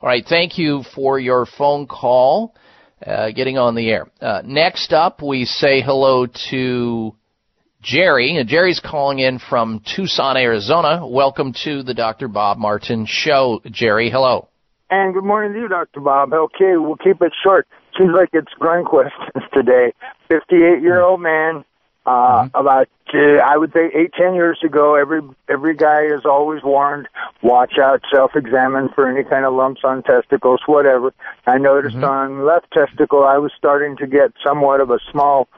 [0.00, 2.54] All right, thank you for your phone call.
[3.04, 4.06] Uh, getting on the air.
[4.20, 7.14] Uh, next up, we say hello to
[7.82, 8.38] Jerry.
[8.38, 11.06] Uh, Jerry's calling in from Tucson, Arizona.
[11.06, 12.28] Welcome to the Dr.
[12.28, 14.10] Bob Martin Show, Jerry.
[14.10, 14.48] Hello.
[14.90, 16.00] And good morning to you, Dr.
[16.00, 16.32] Bob.
[16.32, 17.66] Okay, we'll keep it short.
[17.98, 19.92] Seems like it's grunt questions today.
[20.28, 21.64] 58 year old man,
[22.06, 22.56] uh, mm-hmm.
[22.56, 27.08] about, uh, I would say eight, ten years ago, every, every guy is always warned,
[27.42, 31.14] watch out, self-examine for any kind of lumps on testicles, whatever.
[31.46, 32.04] I noticed mm-hmm.
[32.04, 35.48] on left testicle, I was starting to get somewhat of a small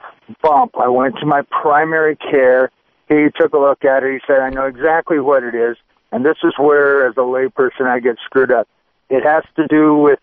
[0.42, 0.72] bump.
[0.78, 2.70] I went to my primary care.
[3.08, 4.12] He took a look at it.
[4.14, 5.76] He said, I know exactly what it is.
[6.12, 8.68] And this is where, as a layperson, I get screwed up.
[9.08, 10.18] It has to do with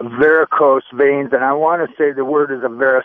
[0.00, 3.04] varicose veins, and I want to say the word is a varicose,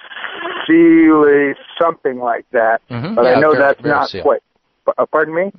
[1.80, 2.82] something like that.
[2.90, 3.16] Mm-hmm.
[3.16, 4.14] But yeah, I know var- that's varicose.
[4.14, 4.44] not quite.
[4.98, 5.52] Uh, pardon me?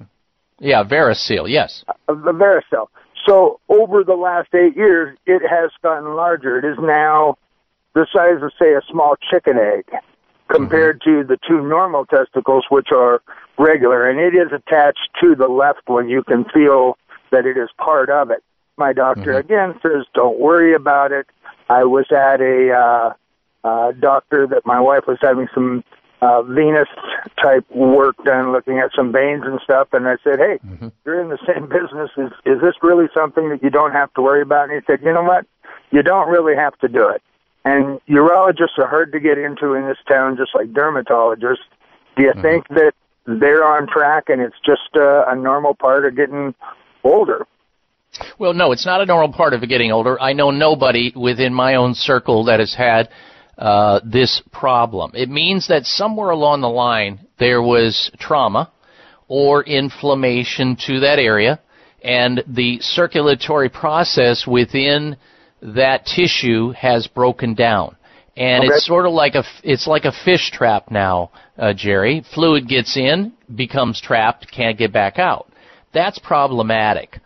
[0.59, 1.85] Yeah, varicose, yes.
[1.89, 2.89] Uh, the varicose.
[3.27, 6.59] So over the last eight years, it has gotten larger.
[6.59, 7.37] It is now
[7.95, 9.85] the size of, say, a small chicken egg
[10.49, 13.23] compared to the two normal testicles, which are
[13.59, 16.09] regular, and it is attached to the left one.
[16.09, 16.99] You can feel
[17.31, 18.43] that it is part of it.
[18.81, 19.53] My doctor Mm-hmm.
[19.53, 21.27] again says, "Don't worry about it."
[21.69, 23.13] I was at a uh,
[23.63, 25.85] uh, doctor that my wife was having some
[26.23, 26.89] uh, venous
[27.41, 30.89] type work done, looking at some veins and stuff, and I said, "Hey, Mm-hmm.
[31.05, 32.11] you're in the same business.
[32.17, 35.01] Is is this really something that you don't have to worry about?" And he said,
[35.05, 35.45] "You know what?
[35.91, 37.23] You don't really have to do it."
[37.67, 41.69] And urologists are hard to get into in this town, just like dermatologists.
[42.17, 42.95] Do you think that
[43.27, 46.55] they're on track and it's just uh, a normal part of getting
[47.05, 47.47] older?
[48.39, 50.21] Well, no, it's not a normal part of getting older.
[50.21, 53.09] I know nobody within my own circle that has had
[53.57, 55.13] uh, this problem.
[55.15, 58.71] It means that somewhere along the line there was trauma
[59.29, 61.61] or inflammation to that area,
[62.03, 65.17] and the circulatory process within
[65.63, 67.97] that tissue has broken down.
[68.37, 68.75] And Okay.
[68.75, 72.25] it's sort of like a it's like a fish trap now, uh, Jerry.
[72.35, 75.47] Fluid gets in, becomes trapped, can't get back out.
[75.93, 77.21] That's problematic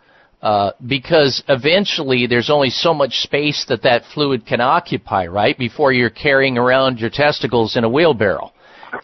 [0.45, 5.57] uh, because eventually there's only so much space that that fluid can occupy, right?
[5.57, 8.53] Before you're carrying around your testicles in a wheelbarrow,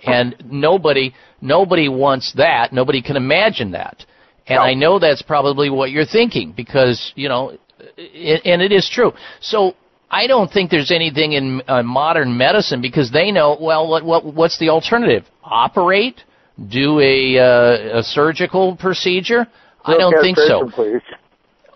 [0.03, 2.72] and nobody nobody wants that.
[2.72, 4.05] Nobody can imagine that.
[4.45, 7.57] And I know that's probably what you're thinking because you know,
[7.97, 9.11] it, and it is true.
[9.39, 9.73] So
[10.11, 14.23] I don't think there's anything in uh, modern medicine because they know well what what
[14.26, 15.26] what's the alternative?
[15.43, 16.22] Operate,
[16.69, 19.47] do a uh, a surgical procedure?
[19.84, 20.69] I don't think so.
[20.69, 21.01] Please.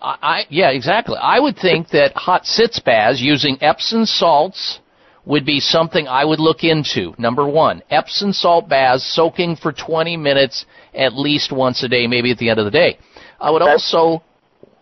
[0.00, 1.16] I, I yeah, exactly.
[1.20, 4.80] I would think that hot sitz baths using Epsom salts
[5.24, 7.14] would be something I would look into.
[7.18, 10.64] Number one, Epsom salt baths soaking for 20 minutes
[10.94, 12.98] at least once a day, maybe at the end of the day.
[13.40, 14.22] I would also,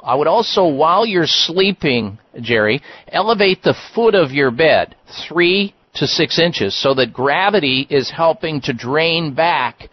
[0.01, 4.95] I would also, while you're sleeping, Jerry, elevate the foot of your bed
[5.27, 9.89] three to six inches so that gravity is helping to drain back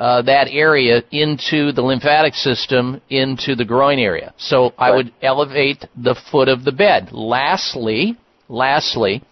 [0.00, 4.32] uh, that area into the lymphatic system, into the groin area.
[4.38, 7.10] So I would elevate the foot of the bed.
[7.12, 8.16] Lastly,
[8.48, 9.22] lastly,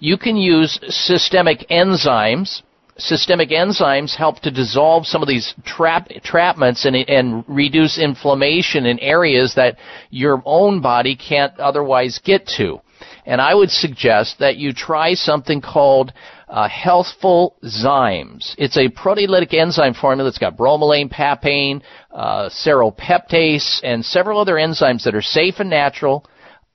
[0.00, 2.62] you can use systemic enzymes.
[2.98, 8.98] Systemic enzymes help to dissolve some of these trap, trapments and, and reduce inflammation in
[8.98, 9.76] areas that
[10.10, 12.80] your own body can't otherwise get to.
[13.26, 16.12] And I would suggest that you try something called
[16.48, 18.54] uh, Healthful Zymes.
[18.58, 21.82] It's a proteolytic enzyme formula that's got bromelain, papain,
[22.12, 26.24] uh, serrapeptase, and several other enzymes that are safe and natural.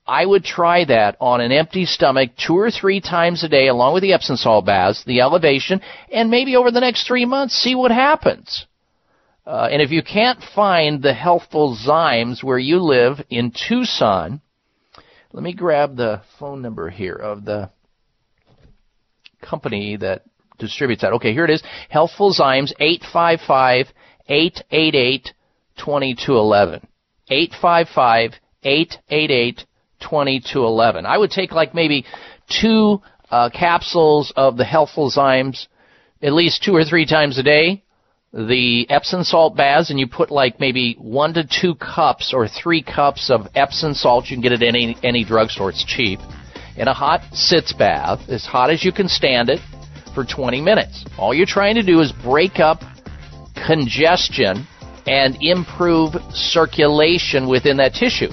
[0.06, 3.94] I would try that on an empty stomach two or three times a day along
[3.94, 5.80] with the Epsom salt baths, the elevation,
[6.12, 8.66] and maybe over the next three months see what happens.
[9.46, 14.40] Uh, and if you can't find the healthful zymes where you live in Tucson,
[15.32, 17.70] let me grab the phone number here of the
[19.42, 20.22] company that
[20.58, 21.12] distributes that.
[21.14, 21.62] Okay, here it is.
[21.90, 23.92] Healthful Zymes, 855
[24.28, 25.32] 888
[25.76, 26.86] 2211.
[27.28, 28.32] 855
[28.62, 29.66] 888
[30.00, 31.06] 2211.
[31.06, 32.04] I would take like maybe
[32.48, 35.66] two uh, capsules of the Healthful Zymes
[36.22, 37.82] at least two or three times a day.
[38.32, 42.82] The Epsom salt baths, and you put like maybe one to two cups or three
[42.82, 44.26] cups of Epsom salt.
[44.26, 45.68] You can get it at any any drugstore.
[45.68, 46.18] It's cheap
[46.76, 49.60] in a hot sitz bath, as hot as you can stand it,
[50.14, 51.04] for 20 minutes.
[51.18, 52.82] All you're trying to do is break up
[53.66, 54.66] congestion
[55.06, 58.28] and improve circulation within that tissue.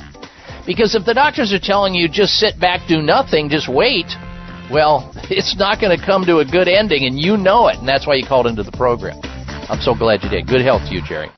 [0.66, 4.06] Because if the doctors are telling you just sit back, do nothing, just wait,
[4.72, 7.88] well, it's not going to come to a good ending, and you know it, and
[7.88, 9.20] that's why you called into the program.
[9.70, 10.48] I'm so glad you did.
[10.48, 11.30] Good health to you, Jerry.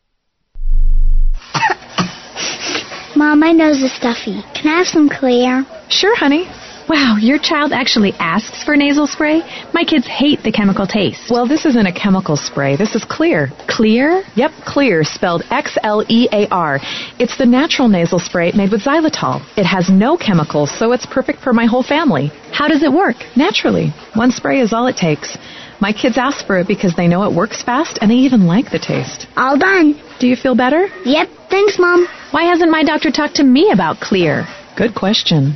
[3.16, 4.42] Mom, my nose is stuffy.
[4.56, 5.66] Can I have some Xlear?
[5.90, 6.48] Sure, honey.
[6.92, 9.44] Wow, your child actually asks for nasal spray?
[9.74, 11.32] My kids hate the chemical taste.
[11.32, 12.76] Well, this isn't a chemical spray.
[12.76, 13.48] This is Xlear.
[13.68, 14.24] Xlear?
[14.36, 16.80] Yep, Xlear, spelled X L E A R.
[17.18, 19.40] It's the natural nasal spray made with xylitol.
[19.56, 22.28] It has no chemicals, so it's perfect for my whole family.
[22.52, 23.16] How does it work?
[23.38, 23.94] Naturally.
[24.16, 25.38] One spray is all it takes.
[25.80, 28.70] My kids ask for it because they know it works fast and they even like
[28.70, 29.28] the taste.
[29.38, 29.98] All done.
[30.20, 30.90] Do you feel better?
[31.06, 32.06] Yep, thanks, Mom.
[32.32, 34.46] Why hasn't my doctor talked to me about Xlear?
[34.76, 35.56] Good question.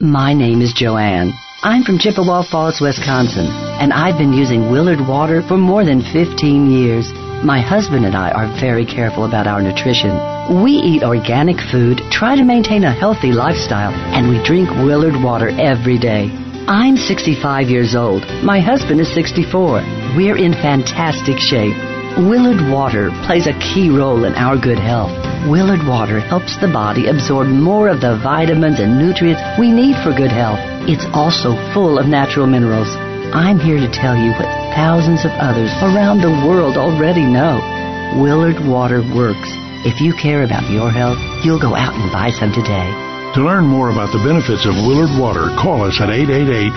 [0.00, 1.32] My name is Joanne.
[1.64, 3.50] I'm from Chippewa Falls, Wisconsin,
[3.82, 7.10] and I've been using Willard water for more than 15 years.
[7.42, 10.14] My husband and I are very careful about our nutrition.
[10.62, 15.48] We eat organic food, try to maintain a healthy lifestyle, and we drink Willard water
[15.58, 16.30] every day.
[16.68, 18.22] I'm 65 years old.
[18.44, 19.82] My husband is 64.
[20.14, 21.74] We're in fantastic shape.
[22.18, 25.14] Willard Water plays a key role in our good health.
[25.46, 30.10] Willard Water helps the body absorb more of the vitamins and nutrients we need for
[30.10, 30.58] good health.
[30.90, 32.90] It's also full of natural minerals.
[33.30, 37.62] I'm here to tell you what thousands of others around the world already know.
[38.18, 39.54] Willard Water works.
[39.86, 43.07] If you care about your health, you'll go out and buy some today.
[43.36, 46.08] To learn more about the benefits of Willard Water, call us at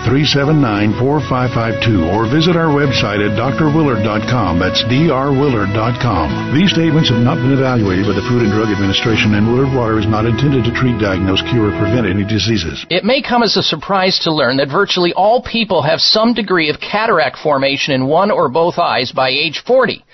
[0.03, 4.59] 888-379-4552 or visit our website at drwillard.com.
[4.59, 6.51] That's drwillard.com.
[6.53, 9.95] These statements have not been evaluated by the Food and Drug Administration and Willard Water
[9.97, 12.83] is not intended to treat, diagnose, cure, or prevent any diseases.
[12.91, 16.67] It may come as a surprise to learn that virtually all people have some degree
[16.69, 20.03] of cataract formation in one or both eyes by age 40.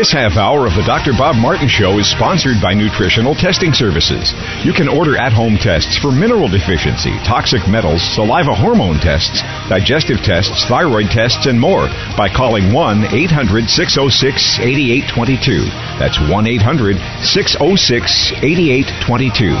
[0.00, 1.12] This half hour of the Dr.
[1.12, 4.32] Bob Martin Show is sponsored by Nutritional Testing Services.
[4.64, 10.24] You can order at home tests for mineral deficiency, toxic metals, saliva hormone tests, digestive
[10.24, 11.84] tests, thyroid tests, and more
[12.16, 15.68] by calling 1 800 606 8822.
[16.00, 19.52] That's 1 800 606 8822.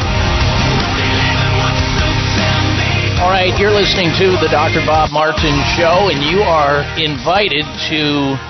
[3.20, 4.80] All right, you're listening to the Dr.
[4.88, 8.40] Bob Martin Show, and you are invited to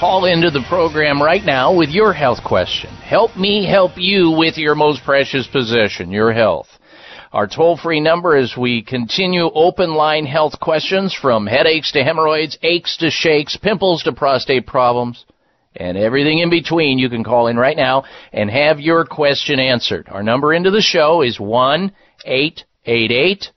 [0.00, 2.88] call into the program right now with your health question.
[3.02, 6.68] Help me help you with your most precious possession, your health.
[7.34, 12.56] Our toll free number as we continue open line health questions from headaches to hemorrhoids,
[12.62, 15.26] aches to shakes, pimples to prostate problems,
[15.76, 16.98] and everything in between.
[16.98, 20.08] You can call in right now and have your question answered.
[20.08, 21.92] Our number into the show is 1
[22.24, 23.50] 888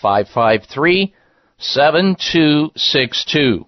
[0.00, 1.14] 553
[1.58, 3.66] 7262.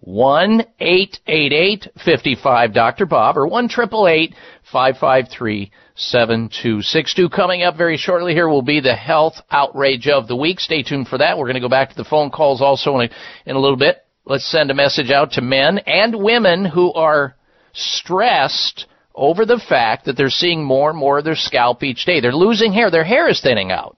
[0.00, 3.06] 1 888 55 Dr.
[3.06, 7.28] Bob or 1 553 7262.
[7.28, 10.60] Coming up very shortly here will be the health outrage of the week.
[10.60, 11.36] Stay tuned for that.
[11.36, 13.76] We're going to go back to the phone calls also in a, in a little
[13.76, 13.98] bit.
[14.24, 17.36] Let's send a message out to men and women who are
[17.72, 22.20] stressed over the fact that they're seeing more and more of their scalp each day.
[22.20, 22.90] They're losing hair.
[22.90, 23.96] Their hair is thinning out.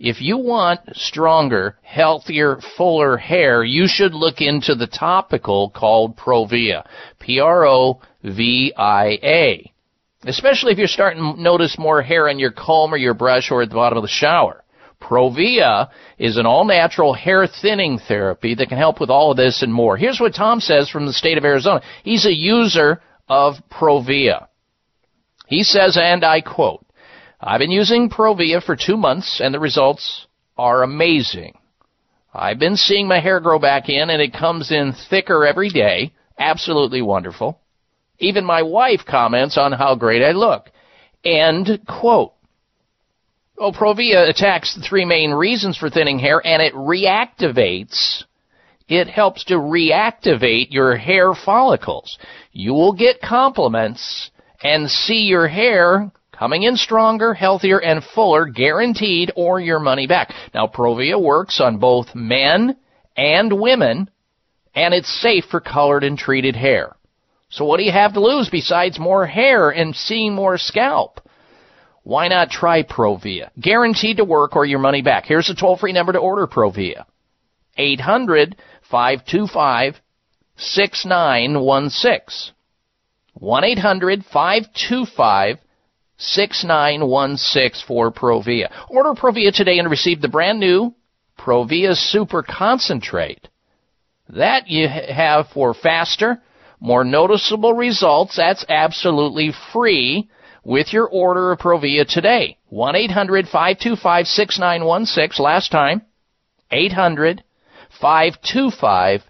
[0.00, 6.86] If you want stronger, healthier, fuller hair, you should look into the topical called Provia.
[7.18, 8.02] P-R-O-V-I-A.
[10.24, 13.62] Especially if you're starting to notice more hair on your comb or your brush or
[13.62, 14.62] at the bottom of the shower.
[15.00, 15.88] Provia
[16.18, 19.96] is an all-natural hair thinning therapy that can help with all of this and more.
[19.96, 21.82] Here's what Tom says from the state of Arizona.
[22.04, 24.48] He's a user of Provia.
[25.46, 26.84] He says, and I quote,
[27.40, 31.56] I've been using Provia for two months and the results are amazing.
[32.34, 36.12] I've been seeing my hair grow back in and it comes in thicker every day.
[36.38, 37.60] Absolutely wonderful.
[38.18, 40.70] Even my wife comments on how great I look.
[41.24, 42.32] End quote.
[43.56, 48.24] Well, Provia attacks the three main reasons for thinning hair and it reactivates
[48.88, 52.18] it helps to reactivate your hair follicles.
[52.52, 54.30] You will get compliments
[54.62, 60.32] and see your hair coming in stronger, healthier, and fuller, guaranteed, or your money back.
[60.54, 62.76] Now, Provia works on both men
[63.16, 64.08] and women,
[64.74, 66.94] and it's safe for colored and treated hair.
[67.50, 71.20] So what do you have to lose besides more hair and seeing more scalp?
[72.04, 73.50] Why not try Provia?
[73.60, 75.24] Guaranteed to work or your money back.
[75.26, 77.04] Here's a toll-free number to order Provia.
[77.76, 78.56] 800
[78.90, 80.00] 525
[80.56, 82.54] 6916.
[83.34, 85.58] 1 800 525
[86.18, 88.70] 6916 for Provia.
[88.90, 90.94] Order Provia today and receive the brand new
[91.38, 93.48] Provia Super Concentrate.
[94.28, 96.42] That you have for faster,
[96.80, 98.36] more noticeable results.
[98.36, 100.28] That's absolutely free
[100.64, 102.58] with your order of Provia today.
[102.68, 105.42] 1 800 525 6916.
[105.42, 106.02] Last time.
[106.70, 107.42] 800
[108.00, 109.22] 525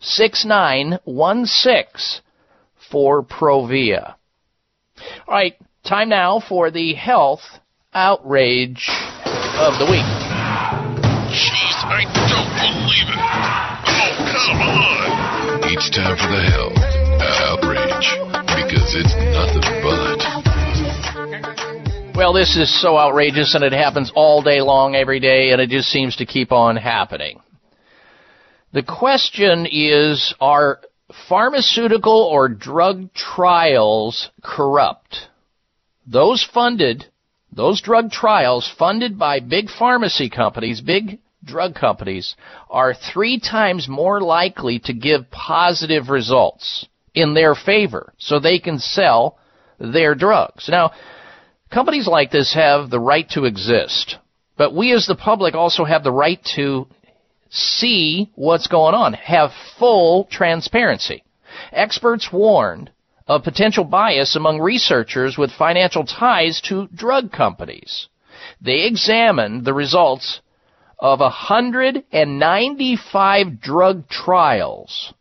[0.00, 2.22] 6916
[2.90, 4.16] for Provia.
[5.26, 7.42] All right, time now for the health
[7.92, 8.88] outrage
[9.60, 10.08] of the week.
[11.28, 13.20] Jeez, I don't believe it.
[13.84, 15.60] Oh, come on.
[15.70, 16.80] It's time for the health
[17.44, 18.08] outrage
[18.64, 20.24] because it's nothing but.
[22.16, 25.68] Well, this is so outrageous and it happens all day long, every day, and it
[25.68, 27.40] just seems to keep on happening.
[28.72, 30.80] The question is, are
[31.28, 35.28] pharmaceutical or drug trials corrupt?
[36.06, 37.06] Those funded,
[37.52, 42.34] those drug trials funded by big pharmacy companies, big drug companies,
[42.68, 48.78] are three times more likely to give positive results in their favor so they can
[48.78, 49.38] sell
[49.78, 50.68] their drugs.
[50.68, 50.92] Now,
[51.70, 54.16] companies like this have the right to exist.
[54.56, 56.86] But we as the public also have the right to
[57.50, 61.24] see what's going on, have full transparency.
[61.72, 62.90] Experts warned
[63.26, 68.08] of potential bias among researchers with financial ties to drug companies.
[68.60, 70.42] They examined the results
[70.98, 75.14] of 195 drug trials.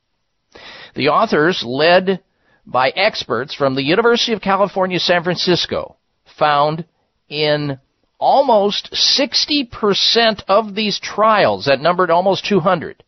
[0.95, 2.21] The authors, led
[2.65, 5.95] by experts from the University of California, San Francisco,
[6.37, 6.85] found
[7.29, 7.79] in
[8.19, 13.03] almost 60% of these trials that numbered almost 200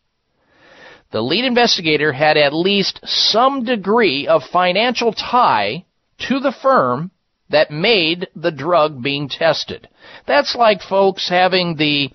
[1.16, 5.82] the lead investigator had at least some degree of financial tie
[6.18, 7.10] to the firm
[7.48, 9.88] that made the drug being tested.
[10.26, 12.10] That's like folks having the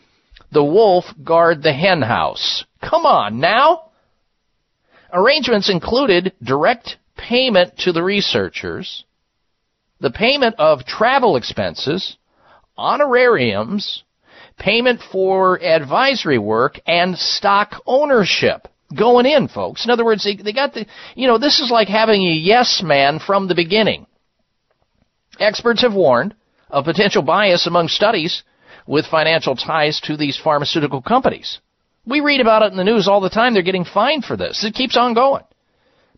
[0.52, 2.64] the wolf guard the hen house.
[2.80, 3.90] Come on now.
[5.12, 9.04] Arrangements included direct payment to the researchers,
[10.00, 12.18] the payment of travel expenses,
[12.78, 14.04] honorariums,
[14.60, 19.86] payment for advisory work, and stock ownership going in, folks.
[19.86, 20.86] In other words, they, they got the,
[21.16, 24.06] you know, this is like having a yes man from the beginning.
[25.40, 26.36] Experts have warned
[26.70, 28.44] of potential bias among studies
[28.88, 31.60] with financial ties to these pharmaceutical companies.
[32.06, 33.54] We read about it in the news all the time.
[33.54, 34.64] They're getting fined for this.
[34.64, 35.44] It keeps on going.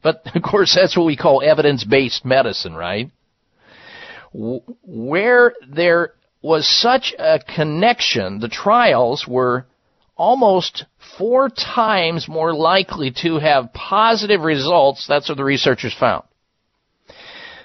[0.02, 3.12] But of course, that's what we call evidence-based medicine, right?
[4.34, 9.66] Where there was such a connection, the trials were
[10.16, 10.86] almost
[11.18, 15.06] four times more likely to have positive results.
[15.08, 16.24] That's what the researchers found.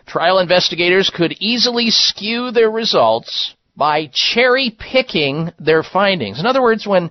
[0.06, 6.40] Trial investigators could easily skew their results by cherry picking their findings.
[6.40, 7.10] In other words, when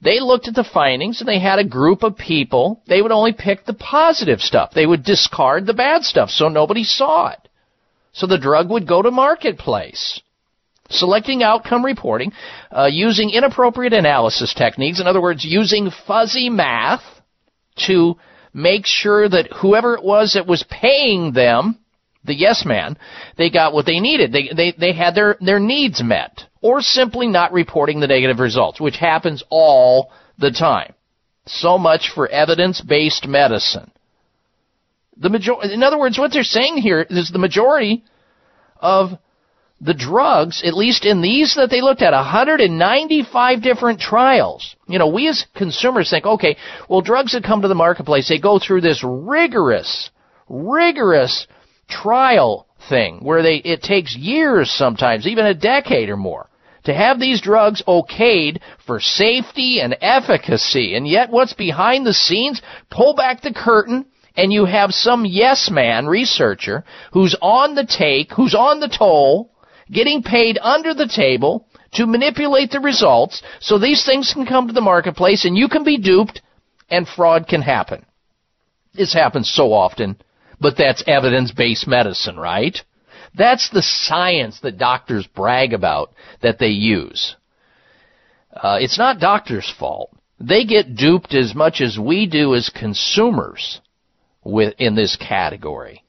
[0.00, 3.32] they looked at the findings and they had a group of people, they would only
[3.32, 4.70] pick the positive stuff.
[4.74, 7.48] They would discard the bad stuff so nobody saw it.
[8.12, 10.20] So the drug would go to marketplace.
[10.88, 12.32] Selecting outcome reporting
[12.70, 17.02] uh, using inappropriate analysis techniques, in other words, using fuzzy math
[17.86, 18.16] to
[18.54, 21.78] make sure that whoever it was that was paying them,
[22.24, 22.96] the yes man,
[23.36, 24.32] they got what they needed.
[24.32, 26.42] They, they, they had their, their needs met.
[26.62, 30.94] Or simply not reporting the negative results, which happens all the time.
[31.46, 33.92] So much for evidence-based medicine.
[35.16, 38.04] The major- in other words, what they're saying here is the majority
[38.80, 39.10] of
[39.80, 44.74] the drugs, at least in these that they looked at, 195 different trials.
[44.88, 46.56] You know, we as consumers think, okay,
[46.88, 50.10] well, drugs that come to the marketplace, they go through this rigorous,
[50.48, 51.46] rigorous
[51.88, 56.48] trial thing where they, it takes years sometimes, even a decade or more,
[56.84, 60.94] to have these drugs okayed for safety and efficacy.
[60.94, 62.62] And yet what's behind the scenes?
[62.90, 68.32] Pull back the curtain and you have some yes man researcher who's on the take,
[68.32, 69.50] who's on the toll,
[69.90, 74.72] getting paid under the table to manipulate the results so these things can come to
[74.72, 76.42] the marketplace and you can be duped
[76.90, 78.04] and fraud can happen.
[78.94, 80.16] This happens so often,
[80.60, 82.76] but that's evidence-based medicine, right?
[83.36, 87.36] That's the science that doctors brag about that they use.
[88.52, 90.10] Uh, it's not doctors' fault.
[90.40, 93.80] They get duped as much as we do as consumers
[94.44, 96.02] with, in this category.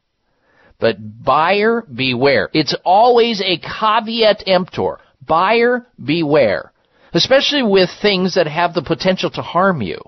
[0.79, 2.49] But buyer beware.
[2.53, 4.99] It's always a caveat emptor.
[5.25, 6.71] Buyer beware.
[7.13, 9.99] Especially with things that have the potential to harm you,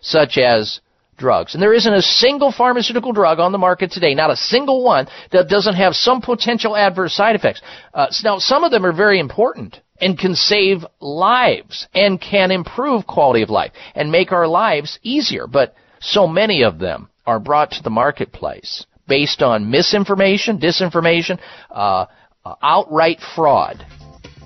[0.00, 0.80] such as
[1.18, 1.54] drugs.
[1.54, 5.06] And there isn't a single pharmaceutical drug on the market today, not a single one,
[5.30, 7.60] that doesn't have some potential adverse side effects.
[7.92, 13.06] Uh, now, some of them are very important and can save lives and can improve
[13.06, 17.70] quality of life and make our lives easier, but so many of them are brought
[17.72, 21.38] to the marketplace based on misinformation, disinformation,
[21.70, 22.06] uh,
[22.44, 23.84] uh, outright fraud.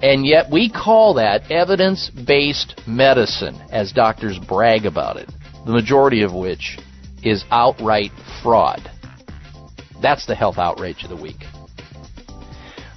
[0.02, 5.28] And yet we call that evidence-based medicine as doctors brag about it,
[5.66, 6.78] the majority of which
[7.24, 8.12] is outright
[8.42, 8.88] fraud.
[10.00, 11.44] That's the health outrage of the week.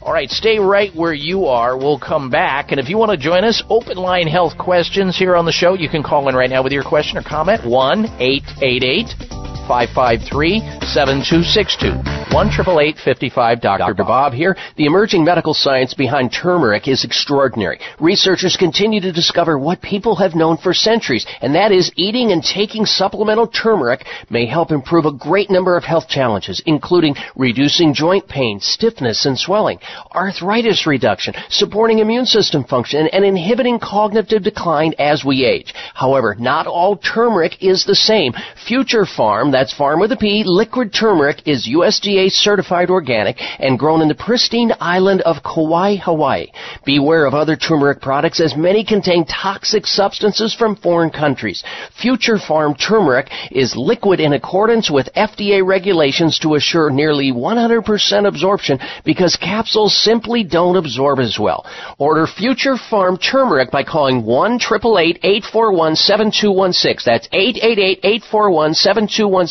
[0.03, 1.77] All right, stay right where you are.
[1.77, 2.71] We'll come back.
[2.71, 5.75] And if you want to join us, open line health questions here on the show,
[5.75, 7.65] you can call in right now with your question or comment.
[7.65, 10.59] 1 888 553
[10.91, 12.21] 7262.
[12.31, 14.03] 1 55 Dr.
[14.03, 14.55] Bob here.
[14.77, 17.79] The emerging medical science behind turmeric is extraordinary.
[17.99, 22.43] Researchers continue to discover what people have known for centuries, and that is eating and
[22.43, 28.27] taking supplemental turmeric may help improve a great number of health challenges, including reducing joint
[28.27, 29.79] pain, stiffness, and swelling,
[30.13, 35.73] arthritis reduction, supporting immune system function, and inhibiting cognitive decline as we age.
[35.93, 38.33] However, not all turmeric is the same.
[38.67, 44.01] Future Pharm, that's Farm with a P, liquid turmeric is USDA certified organic and grown
[44.01, 46.47] in the pristine island of Kauai, Hawaii.
[46.83, 51.63] Beware of other turmeric products as many contain toxic substances from foreign countries.
[52.01, 58.79] Future Pharm turmeric is liquid in accordance with FDA regulations to assure nearly 100% absorption
[59.05, 61.67] because capsules simply don't absorb as well.
[61.99, 67.03] Order Future Pharm turmeric by calling 1 888 841 7216.
[67.05, 69.50] That's 888 841 7216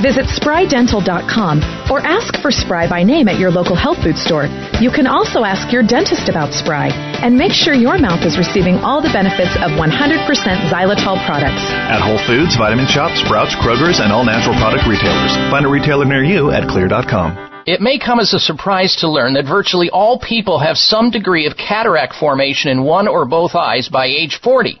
[0.00, 4.46] Visit sprydental.com or ask for Spry by name at your local health food store.
[4.80, 6.88] You can also ask your dentist about Spry
[7.22, 9.90] and make sure your mouth is receiving all the benefits of 100%
[10.70, 11.64] xylitol products.
[11.90, 15.34] At Whole Foods, Vitamin Shoppe, Sprouts, Kroger's, and all natural product retailers.
[15.50, 17.48] Find a retailer near you at xlear.com.
[17.68, 21.46] It may come as a surprise to learn that virtually all people have some degree
[21.46, 24.80] of cataract formation in one or both eyes by age 40.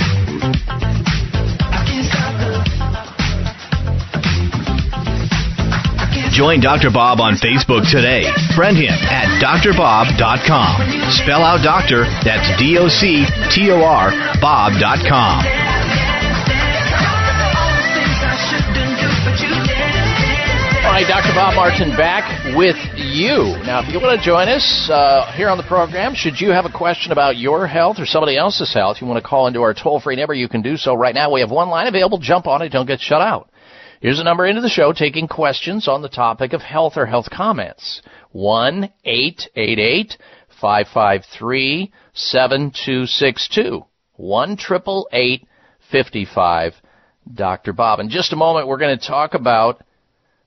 [6.41, 6.89] Join Dr.
[6.89, 8.25] Bob on Facebook today.
[8.57, 11.13] Friend him at doctorbob.com.
[11.13, 14.09] Spell out doctor, that's D O C T O R,
[14.41, 15.45] Bob.com.
[20.81, 21.37] All right, Dr.
[21.37, 22.25] Bob Martin back
[22.57, 23.53] with you.
[23.61, 26.65] Now, if you want to join us uh, here on the program, should you have
[26.65, 29.75] a question about your health or somebody else's health, you want to call into our
[29.75, 31.31] toll free number, you can do so right now.
[31.31, 32.17] We have one line available.
[32.17, 33.50] Jump on it, don't get shut out.
[34.01, 37.29] Here's a number into the show taking questions on the topic of health or health
[37.31, 38.01] comments.
[38.31, 40.17] 1 888
[40.59, 43.85] 553 7262.
[44.15, 44.57] 1
[45.91, 46.73] 55
[47.31, 47.73] Dr.
[47.73, 47.99] Bob.
[47.99, 49.83] In just a moment, we're going to talk about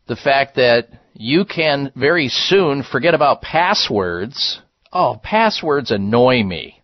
[0.08, 4.60] the fact that you can very soon forget about passwords.
[4.92, 6.82] Oh, passwords annoy me.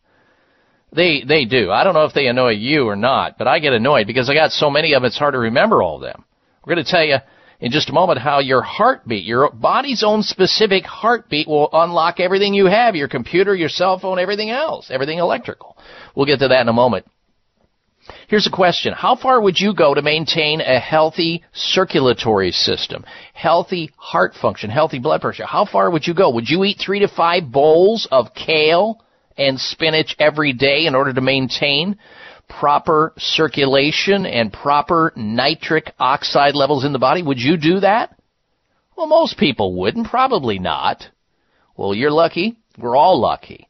[0.93, 1.73] They they do.
[1.73, 4.35] I don't know if they annoy you or not, but I get annoyed because I
[4.35, 6.25] got so many of them it's hard to remember all of them.
[6.65, 7.17] We're going to tell you
[7.61, 12.53] in just a moment how your heartbeat, your body's own specific heartbeat will unlock everything
[12.53, 15.77] you have, your computer, your cell phone, everything else, everything electrical.
[16.15, 17.07] We'll get to that in a moment.
[18.29, 18.93] Here's a question.
[18.93, 24.99] How far would you go to maintain a healthy circulatory system, healthy heart function, healthy
[24.99, 25.47] blood pressure?
[25.47, 26.31] How far would you go?
[26.31, 29.03] Would you eat three to five bowls of kale
[29.37, 31.99] and spinach every day in order to maintain
[32.51, 37.23] proper circulation and proper nitric oxide levels in the body?
[37.23, 38.15] Would you do that?
[38.97, 40.09] Well, most people wouldn't.
[40.09, 41.05] Probably not.
[41.77, 42.57] Well, you're lucky.
[42.77, 43.67] We're all lucky.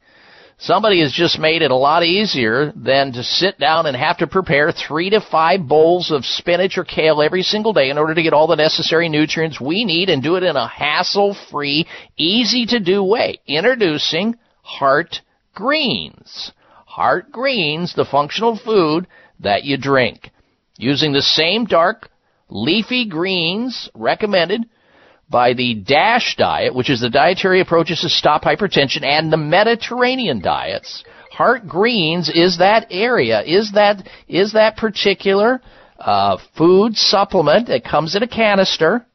[0.58, 4.26] Somebody has just made it a lot easier than to sit down and have to
[4.26, 8.22] prepare three to five bowls of spinach or kale every single day in order to
[8.22, 11.86] get all the necessary nutrients we need and do it in a hassle-free,
[12.18, 13.40] easy-to-do way.
[13.46, 15.20] Introducing Heart
[15.54, 16.52] Greens.
[16.90, 19.06] Heart Greens, the functional food
[19.38, 20.30] that you drink.
[20.76, 22.10] Using the same dark,
[22.48, 24.62] leafy greens recommended
[25.28, 30.40] by the DASH diet, which is the dietary approaches to stop hypertension, and the Mediterranean
[30.40, 31.04] diets.
[31.30, 35.62] Heart Greens is that area, is that, is that particular
[35.96, 39.06] uh, food supplement that comes in a canister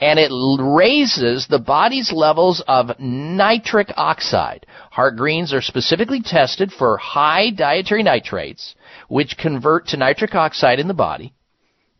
[0.00, 4.66] and it raises the body's levels of nitric oxide.
[4.90, 8.74] Heart greens are specifically tested for high dietary nitrates,
[9.08, 11.34] which convert to nitric oxide in the body.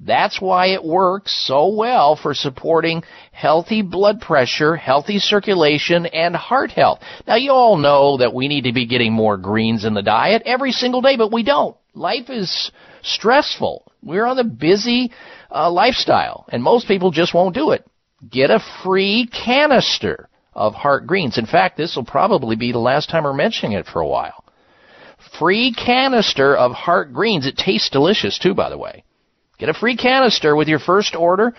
[0.02, 3.02] That's why it works so well for supporting
[3.32, 7.00] healthy blood pressure, healthy circulation, and heart health.
[7.26, 10.42] Now you all know that we need to be getting more greens in the diet
[10.46, 11.76] every single day, but we don't.
[11.92, 12.70] Life is
[13.02, 13.92] stressful.
[14.02, 15.12] We're on a busy
[15.50, 17.86] uh, lifestyle, and most people just won't do it.
[18.28, 21.38] Get a free canister of heart greens.
[21.38, 24.44] In fact, this will probably be the last time we're mentioning it for a while.
[25.38, 27.46] Free canister of heart greens.
[27.46, 29.04] It tastes delicious too, by the way.
[29.58, 31.54] Get a free canister with your first order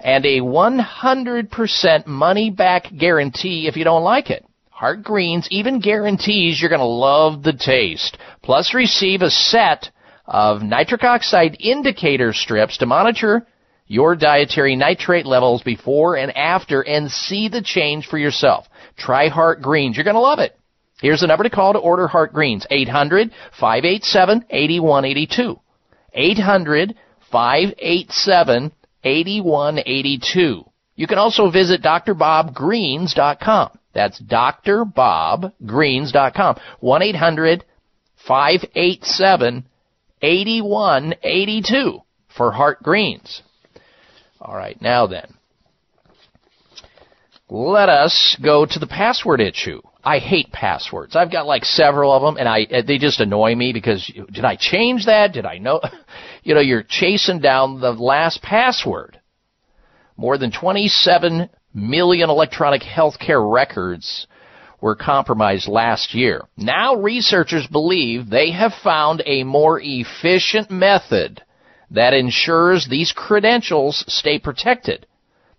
[0.00, 4.44] and a 100% money back guarantee if you don't like it.
[4.70, 8.18] Heart Greens even guarantees you're going to love the taste.
[8.42, 9.90] Plus receive a set
[10.26, 13.46] of nitric oxide indicator strips to monitor
[13.86, 18.66] your dietary nitrate levels before and after and see the change for yourself.
[18.96, 19.96] Try Heart Greens.
[19.96, 20.56] You're going to love it.
[21.00, 22.66] Here's the number to call to order Heart Greens.
[22.70, 25.60] 800 587 8182.
[26.14, 26.94] 800
[27.30, 30.64] 587 8182.
[30.96, 33.78] You can also visit drbobgreens.com.
[33.92, 36.56] That's drbobgreens.com.
[36.80, 37.64] 1 800
[38.26, 39.66] 587
[40.22, 43.42] 8182 for Heart Greens.
[44.44, 45.32] All right, now then.
[47.48, 49.80] Let us go to the password issue.
[50.02, 51.16] I hate passwords.
[51.16, 54.56] I've got like several of them, and I they just annoy me because did I
[54.56, 55.32] change that?
[55.32, 55.80] Did I know?
[56.46, 59.18] You know, you're chasing down the last password.
[60.14, 64.26] More than 27 million electronic healthcare records
[64.78, 66.42] were compromised last year.
[66.58, 71.40] Now researchers believe they have found a more efficient method
[71.94, 75.06] that ensures these credentials stay protected.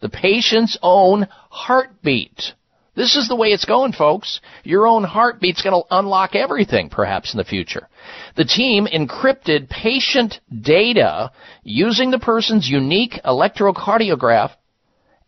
[0.02, 2.54] The patient's own heartbeat.
[2.96, 4.40] This is the way it's going, folks.
[4.64, 7.88] Your own heartbeat's going to unlock everything, perhaps, in the future.
[8.36, 11.32] The team encrypted patient data
[11.64, 14.52] using the person's unique electrocardiograph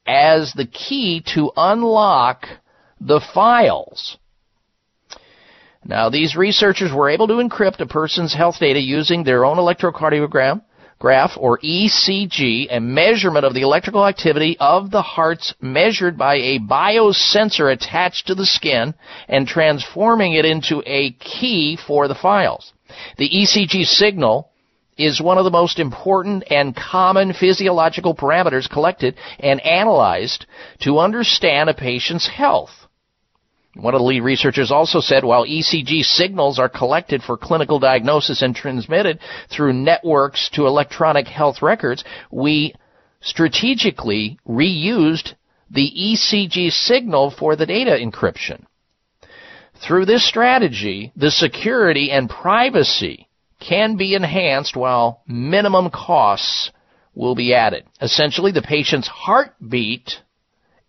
[0.05, 2.45] as the key to unlock
[3.01, 4.17] the files.
[5.83, 10.61] Now, these researchers were able to encrypt a person's health data using their own electrocardiogram
[10.99, 16.59] graph or ECG, a measurement of the electrical activity of the hearts measured by a
[16.59, 18.93] biosensor attached to the skin
[19.27, 22.73] and transforming it into a key for the files.
[23.17, 24.49] The ECG signal
[24.97, 30.45] is one of the most important and common physiological parameters collected and analyzed
[30.81, 32.86] to understand a patient's health.
[33.79, 38.41] One of the lead researchers also said while ECG signals are collected for clinical diagnosis
[38.41, 42.73] and transmitted through networks to electronic health records, we
[43.21, 45.33] strategically reused
[45.69, 48.65] the ECG signal for the data encryption.
[49.85, 53.27] Through this strategy, the security and privacy
[53.59, 56.71] can be enhanced while minimum costs
[57.13, 57.83] will be added.
[58.01, 60.21] Essentially, the patient's heartbeat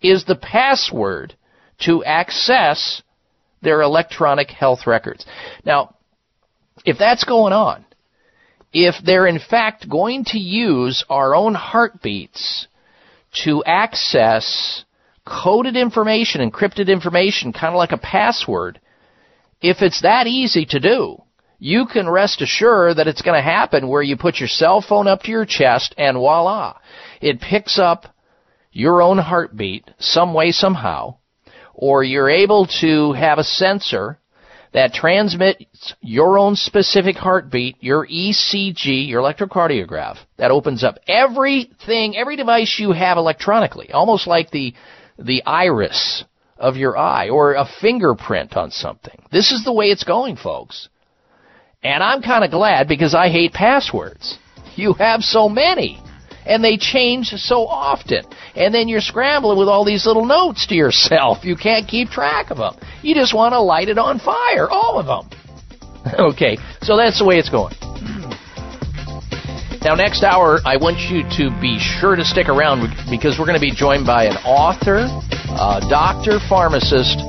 [0.01, 1.35] is the password
[1.81, 3.03] to access
[3.63, 5.27] their electronic health records.
[5.65, 5.97] Now,
[6.85, 7.85] if that's going on,
[8.73, 12.67] if they're in fact going to use our own heartbeats
[13.45, 14.85] to access
[15.27, 18.81] coded information, encrypted information, kind of like a password,
[19.61, 21.23] if it's that easy to do,
[21.59, 25.09] you can rest assured that it's going to happen where you put your cell phone
[25.09, 26.79] up to your chest and voila,
[27.21, 28.07] it picks up
[28.71, 31.17] your own heartbeat some way, somehow,
[31.81, 34.19] or you're able to have a sensor
[34.73, 42.35] that transmits your own specific heartbeat, your ECG, your electrocardiograph, that opens up everything, every
[42.35, 44.75] device you have electronically, almost like the,
[45.21, 46.25] the iris
[46.59, 49.23] of your eye or a fingerprint on something.
[49.31, 50.89] This is the way it's going, folks.
[51.85, 54.37] And I'm kind of glad because I hate passwords.
[54.75, 56.03] You have so many
[56.49, 58.25] and they change so often.
[58.57, 61.45] And then you're scrambling with all these little notes to yourself.
[61.45, 62.75] You can't keep track of them.
[63.03, 65.31] You just want to light it on fire, all of them.
[66.19, 67.75] okay, so that's the way it's going.
[69.83, 73.61] Now, next hour, I want you to be sure to stick around because we're going
[73.61, 77.23] to be joined by an author, a doctor, pharmacist.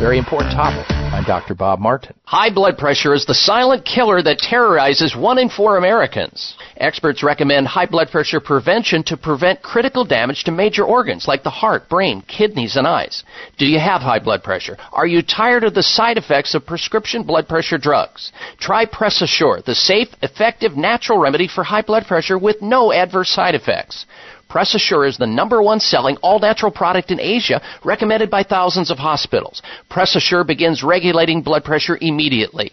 [0.00, 0.84] Very important topic.
[0.90, 1.54] I'm Dr.
[1.54, 2.14] Bob Martin.
[2.24, 6.56] High blood pressure is the silent killer that terrorizes one in four Americans.
[6.76, 11.48] Experts recommend high blood pressure prevention to prevent critical damage to major organs like the
[11.48, 13.24] heart, brain, kidneys, and eyes.
[13.56, 14.76] Do you have high blood pressure?
[14.92, 18.32] Are you tired of the side effects of prescription blood pressure drugs?
[18.58, 23.30] Try Press Assure, the safe, effective, natural remedy for high blood pressure with no adverse
[23.30, 24.06] side effects.
[24.48, 28.90] Press Assure is the number one selling all natural product in Asia, recommended by thousands
[28.90, 29.60] of hospitals.
[29.90, 32.72] Press Assure begins regulating blood pressure immediately.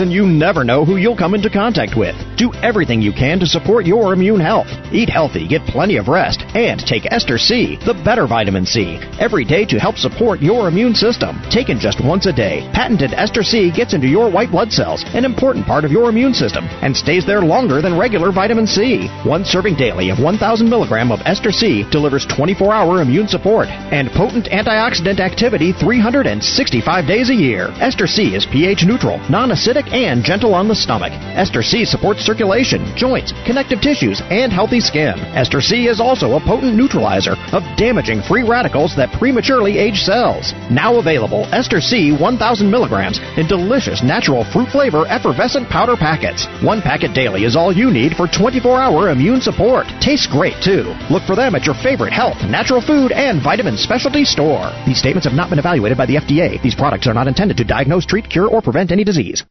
[0.09, 2.15] you never know who you'll come into contact with.
[2.37, 4.67] Do everything you can to support your immune health.
[4.91, 9.45] Eat healthy, get plenty of rest, and take Ester C, the better vitamin C, every
[9.45, 11.39] day to help support your immune system.
[11.51, 15.25] Taken just once a day, patented Ester C gets into your white blood cells, an
[15.25, 19.09] important part of your immune system, and stays there longer than regular vitamin C.
[19.25, 24.45] One serving daily of 1,000 milligram of Ester C delivers 24-hour immune support and potent
[24.45, 27.67] antioxidant activity 365 days a year.
[27.81, 31.11] Ester C is pH neutral, non-acidic, and gentle on the stomach.
[31.35, 35.19] Ester C supports circulation, joints, connective tissues, and healthy skin.
[35.35, 40.53] Ester C is also a potent neutralizer of damaging free radicals that prematurely age cells.
[40.71, 46.47] Now available, Ester C 1000 milligrams in delicious natural fruit flavor effervescent powder packets.
[46.63, 49.87] One packet daily is all you need for 24-hour immune support.
[49.99, 50.95] Tastes great too.
[51.09, 54.71] Look for them at your favorite health, natural food, and vitamin specialty store.
[54.85, 56.61] These statements have not been evaluated by the FDA.
[56.61, 59.43] These products are not intended to diagnose, treat, cure, or prevent any disease.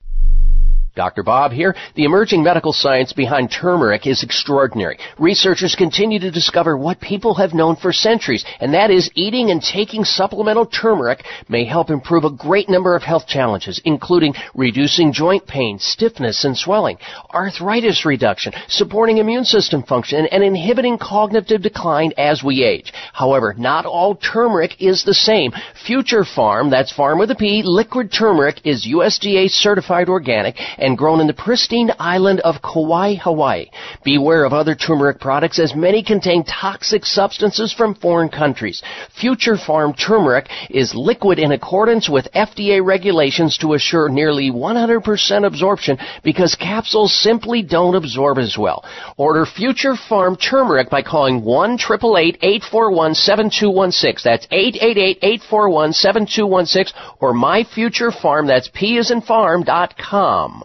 [0.97, 1.23] Dr.
[1.23, 1.77] Bob here.
[1.95, 4.99] The emerging medical science behind turmeric is extraordinary.
[5.19, 9.62] Researchers continue to discover what people have known for centuries, and that is eating and
[9.62, 15.47] taking supplemental turmeric may help improve a great number of health challenges, including reducing joint
[15.47, 16.99] pain, stiffness, and swelling,
[17.33, 22.93] arthritis reduction, supporting immune system function, and inhibiting cognitive decline as we age.
[23.12, 25.53] However, not all turmeric is the same.
[25.87, 31.20] Future Pharm, that's farm with a P, liquid turmeric is USDA certified organic and grown
[31.20, 33.70] in the pristine island of Kauai, Hawaii.
[34.05, 38.82] Beware of other turmeric products as many contain toxic substances from foreign countries.
[39.20, 45.98] Future Pharm turmeric is liquid in accordance with FDA regulations to assure nearly 100% absorption
[46.24, 48.85] because capsules simply don't absorb as well.
[49.16, 54.23] Order Future Pharm turmeric by calling 1-888-841-7216.
[54.23, 58.47] That's 888 841 7216 or My Future Pharm.
[58.47, 60.65] That's P as in farm dot com.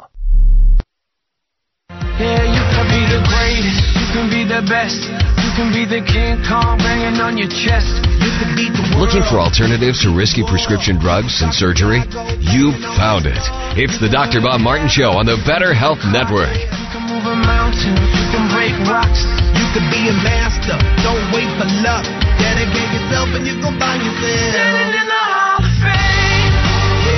[2.15, 5.03] Yeah, you can be the greatest, you can be the best,
[5.43, 7.91] you can be the King Kong banging on your chest.
[8.23, 11.99] You can beat the Looking for alternatives to risky prescription drugs and surgery?
[12.39, 13.43] You've found it.
[13.76, 14.39] It's the Dr.
[14.39, 16.55] Bob Martin Show on the Better Health Network.
[16.55, 19.27] You can move a mountain, you can break rocks.
[19.59, 22.07] You can be a master, don't wait for luck.
[22.39, 25.34] Dedicate yourself and you can find yourself.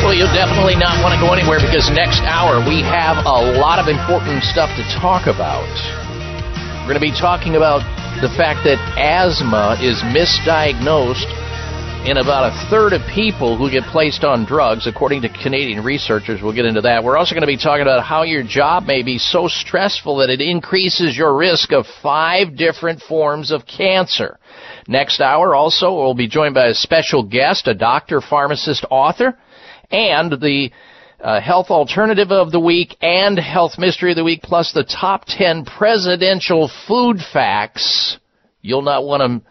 [0.08, 3.76] Well, you'll definitely not want to go anywhere because next hour we have a lot
[3.76, 5.68] of important stuff to talk about.
[6.88, 7.84] We're going to be talking about
[8.24, 11.28] the fact that asthma is misdiagnosed
[12.08, 16.40] in about a third of people who get placed on drugs, according to Canadian researchers.
[16.42, 17.04] We'll get into that.
[17.04, 20.30] We're also going to be talking about how your job may be so stressful that
[20.30, 24.40] it increases your risk of five different forms of cancer.
[24.88, 29.38] Next hour, also, we'll be joined by a special guest, a doctor, pharmacist, author,
[29.92, 30.70] and the
[31.20, 35.26] uh, health alternative of the week and health mystery of the week, plus the top
[35.26, 38.18] 10 presidential food facts
[38.62, 39.44] you'll not want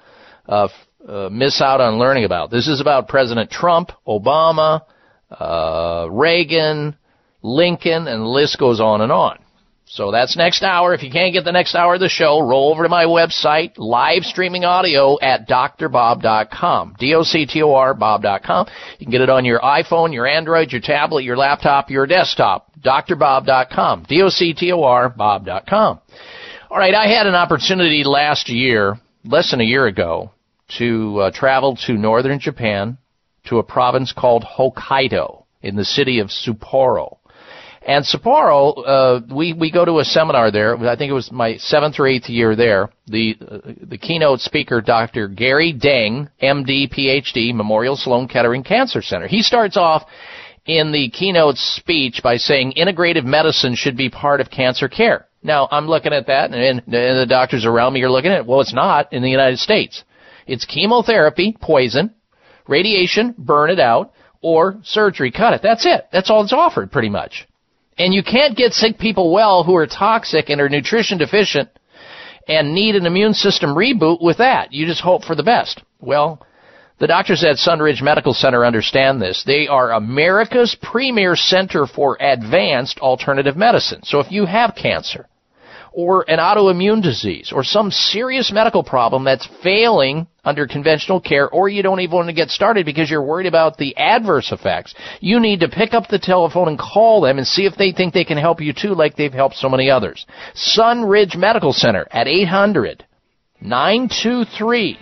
[0.47, 0.69] to uh,
[1.09, 2.51] uh, miss out on learning about.
[2.51, 4.83] This is about President Trump, Obama,
[5.31, 6.97] uh, Reagan,
[7.43, 9.39] Lincoln, and the list goes on and on.
[9.89, 10.95] So that's next hour.
[10.95, 13.75] If you can't get the next hour of the show, roll over to my website,
[13.77, 16.97] live streaming audio at doctorbob.com.
[16.99, 18.67] D-O-C-T-O-R Bob.com.
[18.99, 22.73] You can get it on your iPhone, your Android, your tablet, your laptop, your desktop.
[22.81, 24.07] doctorbob.com.
[24.09, 26.01] D-O-C-T-O-R Bob.com.
[26.69, 30.33] All right, I had an opportunity last year, less than a year ago,
[30.79, 32.99] to uh, travel to northern Japan
[33.45, 37.19] to a province called Hokkaido in the city of Sapporo.
[37.87, 40.77] And Sapporo, uh, we we go to a seminar there.
[40.89, 42.91] I think it was my seventh or eighth year there.
[43.07, 45.29] The uh, the keynote speaker, Dr.
[45.29, 49.29] Gary Deng, MD, PhD, Memorial Sloan Kettering Cancer Center.
[49.29, 50.03] He starts off
[50.67, 55.27] in the keynote speech by saying integrative medicine should be part of cancer care.
[55.45, 58.47] Now I'm looking at that, and, and the doctors around me are looking at it.
[58.47, 60.03] Well, it's not in the United States.
[60.49, 62.15] It's chemotherapy, poison,
[62.67, 65.61] radiation, burn it out, or surgery, cut it.
[65.63, 66.09] That's it.
[66.13, 67.47] That's all that's offered, pretty much.
[67.99, 71.71] And you can't get sick people well who are toxic and are nutrition deficient
[72.47, 74.73] and need an immune system reboot with that.
[74.73, 75.83] You just hope for the best.
[76.01, 76.47] Well,
[76.99, 79.45] the doctors at Sunridge Medical Center understand this.
[79.45, 84.03] They are America's premier center for advanced alternative medicine.
[84.05, 85.27] So if you have cancer,
[85.97, 91.71] or an autoimmune disease or some serious medical problem that's failing under conventional care or
[91.71, 95.41] you don't even want to get started because you're worried about the adverse effects, you
[95.41, 98.25] need to pick up the telephone and call them and see if they think they
[98.27, 100.27] can help you too like they've helped so many others.
[100.55, 103.03] Sunridge Medical Center at 800
[103.63, 104.99] 923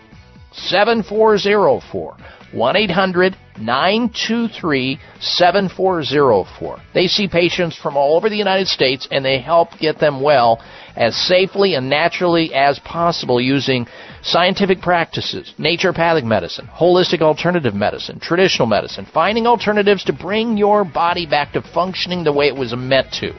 [0.52, 2.16] 7404
[2.52, 6.78] 1 800 923 7404.
[6.94, 10.62] They see patients from all over the United States and they help get them well
[10.96, 13.86] as safely and naturally as possible using
[14.22, 21.26] scientific practices, naturopathic medicine, holistic alternative medicine, traditional medicine, finding alternatives to bring your body
[21.26, 23.32] back to functioning the way it was meant to.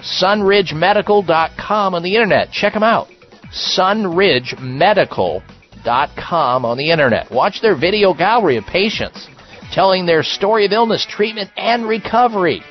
[0.00, 2.50] SunridgeMedical.com on the internet.
[2.50, 3.08] Check them out.
[3.52, 5.54] SunridgeMedical.com
[5.84, 7.30] com on the internet.
[7.30, 9.28] Watch their video gallery of patients
[9.72, 12.62] telling their story of illness, treatment, and recovery.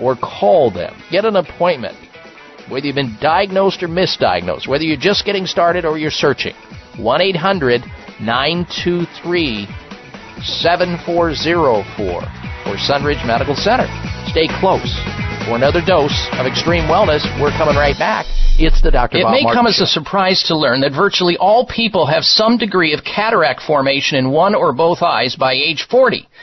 [0.00, 0.94] Or call them.
[1.10, 1.96] Get an appointment.
[2.68, 6.54] Whether you've been diagnosed or misdiagnosed, whether you're just getting started or you're searching.
[6.96, 7.82] 1 800
[8.20, 9.66] 923
[10.42, 13.86] 7404 or Sunridge Medical Center.
[14.26, 14.92] Stay close.
[15.44, 18.24] For another dose of extreme wellness, we're coming right back.
[18.58, 19.18] It's the Dr.
[19.18, 22.24] It Bob may Martin come as a surprise to learn that virtually all people have
[22.24, 26.26] some degree of cataract formation in one or both eyes by age 40.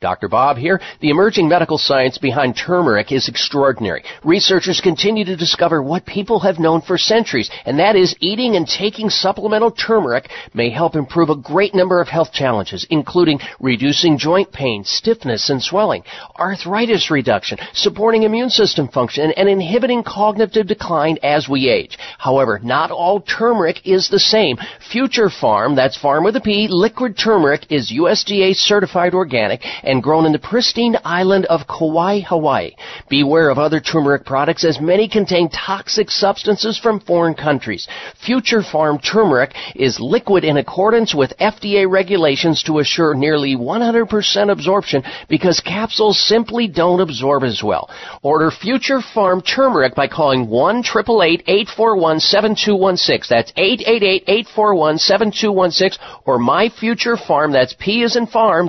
[0.00, 0.28] Dr.
[0.28, 0.80] Bob here.
[1.00, 4.04] The emerging medical science behind turmeric is extraordinary.
[4.22, 8.64] Researchers continue to discover what people have known for centuries, and that is eating and
[8.64, 14.52] taking supplemental turmeric may help improve a great number of health challenges, including reducing joint
[14.52, 16.04] pain, stiffness, and swelling,
[16.38, 21.98] arthritis reduction, supporting immune system function, and inhibiting cognitive decline as we age.
[22.18, 24.58] However, not all turmeric is the same.
[24.92, 30.26] Future Pharm, that's farm with a P, liquid turmeric is USDA certified organic and grown
[30.26, 32.76] in the pristine island of Kauai, Hawaii.
[33.08, 37.88] Beware of other turmeric products as many contain toxic substances from foreign countries.
[38.24, 45.02] Future Pharm turmeric is liquid in accordance with FDA regulations to assure nearly 100% absorption
[45.28, 47.88] because capsules simply don't absorb as well.
[48.22, 53.26] Order Future Pharm turmeric by calling 1 841 7216.
[53.34, 57.52] That's 888 841 7216 or My Future Pharm.
[57.54, 58.68] That's P as in farm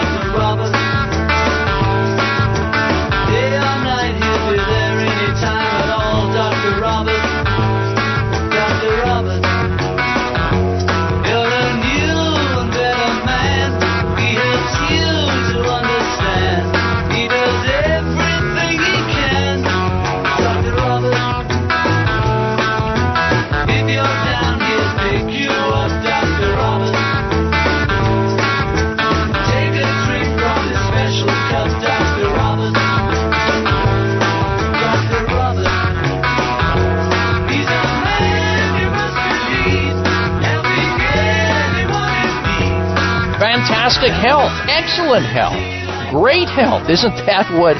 [43.51, 45.59] Fantastic health, excellent health,
[46.07, 46.87] great health.
[46.87, 47.75] Isn't that what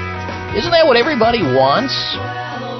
[0.52, 1.96] isn't that what everybody wants?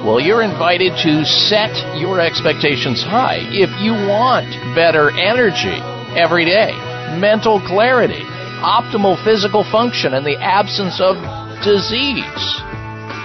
[0.04, 3.48] Well, you're invited to set your expectations high.
[3.48, 5.80] If you want better energy
[6.20, 6.76] every day,
[7.16, 8.28] mental clarity,
[8.60, 11.16] optimal physical function, and the absence of
[11.64, 12.44] disease,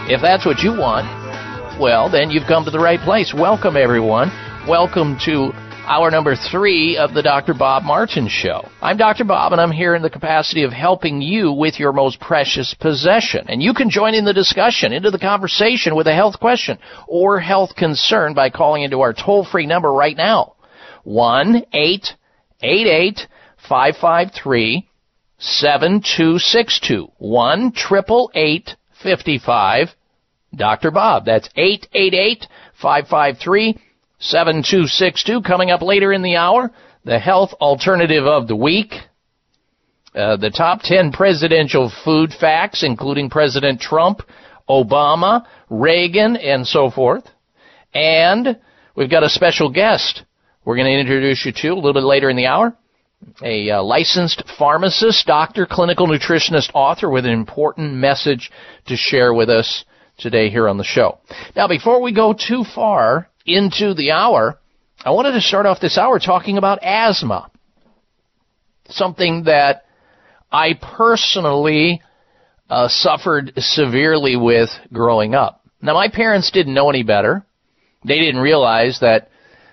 [0.07, 1.11] if that's what you want,
[1.75, 3.33] well, then you've come to the right place.
[3.35, 4.31] Welcome, everyone.
[4.63, 5.51] Welcome to
[5.87, 7.53] hour number three of the Dr.
[7.53, 8.67] Bob Martin Show.
[8.81, 9.23] I'm Dr.
[9.23, 13.45] Bob, and I'm here in the capacity of helping you with your most precious possession.
[13.47, 16.77] And you can join in the discussion, into the conversation with a health question
[17.07, 20.55] or health concern by calling into our toll free number right now
[21.05, 23.27] 1 888
[23.69, 24.89] 553
[25.39, 27.07] 7262.
[27.17, 27.71] 1
[29.03, 29.87] 55
[30.53, 30.91] Dr.
[30.91, 31.25] Bob.
[31.25, 32.45] That's 888
[32.81, 33.79] 553
[34.19, 36.71] 7262 coming up later in the hour.
[37.05, 38.93] The health alternative of the week.
[40.15, 44.21] Uh, the top 10 presidential food facts, including President Trump,
[44.67, 47.23] Obama, Reagan, and so forth.
[47.93, 48.59] And
[48.95, 50.23] we've got a special guest
[50.67, 52.75] we're going to introduce you to a little bit later in the hour.
[53.41, 58.51] A uh, licensed pharmacist, doctor, clinical nutritionist, author with an important message
[58.87, 59.85] to share with us
[60.17, 61.19] today here on the show.
[61.55, 64.59] Now, before we go too far into the hour,
[65.03, 67.49] I wanted to start off this hour talking about asthma.
[68.89, 69.85] Something that
[70.51, 72.01] I personally
[72.69, 75.61] uh, suffered severely with growing up.
[75.81, 77.45] Now, my parents didn't know any better.
[78.05, 79.29] They didn't realize that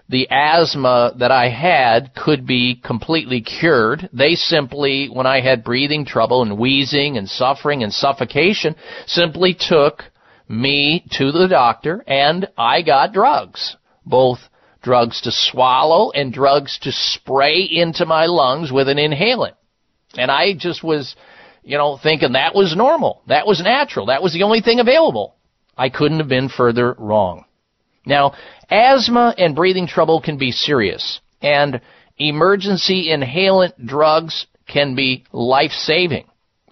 [0.08, 4.08] the asthma that I had could be completely cured.
[4.12, 8.76] They simply, when I had breathing trouble and wheezing and suffering and suffocation,
[9.06, 10.04] simply took
[10.48, 13.76] me to the doctor and I got drugs.
[14.04, 14.40] Both
[14.82, 19.54] drugs to swallow and drugs to spray into my lungs with an inhalant.
[20.16, 21.16] And I just was,
[21.62, 23.22] you know, thinking that was normal.
[23.26, 24.06] That was natural.
[24.06, 25.34] That was the only thing available.
[25.76, 27.46] I couldn't have been further wrong.
[28.06, 28.34] Now,
[28.70, 31.80] asthma and breathing trouble can be serious, and
[32.18, 36.26] emergency inhalant drugs can be life saving.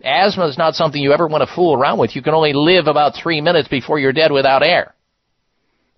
[0.04, 2.16] Asthma is not something you ever want to fool around with.
[2.16, 4.94] You can only live about three minutes before you're dead without air.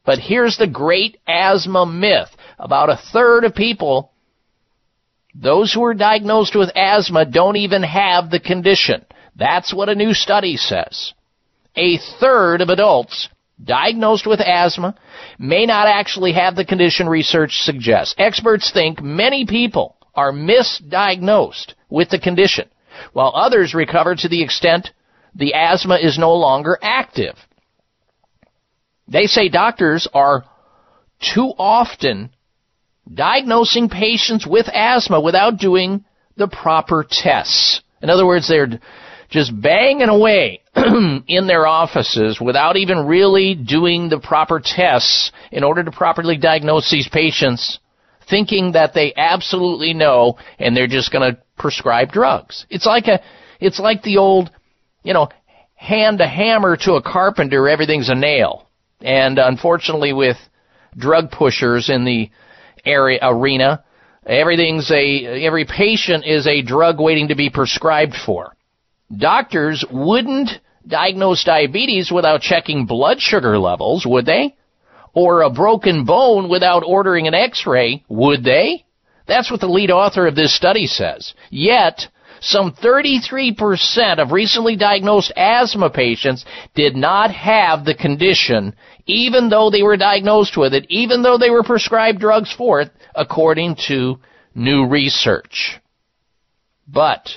[0.04, 2.28] But here's the great asthma myth.
[2.58, 4.12] About a third of people,
[5.34, 9.04] those who are diagnosed with asthma don't even have the condition.
[9.34, 11.12] That's what a new study says.
[11.74, 13.28] A third of adults
[13.62, 14.94] diagnosed with asthma
[15.38, 18.14] may not actually have the condition research suggests.
[18.18, 22.68] Experts think many people are misdiagnosed with the condition
[23.12, 24.90] while others recover to the extent
[25.34, 27.34] the asthma is no longer active.
[29.08, 30.44] They say doctors are
[31.34, 32.30] too often
[33.12, 36.04] diagnosing patients with asthma without doing
[36.36, 37.82] the proper tests.
[38.02, 38.80] In other words, they're
[39.30, 45.82] just banging away in their offices without even really doing the proper tests in order
[45.82, 47.78] to properly diagnose these patients
[48.28, 52.66] thinking that they absolutely know and they're just going to prescribe drugs.
[52.70, 53.20] It's like a,
[53.60, 54.50] it's like the old,
[55.02, 55.28] you know,
[55.74, 58.68] hand a hammer to a carpenter, everything's a nail.
[59.00, 60.36] And unfortunately with
[60.96, 62.30] drug pushers in the
[62.84, 63.84] area, arena,
[64.26, 68.56] everything's a, every patient is a drug waiting to be prescribed for.
[69.14, 70.50] Doctors wouldn't
[70.86, 74.54] diagnose diabetes without checking blood sugar levels, would they?
[75.14, 78.84] Or a broken bone without ordering an x-ray, would they?
[79.26, 81.32] That's what the lead author of this study says.
[81.50, 82.08] Yet,
[82.40, 88.74] some 33% of recently diagnosed asthma patients did not have the condition,
[89.06, 92.90] even though they were diagnosed with it, even though they were prescribed drugs for it,
[93.14, 94.18] according to
[94.54, 95.78] new research.
[96.86, 97.30] But,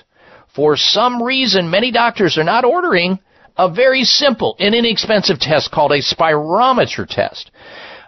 [0.53, 3.19] for some reason, many doctors are not ordering
[3.57, 7.51] a very simple and inexpensive test called a spirometer test.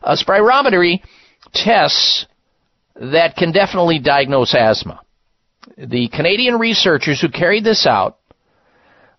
[0.03, 1.01] A spirometry
[1.53, 2.25] tests
[2.95, 5.01] that can definitely diagnose asthma.
[5.77, 8.17] The Canadian researchers who carried this out,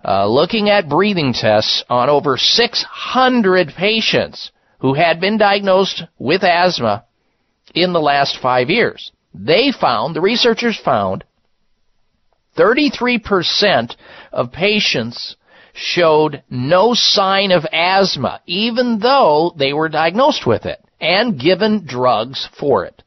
[0.04, 7.04] uh, looking at breathing tests on over 600 patients who had been diagnosed with asthma
[7.74, 11.24] in the last five years, they found, the researchers found,
[12.56, 13.94] 33%
[14.32, 15.36] of patients
[15.72, 22.48] showed no sign of asthma, even though they were diagnosed with it and given drugs
[22.58, 23.02] for it.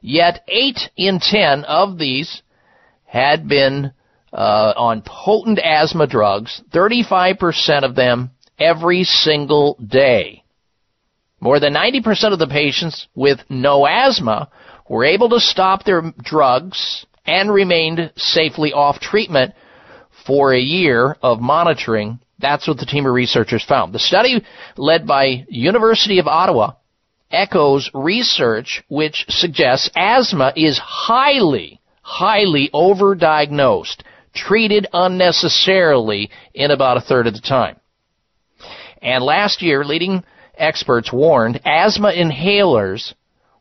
[0.00, 2.42] Yet 8 in 10 of these
[3.04, 3.92] had been
[4.32, 10.44] uh, on potent asthma drugs, 35% of them every single day.
[11.40, 14.48] More than 90% of the patients with no asthma
[14.88, 19.54] were able to stop their drugs and remained safely off treatment
[20.26, 22.18] for a year of monitoring.
[22.38, 23.92] That's what the team of researchers found.
[23.92, 24.44] The study
[24.76, 26.72] led by University of Ottawa
[27.30, 34.02] echoes research which suggests asthma is highly, highly overdiagnosed,
[34.34, 37.76] treated unnecessarily in about a third of the time.
[39.02, 40.24] And last year, leading
[40.56, 43.14] experts warned asthma inhalers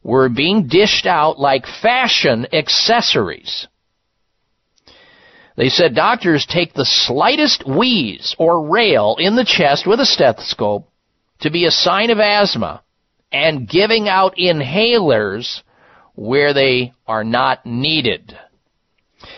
[0.04, 3.68] were being dished out like fashion accessories.
[5.56, 10.90] They said doctors take the slightest wheeze or rail in the chest with a stethoscope
[11.40, 12.84] to be a sign of asthma
[13.32, 15.61] and giving out inhalers
[16.14, 18.38] where they are not needed.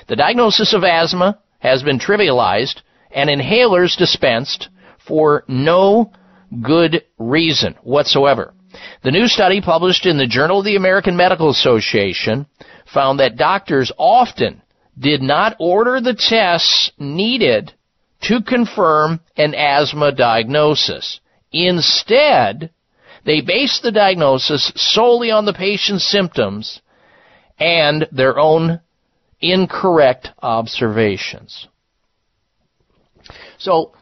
[0.08, 2.82] The diagnosis of asthma has been trivialized
[3.12, 4.70] and inhalers dispensed
[5.08, 6.12] for no
[6.62, 8.54] good reason whatsoever.
[9.04, 12.46] The new study published in the Journal of the American Medical Association
[12.94, 14.62] found that doctors often
[14.98, 17.74] did not order the tests needed
[18.22, 21.20] to confirm an asthma diagnosis.
[21.52, 22.72] Instead,
[23.26, 26.82] they based the diagnosis solely on the patient's symptoms
[27.60, 28.80] and their own
[29.40, 31.68] incorrect observations.
[33.58, 33.94] So,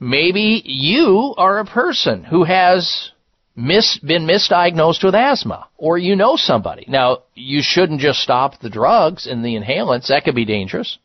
[0.00, 3.10] maybe you are a person who has
[3.56, 6.84] mis- been misdiagnosed with asthma, or you know somebody.
[6.86, 10.08] Now, you shouldn't just stop the drugs and the inhalants.
[10.08, 10.98] That could be dangerous.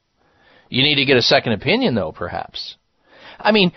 [0.70, 2.76] You need to get a second opinion, though, perhaps.
[3.40, 3.72] I mean,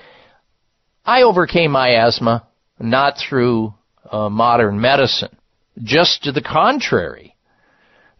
[1.04, 2.46] I overcame my asthma
[2.78, 3.74] not through
[4.10, 5.36] uh, modern medicine,
[5.82, 7.36] just to the contrary,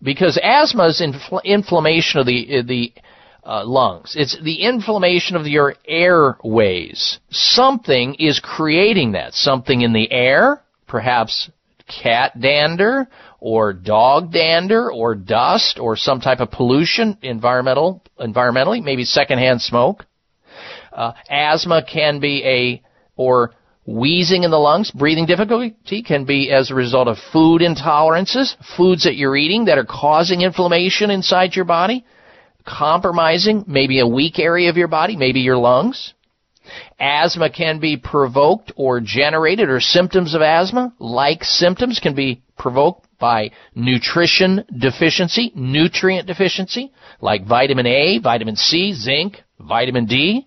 [0.03, 2.93] because asthma is infl- inflammation of the the
[3.45, 4.15] uh, lungs.
[4.16, 7.19] It's the inflammation of your airways.
[7.31, 9.35] Something is creating that.
[9.35, 11.51] Something in the air, perhaps
[11.87, 13.07] cat dander
[13.41, 20.07] or dog dander or dust or some type of pollution, environmental, environmentally, maybe secondhand smoke.
[20.93, 22.83] Uh, asthma can be a,
[23.16, 23.53] or
[23.87, 29.05] wheezing in the lungs, breathing difficulty can be as a result of food intolerances, foods
[29.05, 32.05] that you're eating that are causing inflammation inside your body
[32.66, 36.15] compromising maybe a weak area of your body, maybe your lungs.
[36.99, 43.07] Asthma can be provoked or generated, or symptoms of asthma, like symptoms, can be provoked
[43.19, 50.47] by nutrition deficiency, nutrient deficiency, like vitamin A, vitamin C, zinc, vitamin D.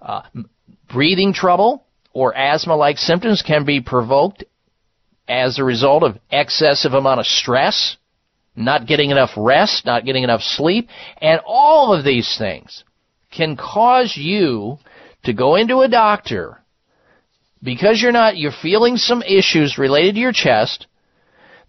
[0.00, 0.22] Uh,
[0.92, 4.44] breathing trouble or asthma-like symptoms can be provoked
[5.28, 7.96] as a result of excessive amount of stress,
[8.54, 10.88] not getting enough rest, not getting enough sleep,
[11.20, 12.84] and all of these things
[13.30, 14.78] can cause you
[15.24, 16.62] to go into a doctor
[17.62, 20.86] because you're not, you're feeling some issues related to your chest.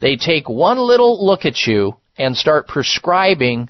[0.01, 3.69] They take one little look at you and start prescribing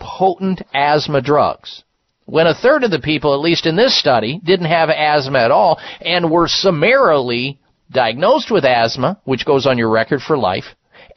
[0.00, 1.84] potent asthma drugs.
[2.24, 5.50] When a third of the people, at least in this study, didn't have asthma at
[5.50, 7.58] all and were summarily
[7.90, 10.64] diagnosed with asthma, which goes on your record for life,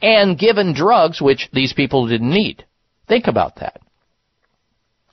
[0.02, 2.66] and given drugs which these people didn't need.
[3.08, 3.80] Think about that.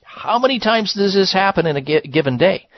[0.02, 2.68] How many times does this happen in a given day?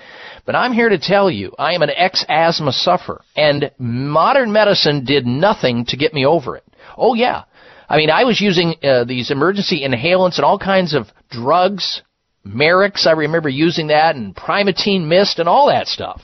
[0.45, 5.27] But I'm here to tell you, I am an ex-asthma sufferer, and modern medicine did
[5.27, 6.65] nothing to get me over it.
[6.97, 7.45] Oh yeah.
[7.89, 12.03] I mean, I was using uh, these emergency inhalants and all kinds of drugs,
[12.47, 16.23] Marax, I remember using that, and Primatene Mist and all that stuff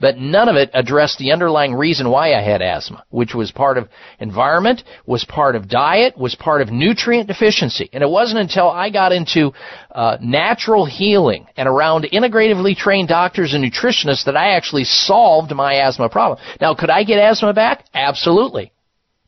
[0.00, 3.78] but none of it addressed the underlying reason why I had asthma, which was part
[3.78, 3.88] of
[4.20, 7.88] environment, was part of diet, was part of nutrient deficiency.
[7.92, 9.52] And it wasn't until I got into
[9.90, 15.74] uh, natural healing and around integratively trained doctors and nutritionists that I actually solved my
[15.74, 16.38] asthma problem.
[16.60, 17.84] Now, could I get asthma back?
[17.94, 18.72] Absolutely.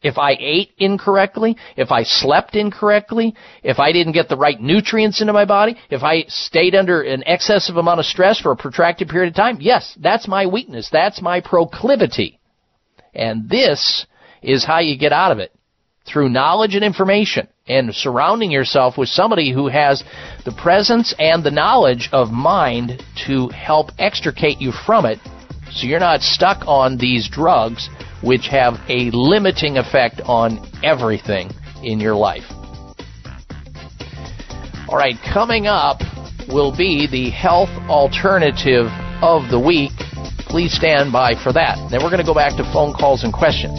[0.02, 5.20] If I ate incorrectly, if I slept incorrectly, if I didn't get the right nutrients
[5.20, 9.08] into my body, if I stayed under an excessive amount of stress for a protracted
[9.08, 10.88] period of time, yes, that's my weakness.
[10.92, 12.38] That's my proclivity.
[13.12, 14.06] And this
[14.42, 15.52] is how you get out of it.
[16.06, 20.02] Through knowledge and information and surrounding yourself with somebody who has
[20.44, 25.18] the presence and the knowledge of mind to help extricate you from it
[25.70, 27.90] so you're not stuck on these drugs
[28.23, 31.51] which have a limiting effect on everything
[31.82, 32.45] in your life.
[34.89, 36.01] All right, coming up
[36.49, 38.86] will be the health alternative
[39.20, 39.93] of the week.
[40.49, 41.77] Please stand by for that.
[41.90, 43.77] Then we're going to go back to phone calls and questions.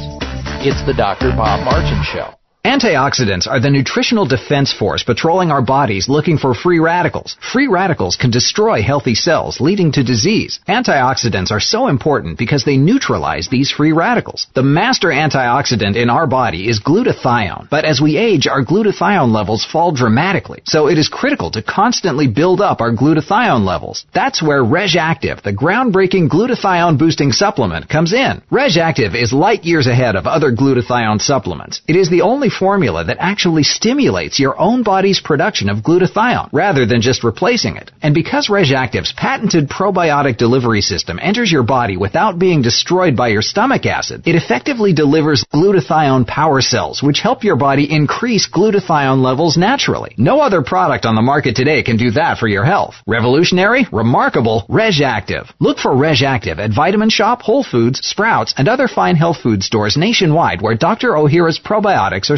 [0.61, 1.31] It's the Dr.
[1.35, 2.38] Bob Martin Show.
[2.69, 7.35] Antioxidants are the nutritional defense force patrolling our bodies looking for free radicals.
[7.51, 10.59] Free radicals can destroy healthy cells, leading to disease.
[10.67, 14.45] Antioxidants are so important because they neutralize these free radicals.
[14.53, 19.65] The master antioxidant in our body is glutathione, but as we age, our glutathione levels
[19.65, 20.61] fall dramatically.
[20.65, 24.05] So it is critical to constantly build up our glutathione levels.
[24.13, 28.43] That's where RegActive, the groundbreaking glutathione boosting supplement, comes in.
[28.51, 31.81] RegActive is light years ahead of other glutathione supplements.
[31.87, 36.85] It is the only formula that actually stimulates your own body's production of glutathione rather
[36.85, 37.89] than just replacing it.
[38.01, 43.41] And because RegActive's patented probiotic delivery system enters your body without being destroyed by your
[43.41, 49.57] stomach acid, it effectively delivers glutathione power cells, which help your body increase glutathione levels
[49.57, 50.13] naturally.
[50.17, 52.95] No other product on the market today can do that for your health.
[53.07, 55.49] Revolutionary, remarkable, RegActive.
[55.59, 59.95] Look for RegActive at Vitamin Shoppe, Whole Foods, Sprouts, and other fine health food stores
[59.95, 61.11] nationwide where Dr.
[61.11, 62.37] Ohhira's probiotics are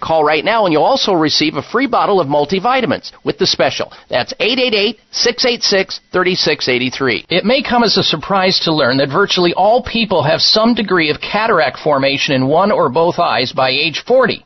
[0.00, 3.92] Call right now and you'll also receive a free bottle of multivitamins with the special.
[4.08, 7.26] That's 888 686 3683.
[7.28, 11.10] It may come as a surprise to learn that virtually all people have some degree
[11.10, 14.45] of cataract formation in one or both eyes by age 40.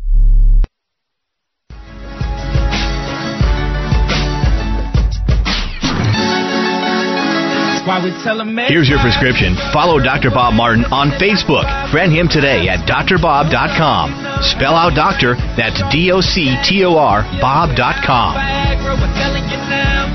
[7.81, 9.57] Here's your prescription.
[9.73, 10.29] Follow Dr.
[10.29, 11.65] Bob Martin on Facebook.
[11.89, 14.13] Friend him today at doctorbob.com.
[14.53, 18.37] Spell out doctor, that's D O C T O R, Bob.com.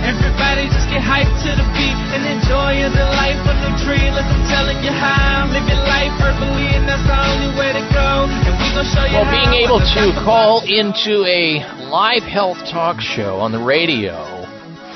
[0.06, 4.14] Everybody just get hyped to the beat and enjoy the life of the tree.
[4.14, 5.51] Like I'm telling you how.
[5.51, 8.30] Live your life verbally, and that's the only way to go.
[8.30, 9.34] And we gonna show you Well, how.
[9.34, 14.47] being able to call into a live health talk show on the radio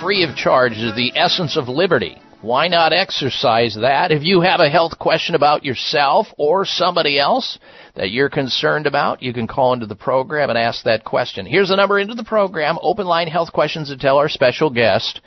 [0.00, 2.16] free of charge is the essence of liberty.
[2.42, 4.12] Why not exercise that?
[4.12, 7.58] If you have a health question about yourself or somebody else
[7.96, 11.44] that you're concerned about, you can call into the program and ask that question.
[11.44, 15.20] Here's the number into the program, open line health questions to tell our special guest,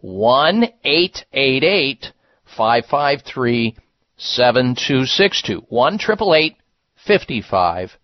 [0.00, 2.12] 1 888
[2.56, 3.76] 553
[4.18, 5.64] 7262.
[5.68, 5.98] 1
[7.06, 7.98] 55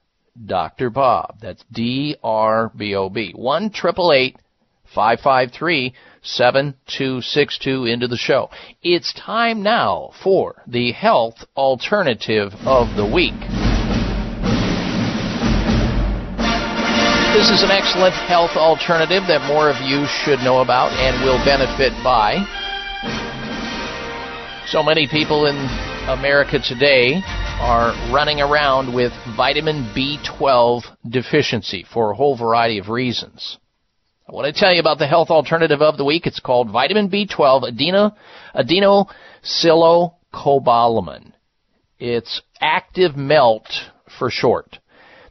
[0.46, 0.90] Dr.
[0.90, 1.38] Bob.
[1.42, 3.32] That's D R B O B.
[3.34, 3.70] 1
[4.94, 5.94] 553
[6.36, 8.50] 7262 into the show.
[8.82, 13.38] It's time now for the health alternative of the week.
[17.34, 21.38] This is an excellent health alternative that more of you should know about and will
[21.44, 22.44] benefit by.
[24.66, 25.56] So many people in
[26.08, 27.22] America today
[27.60, 33.58] are running around with vitamin B12 deficiency for a whole variety of reasons.
[34.28, 36.26] I want to tell you about the health alternative of the week.
[36.26, 38.14] It's called vitamin B12 adeno,
[38.54, 41.32] adenosylcobalamin.
[41.98, 43.66] It's active melt
[44.18, 44.78] for short.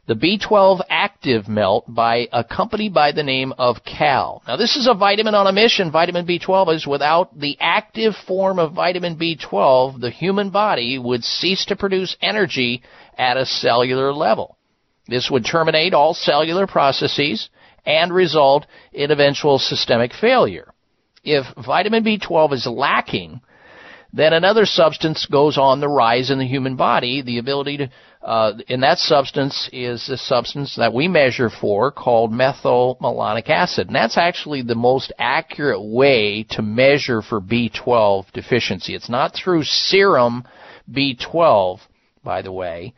[0.08, 4.42] the B12 active melt by a company by the name of KAL.
[4.48, 5.92] Now this is a vitamin on a mission.
[5.92, 11.66] Vitamin B12 is without the active form of vitamin B12, the human body would cease
[11.66, 12.82] to produce energy
[13.16, 14.56] at a cellular level.
[15.06, 17.48] This would terminate all cellular processes
[17.84, 20.72] and result in eventual systemic failure.
[21.24, 23.40] If vitamin B12 is lacking,
[24.12, 27.20] then another substance goes on the rise in the human body.
[27.22, 27.90] The ability to,
[28.22, 33.88] uh, and that substance is the substance that we measure for called methylmalonic acid.
[33.88, 38.94] And that's actually the most accurate way to measure for B12 deficiency.
[38.94, 40.44] It's not through serum
[40.90, 41.80] B12,
[42.24, 42.94] by the way.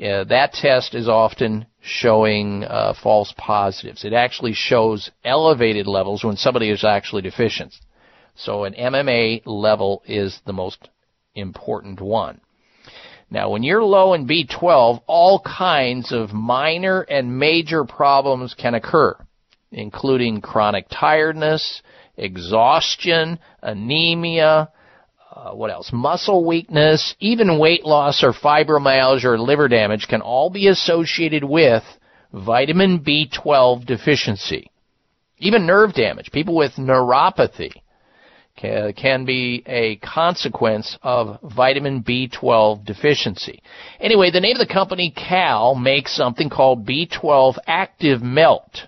[0.00, 4.04] Uh, that test is often showing uh, false positives.
[4.04, 7.74] It actually shows elevated levels when somebody is actually deficient.
[8.34, 10.88] So an MMA level is the most
[11.34, 12.40] important one.
[13.30, 19.16] Now, when you're low in B12, all kinds of minor and major problems can occur,
[19.70, 21.82] including chronic tiredness,
[22.16, 24.70] exhaustion, anemia,
[25.42, 25.90] uh, what else?
[25.92, 31.82] Muscle weakness, even weight loss or fibromyalgia or liver damage can all be associated with
[32.32, 34.70] vitamin B12 deficiency.
[35.38, 36.30] Even nerve damage.
[36.30, 37.72] People with neuropathy
[38.56, 43.62] can, can be a consequence of vitamin B12 deficiency.
[43.98, 48.82] Anyway, the name of the company KAL makes something called B12 Active Melt.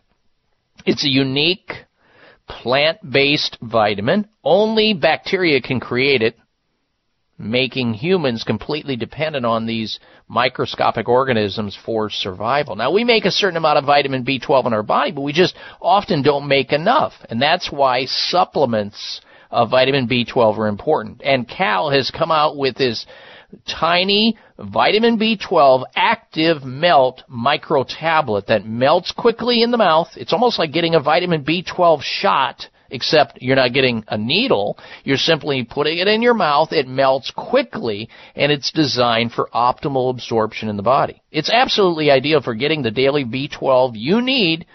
[0.87, 1.73] It's a unique
[2.47, 4.29] plant-based vitamin.
[4.45, 6.37] Only bacteria can create it,
[7.39, 9.99] making humans completely dependent on these
[10.29, 12.77] microscopic organisms for survival.
[12.77, 15.57] Now we make a certain amount of vitamin B12 in our body, but we just
[15.81, 17.13] often don't make enough.
[17.29, 19.21] And that's why supplements
[19.51, 21.23] of vitamin B12 are important.
[21.25, 23.05] And KAL has come out with this
[23.69, 30.09] tiny vitamin B12 active melt micro tablet that melts quickly in the mouth.
[30.17, 34.79] It's almost like getting a vitamin B12 shot, except you're not getting a needle.
[35.03, 36.73] You're simply putting it in your mouth.
[36.73, 41.21] It melts quickly and it's designed for optimal absorption in the body.
[41.33, 44.67] It's absolutely ideal for getting the daily B12 you need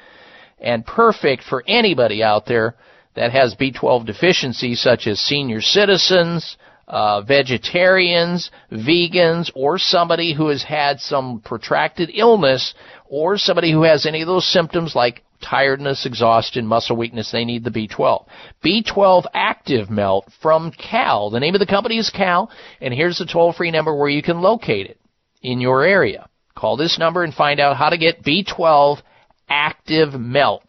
[0.60, 2.76] and perfect for anybody out there
[3.16, 6.58] that has B12 deficiency, such as senior citizens,
[6.90, 12.74] uh, vegetarians, vegans, or somebody who has had some protracted illness,
[13.08, 17.64] or somebody who has any of those symptoms like tiredness, exhaustion, muscle weakness, they need
[17.64, 18.28] the B12.
[18.64, 21.30] B12 Active Melt from KAL.
[21.30, 22.52] The name of the company is KAL,
[22.82, 25.00] and here's the toll-free number where you can locate it
[25.42, 26.28] in your area.
[26.56, 29.02] Call this number and find out how to get B12
[29.48, 30.64] Active Melt.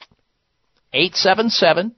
[0.92, 1.94] 877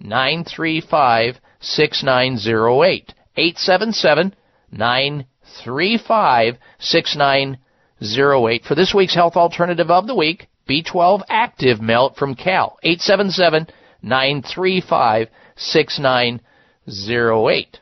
[0.00, 3.14] 935 6908.
[3.36, 4.34] 877
[4.70, 8.64] 935 6908.
[8.64, 12.78] For this week's health alternative of the week, B12 Active Melt from KAL.
[12.82, 13.68] 877
[14.02, 17.80] 935 6908.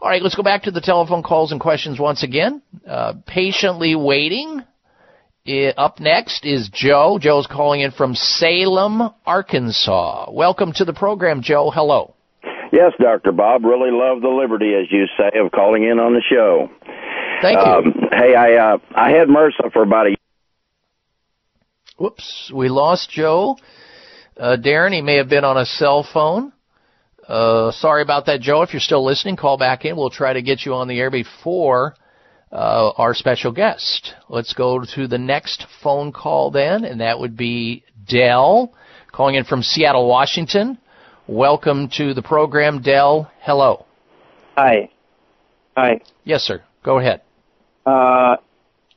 [0.00, 2.62] All right, let's go back to the telephone calls and questions once again.
[2.86, 4.62] Uh, patiently waiting.
[5.46, 7.18] Uh, up next is Joe.
[7.20, 10.30] Joe's calling in from Salem, Arkansas.
[10.30, 11.70] Welcome to the program, Joe.
[11.74, 12.14] Hello.
[12.72, 13.32] Yes, Dr.
[13.32, 13.64] Bob.
[13.64, 16.68] Really love the liberty, as you say, of calling in on the show.
[17.40, 17.72] Thank you.
[17.72, 20.16] Um, hey, I uh, I had MRSA for about a
[21.98, 23.58] Whoops, we lost Joe.
[24.36, 26.52] Uh, Darren, he may have been on a cell phone.
[27.26, 28.62] Uh, sorry about that, Joe.
[28.62, 29.96] If you're still listening, call back in.
[29.96, 31.96] We'll try to get you on the air before
[32.52, 34.14] uh, our special guest.
[34.28, 38.72] Let's go to the next phone call then, and that would be Dell,
[39.10, 40.78] calling in from Seattle, Washington.
[41.26, 43.28] Welcome to the program, Dell.
[43.40, 43.86] Hello.
[44.56, 44.88] Hi.
[45.76, 46.00] Hi.
[46.22, 46.62] Yes, sir.
[46.84, 47.22] Go ahead.
[47.84, 48.36] Uh,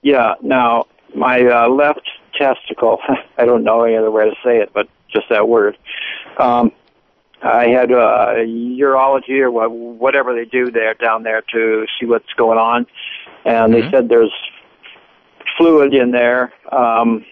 [0.03, 0.35] yeah.
[0.43, 2.07] Now, my uh, left
[2.41, 2.99] testicle.
[3.37, 5.77] I don't know any other way to say it, but just that word.
[6.37, 6.71] Um,
[7.43, 12.31] I had uh, urology or wha- whatever they do there down there to see what's
[12.37, 12.85] going on,
[13.45, 14.33] and they said there's
[15.57, 16.53] fluid in there.
[16.71, 17.25] Um,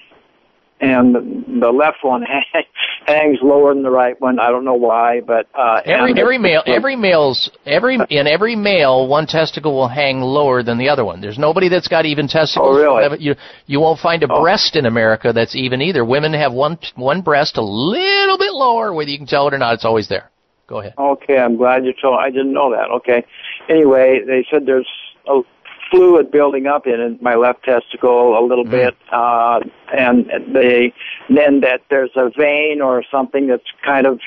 [0.81, 2.23] and the left one
[3.05, 4.39] hangs lower than the right one.
[4.39, 9.07] I don't know why, but uh, Every every male every male's every in every male
[9.07, 11.21] one testicle will hang lower than the other one.
[11.21, 12.77] There's nobody that's got even testicles.
[12.77, 13.03] Oh, really?
[13.03, 13.15] Oh.
[13.19, 13.35] You
[13.65, 16.05] you won't find a breast in America that's even either.
[16.05, 19.57] Women have one one breast a little bit lower, whether you can tell it or
[19.57, 19.73] not.
[19.73, 20.29] It's always there.
[20.67, 20.93] Go ahead.
[20.97, 22.19] Okay, I'm glad you told.
[22.19, 22.89] I didn't know that.
[22.97, 23.25] Okay.
[23.69, 24.87] Anyway, they said there's
[25.27, 25.41] a
[25.89, 29.59] fluid building up in my left testicle a little bit, uh,
[29.95, 30.93] and they
[31.29, 34.19] then that there's a vein or something that's kind of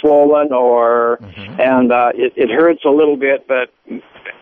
[0.00, 1.18] swollen or
[1.58, 3.72] and uh, it, it hurts a little bit, but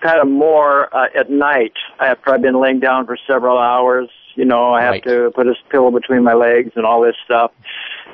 [0.01, 4.09] kind of more uh, at night after I've been laying down for several hours.
[4.35, 5.05] You know, I have Right.
[5.05, 7.51] to put a pillow between my legs and all this stuff.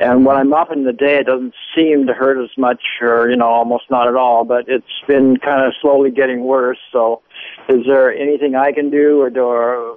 [0.00, 3.30] And when I'm up in the day, it doesn't seem to hurt as much, or
[3.30, 4.44] you know, almost not at all.
[4.44, 6.78] But it's been kind of slowly getting worse.
[6.92, 7.22] So,
[7.68, 9.92] is there anything I can do, or, do- or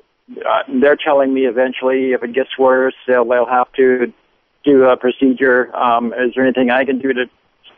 [0.46, 4.12] uh, they're telling me eventually if it gets worse, they'll they'll have to
[4.64, 5.76] do a procedure.
[5.76, 7.26] Um, is there anything I can do to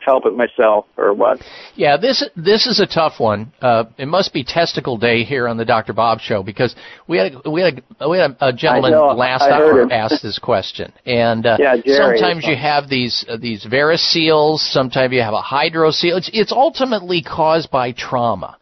[0.04, 1.38] help it myself, or what?
[1.76, 3.52] Yeah, this this is a tough one.
[3.62, 5.92] Uh, it must be testicle day here on the Dr.
[5.92, 6.74] Bob Show because
[7.06, 9.80] we had a, we had a, we had a, a gentleman know, last heard hour
[9.82, 9.92] him.
[9.92, 12.18] ask this question, and uh, Yeah, Jerry.
[12.18, 16.16] sometimes you have these uh, these variceals, sometimes you have a hydrocele.
[16.18, 18.58] It's it's ultimately caused by trauma,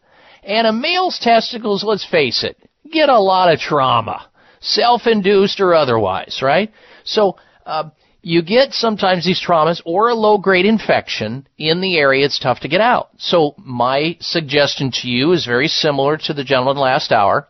[0.51, 2.57] and a male's testicles, let's face it,
[2.91, 4.29] get a lot of trauma,
[4.61, 6.73] self-induced or otherwise, right?
[7.05, 7.37] So.
[7.65, 7.91] Uh,
[8.23, 12.61] you get sometimes these traumas or a low grade infection in the area it's tough
[12.61, 13.09] to get out.
[13.17, 17.49] So my suggestion to you is very similar to the gentleman last hour.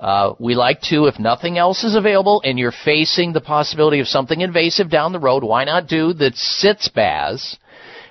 [0.00, 4.06] Uh, we like to, if nothing else is available and you're facing the possibility of
[4.06, 7.56] something invasive down the road, why not do the sitz baths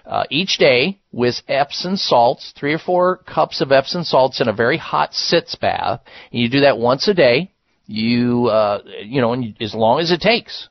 [0.05, 4.53] uh, each day with Epsom salts, three or four cups of Epsom salts in a
[4.53, 7.51] very hot sitz bath, and you do that once a day.
[7.85, 10.69] You, uh, you know, and as long as it takes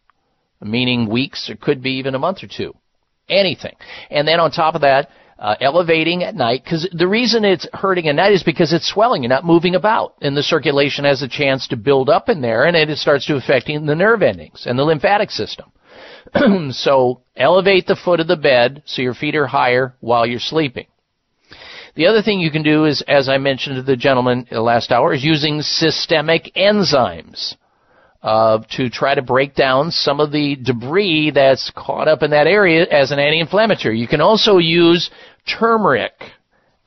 [0.60, 2.74] meaning weeks or could be even a month or two.
[3.28, 3.74] Anything.
[4.10, 5.08] And then on top of that,
[5.38, 9.22] uh, elevating at night, because the reason it's hurting at night is because it's swelling.
[9.22, 12.64] You're not moving about, and the circulation has a chance to build up in there,
[12.64, 15.72] and it starts to affecting the nerve endings and the lymphatic system.
[16.70, 20.86] so elevate the foot of the bed so your feet are higher while you're sleeping.
[21.94, 25.12] The other thing you can do is, as I mentioned to the gentleman last hour,
[25.12, 27.54] is using systemic enzymes
[28.22, 32.46] uh, to try to break down some of the debris that's caught up in that
[32.46, 33.98] area as an anti-inflammatory.
[33.98, 35.10] You can also use
[35.46, 36.12] turmeric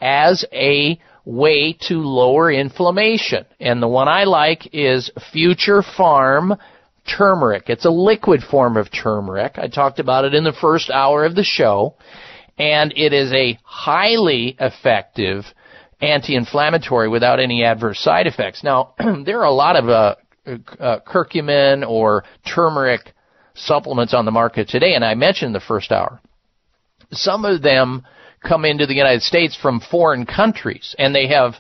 [0.02, 3.46] as a way to lower inflammation.
[3.60, 6.58] And the one I like is Future Pharm
[7.06, 7.66] turmeric.
[7.68, 9.58] It's a liquid form of turmeric.
[9.58, 11.96] I talked about it in the first hour of the show.
[12.58, 15.44] And it is a highly effective
[16.02, 18.64] anti-inflammatory without any adverse side effects.
[18.64, 18.94] Now,
[19.26, 20.16] there are a lot of uh,
[20.80, 22.24] uh, curcumin or
[22.54, 23.14] turmeric
[23.56, 26.22] supplements on the market today, and I mentioned the first hour.
[27.12, 28.04] Some of them
[28.46, 31.56] come into the United States from foreign countries, and they have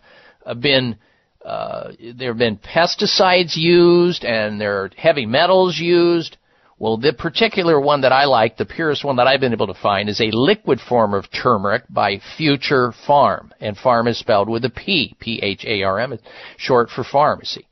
[0.45, 0.97] uh, been
[1.45, 6.38] uh, there have been pesticides used, and there are heavy metals used.
[6.77, 9.81] Well, the particular one that I like, the purest one that I've been able to
[9.81, 14.65] find, is a liquid form of turmeric by Future Pharm, and farm is spelled with
[14.65, 16.17] a P, P-H-A-R-M,
[16.57, 17.65] short for pharmacy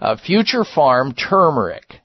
[0.00, 2.00] uh, Future Pharm turmeric,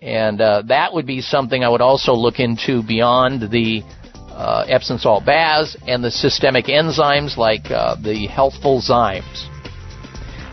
[0.00, 3.82] and uh, that would be something I would also look into beyond the
[4.30, 9.51] uh, Epsom salt baths and the systemic enzymes like uh, the healthful zymes.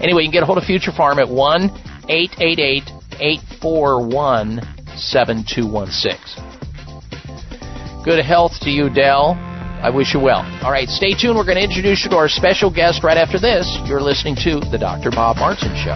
[0.02, 1.70] Anyway, you can get a hold of Future Pharm at one
[2.10, 4.62] eight eight eight eight four one
[4.96, 6.40] seven two one six.
[8.04, 9.36] Good health to you, Dell.
[9.82, 10.44] I wish you well.
[10.64, 11.38] All right, stay tuned.
[11.38, 13.78] We're going to introduce you to our special guest right after this.
[13.86, 15.12] You're listening to The Dr.
[15.12, 15.96] Bob Martin Show.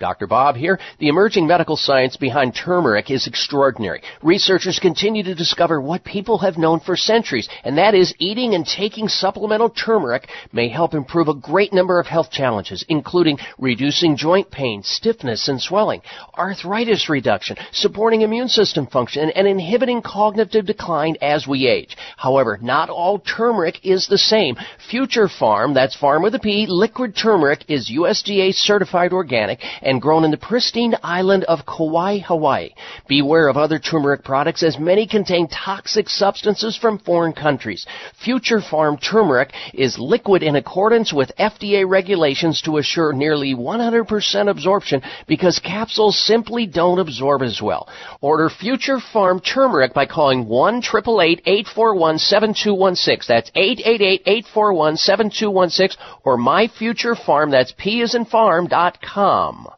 [0.00, 0.26] Dr.
[0.26, 0.78] Bob here.
[0.98, 4.02] The emerging medical science behind turmeric is extraordinary.
[4.22, 8.66] Researchers continue to discover what people have known for centuries, and that is eating and
[8.66, 14.50] taking supplemental turmeric may help improve a great number of health challenges, including reducing joint
[14.50, 16.00] pain, stiffness, and swelling,
[16.36, 21.94] arthritis reduction, supporting immune system function, and inhibiting cognitive decline as we age.
[22.16, 24.56] However, not all turmeric is the same.
[24.90, 30.24] Future Pharm, that's farm with a P, liquid turmeric is USDA certified organic and grown
[30.24, 32.70] in the pristine island of Kauai, Hawaii.
[33.08, 37.86] Beware of other turmeric products as many contain toxic substances from foreign countries.
[38.22, 45.02] Future Pharm turmeric is liquid in accordance with FDA regulations to assure nearly 100% absorption
[45.26, 47.88] because capsules simply don't absorb as well.
[48.20, 53.26] Order Future Pharm turmeric by calling 1-888-841-7216.
[53.26, 59.68] That's 888-841-7216 or myfuturepharm, that's P as in farm, dot com.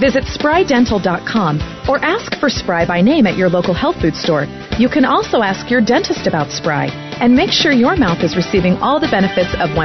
[0.00, 4.46] Visit sprydental.com or ask for Spry by name at your local health food store.
[4.78, 6.86] You can also ask your dentist about Spry
[7.20, 9.84] and make sure your mouth is receiving all the benefits of 100%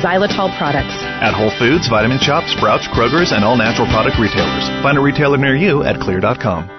[0.00, 0.94] xylitol products.
[1.20, 4.68] At Whole Foods, Vitamin Shoppe, Sprouts, Kroger's, and all natural product retailers.
[4.82, 6.73] Find a retailer near you at xlear.com.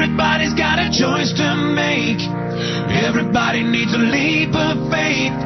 [0.00, 2.24] everybody's got a choice to make.
[3.04, 5.36] Everybody needs a leap of faith.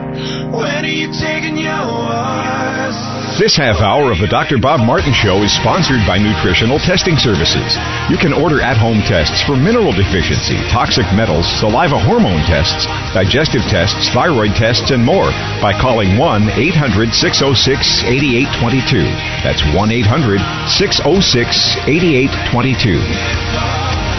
[0.55, 2.95] Are you taking yours?
[3.35, 4.63] This half hour of the Dr.
[4.63, 7.75] Bob Martin Show is sponsored by Nutritional Testing Services.
[8.07, 13.67] You can order at home tests for mineral deficiency, toxic metals, saliva hormone tests, digestive
[13.67, 19.03] tests, thyroid tests, and more by calling 1 800 606 8822.
[19.43, 20.39] That's 1 800
[20.71, 24.14] 606 8822.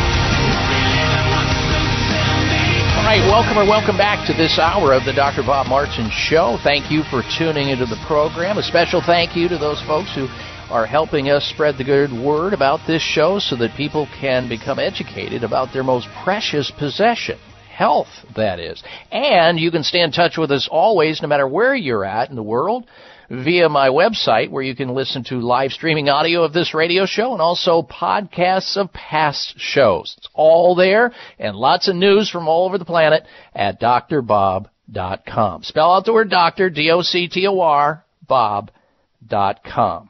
[3.05, 5.43] Right, welcome or welcome back to this hour of the Dr.
[5.43, 6.57] Bob Martin Show.
[6.63, 8.57] Thank you for tuning into the program.
[8.57, 10.25] A special thank you to those folks who
[10.73, 14.79] are helping us spread the good word about this show so that people can become
[14.79, 17.37] educated about their most precious possession.
[17.69, 18.81] Health, that is.
[19.11, 22.35] And you can stay in touch with us always, no matter where you're at in
[22.35, 22.87] the world,
[23.29, 27.33] via my website where you can listen to live streaming audio of this radio show
[27.33, 30.15] and also podcasts of past shows.
[30.17, 33.23] It's all there and lots of news from all over the planet
[33.53, 35.63] at doctorbob.com.
[35.63, 40.09] Spell out the word doctor, D-O-C-T-O-R, bob.com.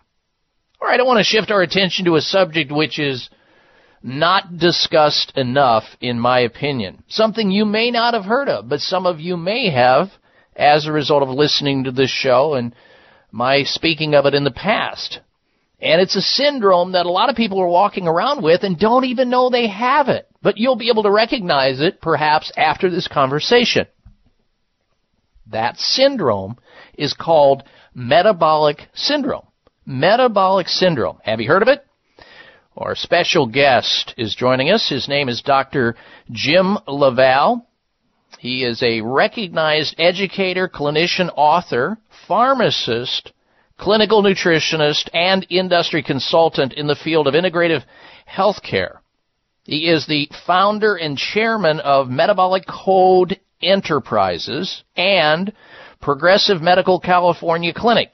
[0.82, 3.30] All right, I want to shift our attention to a subject which is
[4.04, 7.04] not discussed enough, in my opinion.
[7.08, 10.10] Something you may not have heard of, but some of you may have
[10.56, 12.76] as a result of listening to this show and
[13.36, 15.20] my speaking of it in the past.
[15.82, 19.04] And it's a syndrome that a lot of people are walking around with and don't
[19.04, 20.26] even know they have it.
[20.42, 23.88] But you'll be able to recognize it perhaps after this conversation.
[25.52, 26.56] That syndrome
[26.98, 29.46] is called metabolic syndrome.
[29.86, 31.18] Metabolic syndrome.
[31.24, 31.86] Have you heard of it?
[32.78, 34.88] Our special guest is joining us.
[34.88, 35.98] His name is Dr.
[36.32, 37.66] Jim LaValle.
[38.40, 41.98] He is a recognized educator, clinician, author,
[42.28, 43.32] pharmacist,
[43.78, 47.84] clinical nutritionist, and industry consultant in the field of integrative
[48.30, 49.00] healthcare.
[49.64, 55.52] He is the founder and chairman of Metabolic Code Enterprises and
[56.02, 58.14] Progressive Medical California Clinic.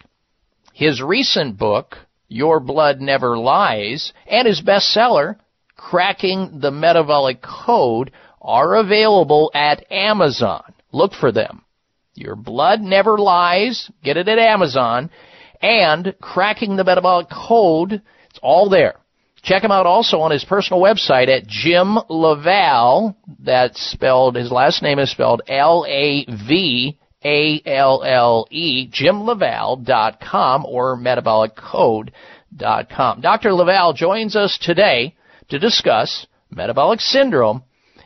[0.74, 1.98] His recent book,
[2.30, 5.36] Your Blood Never Lies, and his bestseller,
[5.76, 10.74] Cracking the Metabolic Code, are available at Amazon.
[10.94, 11.64] Look for them.
[12.22, 15.09] Your Blood Never Lies, get it at Amazon,
[15.61, 18.95] and Cracking the Metabolic Code, it's all there.
[19.43, 23.16] Check him out also on his personal website at Jim LaValle.
[23.40, 33.22] That's spelled, his last name is spelled L-A-V a-L-L-E, jimlavalle.com or metaboliccode.com.
[33.22, 33.53] Dr.
[33.53, 35.14] LaValle joins us today
[35.50, 37.61] to discuss metabolic syndrome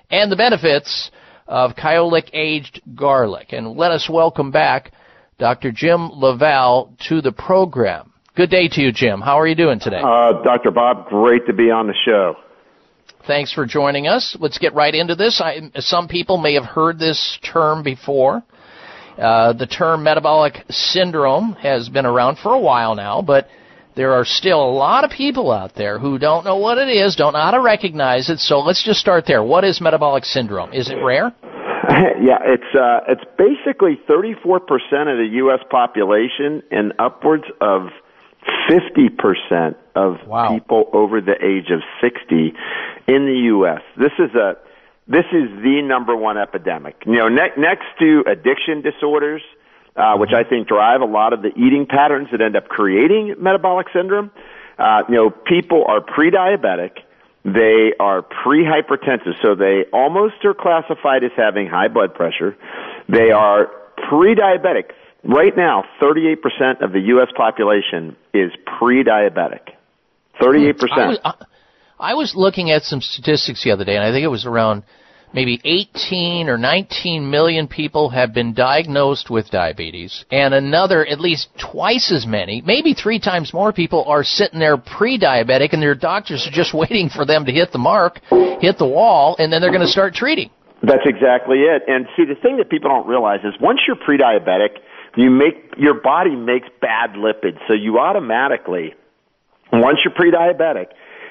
[0.09, 1.11] and the benefits
[1.47, 3.53] of kyolic aged garlic.
[3.53, 4.91] And let us welcome back
[5.37, 5.71] Dr.
[5.71, 8.11] Jim LaValle to the program.
[8.35, 9.21] Good day to you, Jim.
[9.21, 10.01] How are you doing today?
[10.03, 10.71] Uh, Dr.
[10.71, 12.35] Bob, great to be on the show.
[13.27, 14.37] Thanks for joining us.
[14.39, 15.41] Let's get right into this.
[15.41, 18.43] I, some people may have heard this term before.
[19.17, 23.47] Uh, the term metabolic syndrome has been around for a while now, but
[23.95, 27.15] there are still a lot of people out there who don't know what it is,
[27.15, 28.39] don't know how to recognize it.
[28.39, 29.43] So let's just start there.
[29.43, 30.73] What is metabolic syndrome?
[30.73, 31.33] Is it rare?
[31.89, 35.59] yeah, it's uh, it's basically 34% of the U.S.
[35.69, 37.89] population and upwards of
[38.69, 40.53] 50% of wow.
[40.53, 42.53] people over the age of 60
[43.07, 43.81] in the U.S.
[43.97, 44.57] This is a
[45.07, 46.95] this is the number one epidemic.
[47.05, 49.43] You know, ne- next to addiction disorders,
[49.95, 53.35] uh, which I think drive a lot of the eating patterns that end up creating
[53.39, 54.31] metabolic syndrome.
[54.77, 56.99] Uh, you know, people are pre-diabetic.
[57.45, 62.57] They are pre-hypertensive, so they almost are classified as having high blood pressure.
[63.07, 63.67] They are
[64.09, 64.91] pre-diabetic.
[65.23, 67.29] Right now, 38% of the U.S.
[67.35, 69.69] population is pre-diabetic.
[70.41, 70.75] 38%.
[70.91, 71.33] I was, I,
[71.99, 74.83] I was looking at some statistics the other day, and I think it was around
[75.35, 81.49] maybe 18 or 19 million people have been diagnosed with diabetes, and another at least
[81.59, 86.47] twice as many, maybe three times more people are sitting there pre-diabetic, and their doctors
[86.47, 88.21] are just waiting for them to hit the mark,
[88.61, 90.49] hit the wall, and then they're going to start treating.
[90.81, 91.83] That's exactly it.
[91.87, 94.79] And see, the thing that people don't realize is once you're pre-diabetic,
[95.17, 98.93] you make your body makes bad lipids, so you automatically,
[99.71, 100.87] once you're pre-diabetic,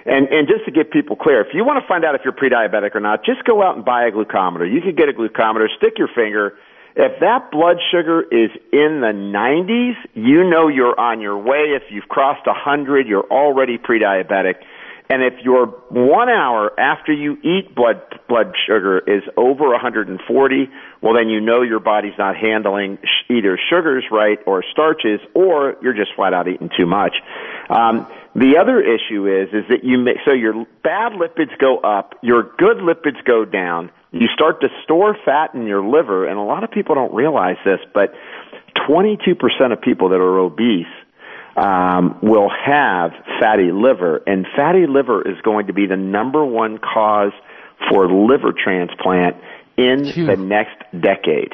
[0.07, 2.35] and and just to get people clear, if you want to find out if you're
[2.35, 4.71] pre-diabetic or not, just go out and buy a glucometer.
[4.71, 6.55] You can get a glucometer, stick your finger.
[6.97, 11.75] If that blood sugar is in the 90s, you know you're on your way.
[11.75, 14.63] If you've crossed 100, you're already pre-diabetic.
[15.11, 20.69] And if your one hour after you eat blood blood sugar is over 140,
[21.03, 25.77] well then you know your body's not handling sh- either sugars right or starches, or
[25.83, 27.17] you're just flat out eating too much.
[27.69, 32.15] Um, the other issue is is that you make, so your bad lipids go up,
[32.23, 33.91] your good lipids go down.
[34.11, 37.57] You start to store fat in your liver, and a lot of people don't realize
[37.65, 38.15] this, but
[38.89, 40.87] 22% of people that are obese
[41.57, 46.79] um, will have fatty liver, and fatty liver is going to be the number one
[46.79, 47.33] cause
[47.89, 49.37] for liver transplant
[49.77, 51.53] in the next decade.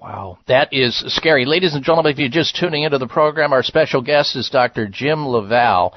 [0.00, 1.44] Wow, that is scary.
[1.44, 4.86] Ladies and gentlemen, if you're just tuning into the program, our special guest is Dr.
[4.86, 5.92] Jim LaValle.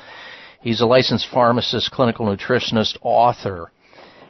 [0.61, 3.71] He's a licensed pharmacist, clinical nutritionist, author,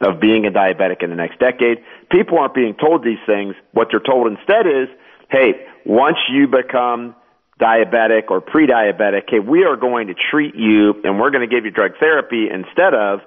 [0.01, 1.77] of being a diabetic in the next decade.
[2.11, 3.55] People aren't being told these things.
[3.71, 4.89] What they're told instead is,
[5.29, 7.15] hey, once you become
[7.59, 11.65] diabetic or pre-diabetic, hey, we are going to treat you and we're going to give
[11.65, 13.19] you drug therapy instead of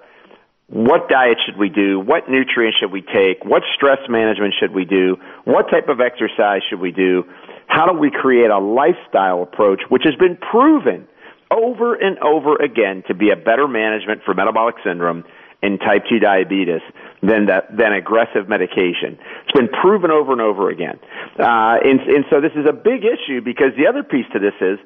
[0.68, 1.98] what diet should we do?
[1.98, 3.44] What nutrients should we take?
[3.44, 5.16] What stress management should we do?
[5.44, 7.24] What type of exercise should we do?
[7.66, 11.08] How do we create a lifestyle approach which has been proven
[11.50, 15.24] over and over again to be a better management for metabolic syndrome
[15.62, 16.80] and type 2 diabetes
[17.22, 19.18] than that, than aggressive medication.
[19.44, 20.98] It's been proven over and over again.
[21.38, 24.54] Uh, and, and so this is a big issue because the other piece to this
[24.60, 24.78] is,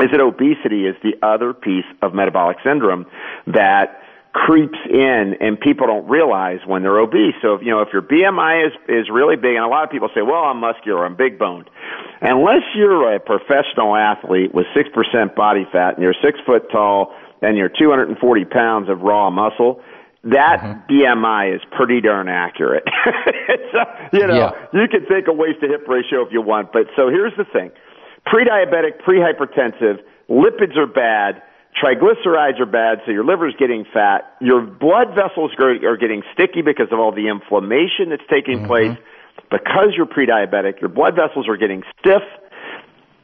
[0.00, 3.06] is that obesity is the other piece of metabolic syndrome
[3.46, 7.34] that creeps in and people don't realize when they're obese.
[7.42, 9.90] So, if, you know, if your BMI is, is really big, and a lot of
[9.90, 11.68] people say, well, I'm muscular, I'm big boned.
[12.22, 17.56] Unless you're a professional athlete with 6% body fat and you're six foot tall and
[17.56, 19.82] you're 240 pounds of raw muscle,
[20.24, 20.92] that mm-hmm.
[20.92, 22.84] BMI is pretty darn accurate.
[23.72, 23.78] so,
[24.12, 27.08] you know, you can take a waist to hip ratio if you want, but so
[27.08, 27.70] here's the thing.
[28.26, 31.42] Pre-diabetic, pre-hypertensive, lipids are bad,
[31.82, 36.88] triglycerides are bad, so your liver's getting fat, your blood vessels are getting sticky because
[36.92, 38.66] of all the inflammation that's taking mm-hmm.
[38.66, 38.98] place.
[39.50, 42.22] Because you're pre-diabetic, your blood vessels are getting stiff,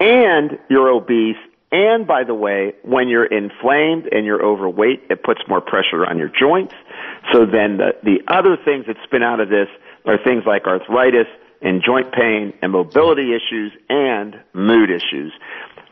[0.01, 1.36] and you're obese,
[1.70, 6.17] and by the way, when you're inflamed and you're overweight, it puts more pressure on
[6.18, 6.75] your joints.
[7.33, 9.69] So then the, the other things that spin out of this
[10.07, 11.27] are things like arthritis
[11.61, 15.33] and joint pain and mobility issues and mood issues.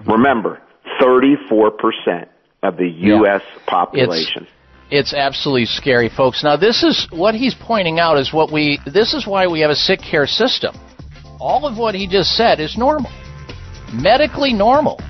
[0.06, 0.60] Remember,
[1.00, 2.26] 34%
[2.62, 3.42] of the U.S.
[3.66, 4.46] population.
[4.90, 6.44] It's absolutely scary, folks.
[6.44, 9.70] Now, this is what he's pointing out is what we, this is why we have
[9.70, 10.76] a sick care system.
[11.40, 13.10] All of what he just said is normal,
[13.92, 15.00] medically normal,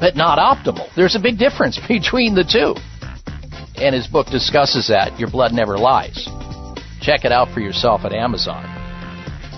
[0.00, 0.92] but not optimal.
[0.96, 2.74] There's a big difference between the two.
[3.76, 5.18] And his book discusses that.
[5.18, 6.28] Your Blood Never Lies.
[7.00, 8.64] Check it out for yourself at Amazon.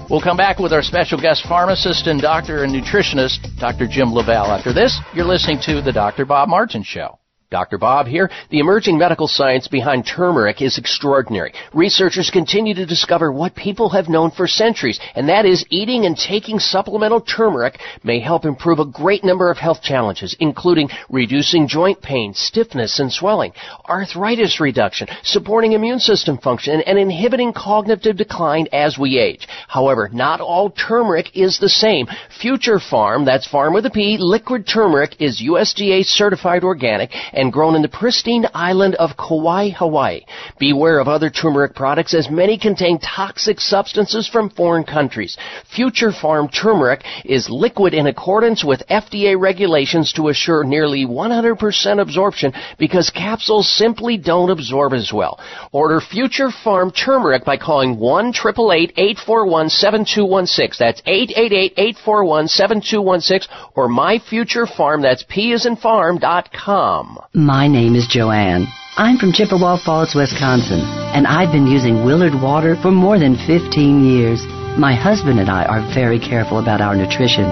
[0.09, 3.89] We'll come back with our special guest pharmacist and doctor and nutritionist, Dr.
[3.89, 4.51] Jim LaValle.
[4.51, 6.25] After this, you're listening to The Dr.
[6.25, 7.19] Bob Martin Show.
[7.49, 7.79] Dr.
[7.79, 8.29] Bob here.
[8.51, 11.53] The emerging medical science behind turmeric is extraordinary.
[11.73, 16.17] Researchers continue to discover what people have known for centuries, and that is eating and
[16.17, 22.03] taking supplemental turmeric may help improve a great number of health challenges, including reducing joint
[22.03, 23.53] pain, stiffness, and swelling,
[23.89, 29.47] arthritis reduction, supporting immune system function, and inhibiting cognitive decline as we age.
[29.69, 32.09] However, not all turmeric is the same.
[32.41, 37.77] Future Pharm, that's farm with a P, liquid turmeric is USDA certified organic and grown
[37.77, 40.23] in the pristine island of Kauai, Hawaii.
[40.59, 45.37] Beware of other turmeric products as many contain toxic substances from foreign countries.
[45.75, 52.53] Future Pharm turmeric is liquid in accordance with FDA regulations to assure nearly 100% absorption
[52.79, 55.39] because capsules simply don't absorb as well.
[55.73, 60.77] Order Future Pharm turmeric by calling 1 841 7216.
[60.79, 65.03] That's 888 841 7216 or My Future Pharm.
[65.03, 67.19] That's P as in farm.com.
[67.37, 68.67] My name is Joanne.
[68.97, 74.07] I'm from Chippewa Falls, Wisconsin, and I've been using Willard water for more than 15
[74.07, 74.41] years.
[74.81, 77.45] My husband and I are very careful about our nutrition.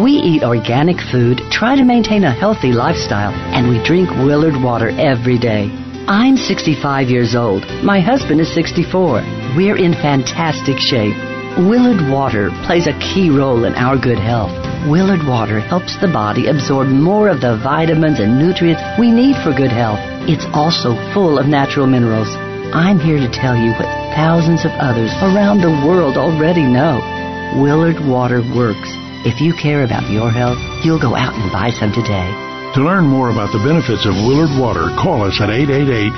[0.00, 4.90] We eat organic food, try to maintain a healthy lifestyle, and we drink Willard water
[4.90, 5.66] every day.
[6.06, 7.66] I'm 65 years old.
[7.82, 9.26] My husband is 64.
[9.56, 11.18] We're in fantastic shape.
[11.58, 14.71] Willard water plays a key role in our good health.
[14.90, 19.54] Willard water helps the body absorb more of the vitamins and nutrients we need for
[19.54, 20.00] good health.
[20.26, 22.26] It's also full of natural minerals.
[22.74, 23.86] I'm here to tell you what
[24.18, 26.98] thousands of others around the world already know.
[27.62, 28.90] Willard water works.
[29.22, 32.51] If you care about your health, you'll go out and buy some today.
[32.72, 35.52] To learn more about the benefits of Willard Water, call us at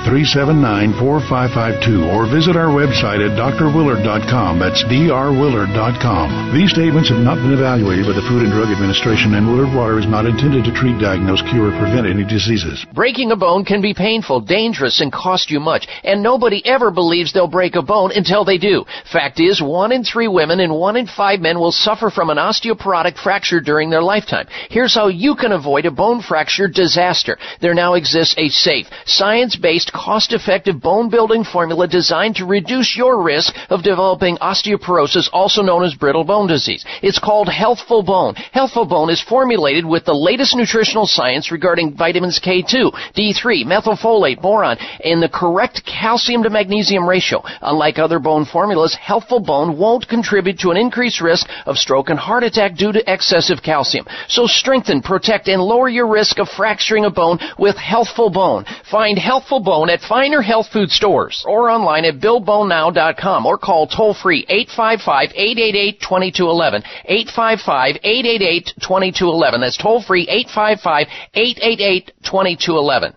[0.07, 4.63] 888-379-4552 or visit our website at drwillard.com.
[4.63, 6.55] That's drwillard.com.
[6.55, 9.99] These statements have not been evaluated by the Food and Drug Administration and Willard Water
[9.99, 12.87] is not intended to treat, diagnose, cure, or prevent any diseases.
[12.95, 17.35] Breaking a bone can be painful, dangerous, and cost you much, and nobody ever believes
[17.35, 18.87] they'll break a bone until they do.
[19.11, 22.39] Fact is, one in three women and one in five men will suffer from an
[22.39, 24.47] osteoporotic fracture during their lifetime.
[24.71, 27.37] Here's how you can avoid a bone fracture disaster.
[27.61, 33.55] There now exists a safe, science-based, cost-effective bone building formula designed to reduce your risk
[33.69, 36.85] of developing osteoporosis, also known as brittle bone disease.
[37.01, 38.35] It's called Healthful Bone.
[38.35, 44.77] Healthful Bone is formulated with the latest nutritional science regarding vitamins K2, D3, methylfolate, boron,
[45.03, 47.43] and the correct calcium to magnesium ratio.
[47.61, 52.19] Unlike other bone formulas, Healthful Bone won't contribute to an increased risk of stroke and
[52.19, 54.05] heart attack due to excessive calcium.
[54.27, 58.65] So strengthen, protect, and lower your risk of fracturing a bone with Healthful Bone.
[58.89, 64.13] Find Healthful Bone at finer health food stores or online at BillBoneNow.com or call toll
[64.13, 64.45] free
[64.77, 66.83] 855-888-2211.
[67.09, 69.59] 855-888-2211.
[69.59, 73.15] That's toll free 855-888-2211.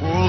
[0.00, 0.28] Full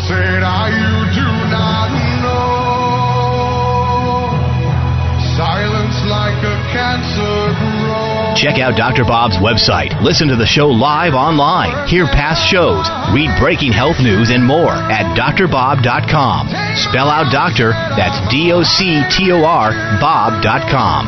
[8.41, 9.05] Check out Dr.
[9.05, 9.93] Bob's website.
[10.01, 11.85] Listen to the show live online.
[11.85, 12.89] Hear past shows.
[13.13, 16.49] Read breaking health news and more at doctorbob.com.
[16.89, 21.05] Spell out doctor, that's D O C T O R, Bob.com.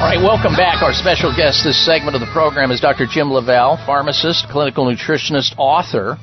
[0.00, 0.80] All right, welcome back.
[0.80, 3.04] Our special guest this segment of the program is Dr.
[3.04, 6.16] Jim LaValle, pharmacist, clinical nutritionist, author.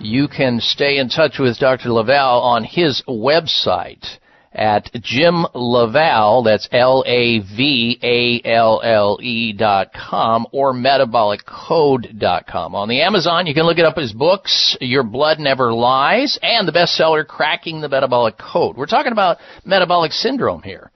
[0.00, 1.90] You can stay in touch with Dr.
[1.90, 4.23] LaValle on his website
[4.54, 7.52] at Jim LaValle, that's L-A-V-A-L-L-E
[9.54, 10.72] dot com, or
[12.18, 12.74] dot com.
[12.74, 16.68] On the Amazon, you can look it up as books, Your Blood Never Lies, and
[16.68, 18.76] the bestseller, Cracking the Metabolic Code.
[18.76, 20.90] We're talking about metabolic syndrome here.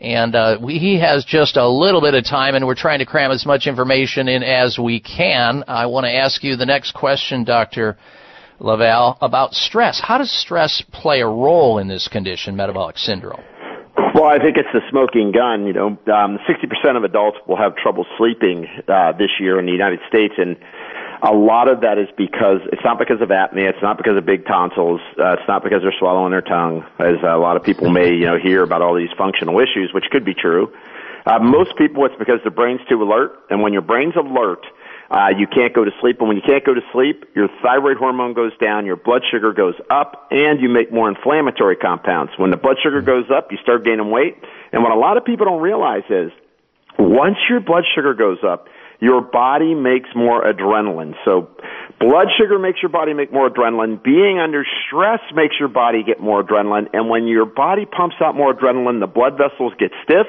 [0.00, 3.06] And uh, we, he has just a little bit of time, and we're trying to
[3.06, 5.62] cram as much information in as we can.
[5.68, 7.98] I want to ask you the next question, Dr.
[8.60, 10.00] LaValle, about stress.
[10.02, 13.42] How does stress play a role in this condition, metabolic syndrome?
[14.14, 15.66] Well, I think it's the smoking gun.
[15.66, 19.72] You know, um, 60% of adults will have trouble sleeping uh, this year in the
[19.72, 20.56] United States, and
[21.22, 24.24] a lot of that is because it's not because of apnea, it's not because of
[24.24, 27.90] big tonsils, uh, it's not because they're swallowing their tongue, as a lot of people
[27.90, 30.72] may you know hear about all these functional issues, which could be true.
[31.26, 34.64] Uh, most people, it's because their brain's too alert, and when your brain's alert,
[35.10, 37.96] Uh, you can't go to sleep, and when you can't go to sleep, your thyroid
[37.96, 42.30] hormone goes down, your blood sugar goes up, and you make more inflammatory compounds.
[42.36, 44.36] When the blood sugar goes up, you start gaining weight.
[44.70, 46.30] And what a lot of people don't realize is
[46.96, 48.68] once your blood sugar goes up,
[49.00, 51.14] your body makes more adrenaline.
[51.24, 51.48] So
[51.98, 54.02] blood sugar makes your body make more adrenaline.
[54.02, 56.88] Being under stress makes your body get more adrenaline.
[56.92, 60.26] And when your body pumps out more adrenaline, the blood vessels get stiff,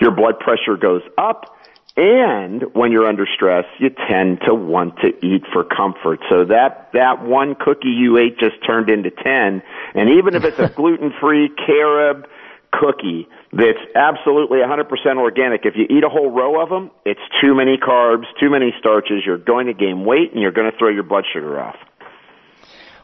[0.00, 1.55] your blood pressure goes up,
[1.96, 6.20] and when you're under stress, you tend to want to eat for comfort.
[6.28, 9.62] So that, that one cookie you ate just turned into 10.
[9.94, 12.26] And even if it's a gluten-free carob
[12.72, 17.54] cookie that's absolutely 100% organic, if you eat a whole row of them, it's too
[17.54, 19.22] many carbs, too many starches.
[19.24, 21.76] You're going to gain weight and you're going to throw your blood sugar off.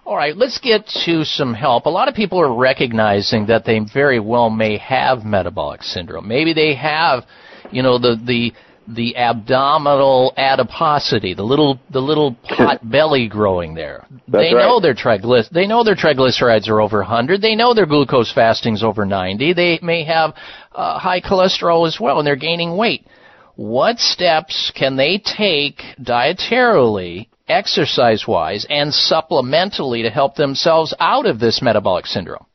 [0.05, 1.87] All right, let's get to some help.
[1.87, 6.27] A lot of people are recognizing that they very well may have metabolic syndrome.
[6.27, 7.25] Maybe they have,
[7.71, 8.53] you know, the the
[8.89, 14.07] the abdominal adiposity, the little the little pot belly growing there.
[14.29, 14.63] That's they right.
[14.63, 17.41] know their triglyc they know their triglycerides are over 100.
[17.41, 19.53] They know their glucose fasting's over 90.
[19.53, 20.35] They may have
[20.73, 23.07] uh, high cholesterol as well and they're gaining weight.
[23.55, 31.61] What steps can they take dietarily, exercise-wise and supplementally to help themselves out of this
[31.61, 32.47] metabolic syndrome?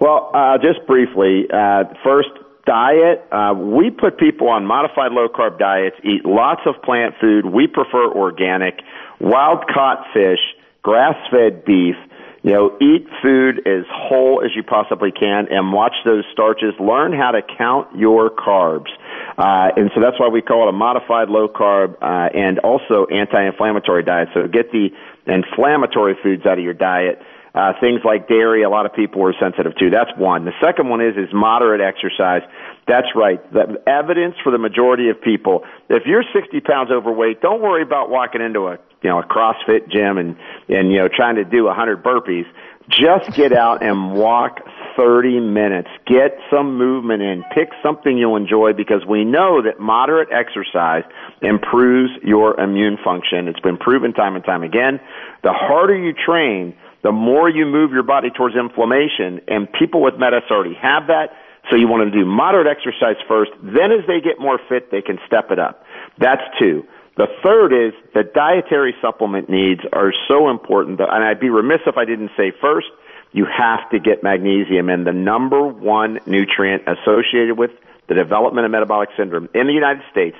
[0.00, 2.30] Well, uh, just briefly, uh, first,
[2.66, 3.26] diet.
[3.30, 7.46] Uh, we put people on modified low carb diets, eat lots of plant food.
[7.46, 8.80] We prefer organic,
[9.20, 10.40] wild caught fish,
[10.82, 11.96] grass fed beef.
[12.42, 16.72] You know, eat food as whole as you possibly can and watch those starches.
[16.80, 18.88] Learn how to count your carbs.
[19.36, 23.04] Uh, and so that's why we call it a modified low carb uh, and also
[23.12, 24.28] anti-inflammatory diet.
[24.32, 24.88] So get the
[25.26, 27.20] inflammatory foods out of your diet.
[27.54, 29.90] Uh, things like dairy, a lot of people are sensitive to.
[29.90, 30.44] That's one.
[30.44, 32.42] The second one is is moderate exercise.
[32.86, 33.40] That's right.
[33.52, 38.08] The evidence for the majority of people, if you're 60 pounds overweight, don't worry about
[38.08, 40.36] walking into a you know a CrossFit gym and
[40.68, 42.46] and you know trying to do 100 burpees.
[42.88, 44.60] Just get out and walk
[44.96, 45.88] 30 minutes.
[46.06, 47.44] Get some movement in.
[47.54, 51.04] Pick something you'll enjoy because we know that moderate exercise
[51.40, 53.46] improves your immune function.
[53.46, 54.98] It's been proven time and time again.
[55.44, 60.14] The harder you train, the more you move your body towards inflammation, and people with
[60.14, 61.32] METAS already have that.
[61.70, 63.50] So you want to do moderate exercise first.
[63.62, 65.84] Then as they get more fit, they can step it up.
[66.18, 66.84] That's two.
[67.16, 71.80] The third is that dietary supplement needs are so important, that, and I'd be remiss
[71.86, 72.88] if I didn't say first,
[73.32, 77.70] you have to get magnesium and the number one nutrient associated with
[78.08, 80.36] the development of metabolic syndrome in the United States.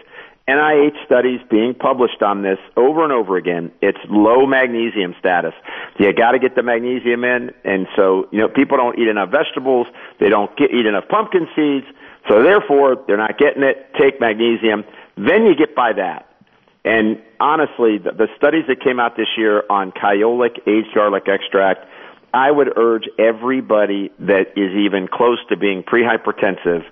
[0.49, 3.71] NIH studies being published on this over and over again.
[3.81, 5.55] It's low magnesium status.
[5.99, 9.31] You got to get the magnesium in, and so you know people don't eat enough
[9.31, 9.87] vegetables.
[10.19, 11.87] They don't get, eat enough pumpkin seeds,
[12.29, 13.95] so therefore they're not getting it.
[13.99, 14.85] Take magnesium,
[15.17, 16.27] then you get by that.
[16.85, 21.87] And honestly, the, the studies that came out this year on kyolic aged garlic extract,
[22.33, 26.85] I would urge everybody that is even close to being prehypertensive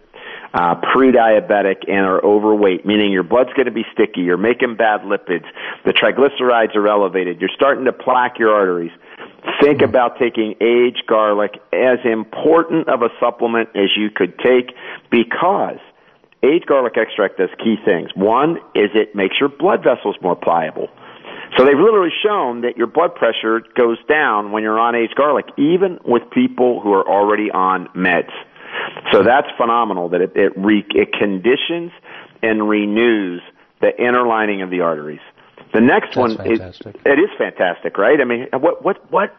[0.55, 5.03] uh, pre-diabetic and are overweight, meaning your blood's going to be sticky, you're making bad
[5.03, 5.45] lipids,
[5.85, 8.93] the triglycerides are elevated, you're starting to plaque your arteries.
[9.61, 14.75] Think about taking aged garlic as important of a supplement as you could take
[15.11, 15.79] because
[16.43, 18.11] aged garlic extract does key things.
[18.15, 20.89] One is it makes your blood vessels more pliable.
[21.57, 25.47] So they've literally shown that your blood pressure goes down when you're on aged garlic,
[25.57, 28.31] even with people who are already on meds.
[29.13, 31.93] So that's phenomenal that it it, re, it conditions
[32.43, 33.43] and renews
[33.81, 35.21] the inner lining of the arteries.
[35.73, 38.21] The next one is it is fantastic, right?
[38.21, 39.35] I mean, what what what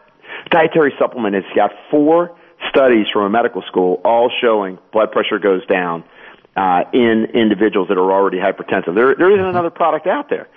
[0.50, 2.36] dietary supplement has got four
[2.68, 6.04] studies from a medical school all showing blood pressure goes down
[6.56, 8.94] uh, in individuals that are already hypertensive.
[8.94, 10.48] There there isn't another product out there.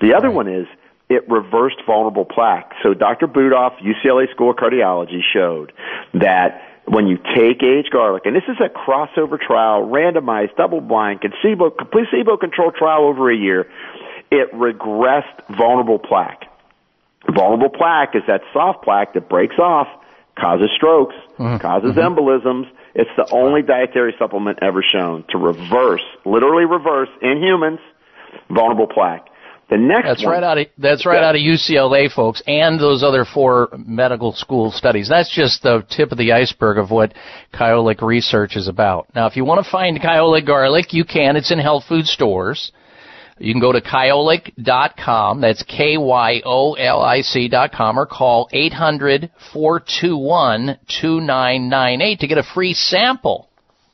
[0.00, 0.66] The other one is
[1.08, 2.72] it reversed vulnerable plaque.
[2.82, 3.26] So Dr.
[3.26, 5.72] Budoff, UCLA School of Cardiology, showed
[6.14, 11.70] that when you take aged garlic, and this is a crossover trial, randomized, double-blind, placebo,
[11.70, 13.70] placebo-controlled trial over a year,
[14.30, 16.44] it regressed vulnerable plaque.
[17.28, 19.86] Vulnerable plaque is that soft plaque that breaks off,
[20.38, 21.58] causes strokes, mm-hmm.
[21.58, 22.00] causes mm-hmm.
[22.00, 22.68] embolisms.
[22.94, 27.78] It's the only dietary supplement ever shown to reverse, literally reverse in humans,
[28.48, 29.28] vulnerable plaque.
[29.72, 31.28] The next That's one, right out of that's right Yeah.
[31.30, 35.08] out of UCLA, folks, and those other four medical school studies.
[35.08, 37.14] That's just the tip of the iceberg of what
[37.54, 39.06] Kyolic research is about.
[39.14, 41.36] Now, if you want to find Kyolic garlic, you can.
[41.36, 42.70] It's in health food stores.
[43.38, 45.40] You can go to kyolic.com.
[45.40, 52.26] That's K Y O L I C dot com or call 800 421 2998 to
[52.26, 53.48] get a free sample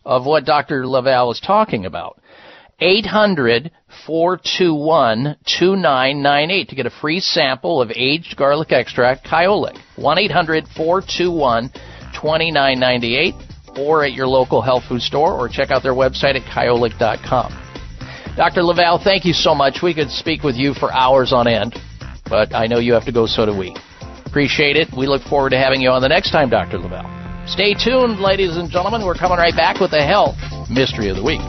[0.04, 0.88] of what Dr.
[0.88, 2.17] LaValle is talking about.
[2.80, 3.70] 800
[4.06, 9.76] 421 2998 to get a free sample of aged garlic extract, Kyolic.
[9.96, 11.70] 1 800 421
[12.14, 13.34] 2998
[13.78, 17.64] or at your local health food store or check out their website at kyolic.com.
[18.36, 18.62] Dr.
[18.62, 19.78] LaValle, thank you so much.
[19.82, 21.74] We could speak with you for hours on end,
[22.28, 23.74] but I know you have to go, so do we.
[24.26, 24.88] Appreciate it.
[24.96, 26.78] We look forward to having you on the next time, Dr.
[26.78, 27.48] LaValle.
[27.48, 29.04] Stay tuned, ladies and gentlemen.
[29.04, 30.36] We're coming right back with the health
[30.70, 31.40] mystery of the week.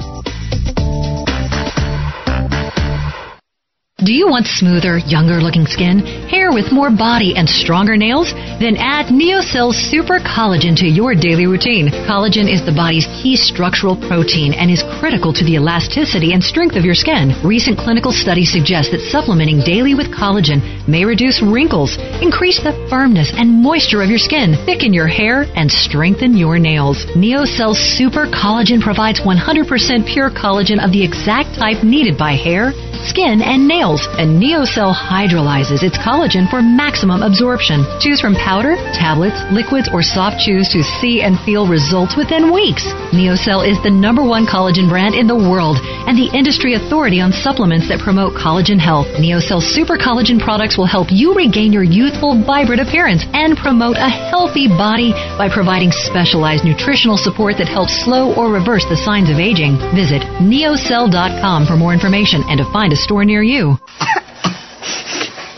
[3.99, 5.99] Do you want smoother, younger looking skin,
[6.31, 8.31] hair with more body and stronger nails?
[8.31, 11.91] Then add Neocell Super Collagen to your daily routine.
[12.07, 16.77] Collagen is the body's key structural protein and is critical to the elasticity and strength
[16.77, 17.35] of your skin.
[17.43, 23.33] Recent clinical studies suggest that supplementing daily with collagen may reduce wrinkles, increase the firmness
[23.35, 27.03] and moisture of your skin, thicken your hair, and strengthen your nails.
[27.19, 32.71] Neocell Super Collagen provides 100% pure collagen of the exact type needed by hair,
[33.05, 34.07] skin, and nails.
[34.17, 37.85] And Neocell hydrolyzes its collagen for maximum absorption.
[37.99, 42.87] Choose from powder, tablets, liquids, or soft chews to see and feel results within weeks.
[43.09, 47.33] Neocell is the number one collagen brand in the world and the industry authority on
[47.33, 49.07] supplements that promote collagen health.
[49.17, 54.09] Neocell Super Collagen products will help you regain your youthful, vibrant appearance and promote a
[54.09, 59.41] healthy body by providing specialized nutritional support that helps slow or reverse the signs of
[59.41, 59.81] aging.
[59.97, 63.77] Visit neocell.com for more information and to find a store near you.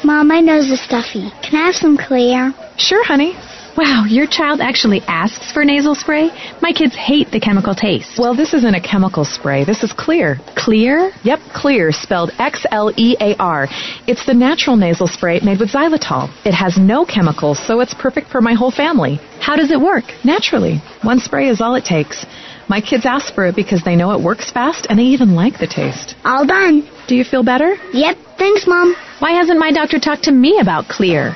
[0.03, 1.29] Mom, my nose is stuffy.
[1.43, 2.55] Can I have some Xlear?
[2.79, 3.35] Sure, honey.
[3.77, 6.29] Wow, your child actually asks for nasal spray?
[6.61, 8.19] My kids hate the chemical taste.
[8.19, 9.63] Well, this isn't a chemical spray.
[9.63, 10.37] This is Xlear.
[10.55, 11.11] Xlear?
[11.23, 13.67] Yep, Xlear, spelled X L E A R.
[14.07, 16.29] It's the natural nasal spray made with xylitol.
[16.45, 19.15] It has no chemicals, so it's perfect for my whole family.
[19.39, 20.03] How does it work?
[20.25, 20.81] Naturally.
[21.03, 22.25] One spray is all it takes.
[22.67, 25.59] My kids ask for it because they know it works fast and they even like
[25.59, 26.15] the taste.
[26.23, 26.87] All done.
[27.07, 27.75] Do you feel better?
[27.93, 28.17] Yep.
[28.37, 28.95] Thanks, Mom.
[29.19, 31.35] Why hasn't my doctor talked to me about Xlear?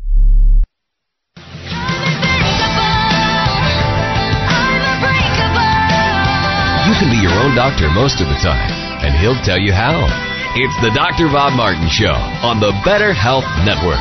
[7.01, 8.69] can be your own doctor most of the time,
[9.01, 10.05] and he'll tell you how.
[10.53, 11.33] It's the Dr.
[11.33, 12.13] Bob Martin Show
[12.45, 13.97] on the Better Health Network.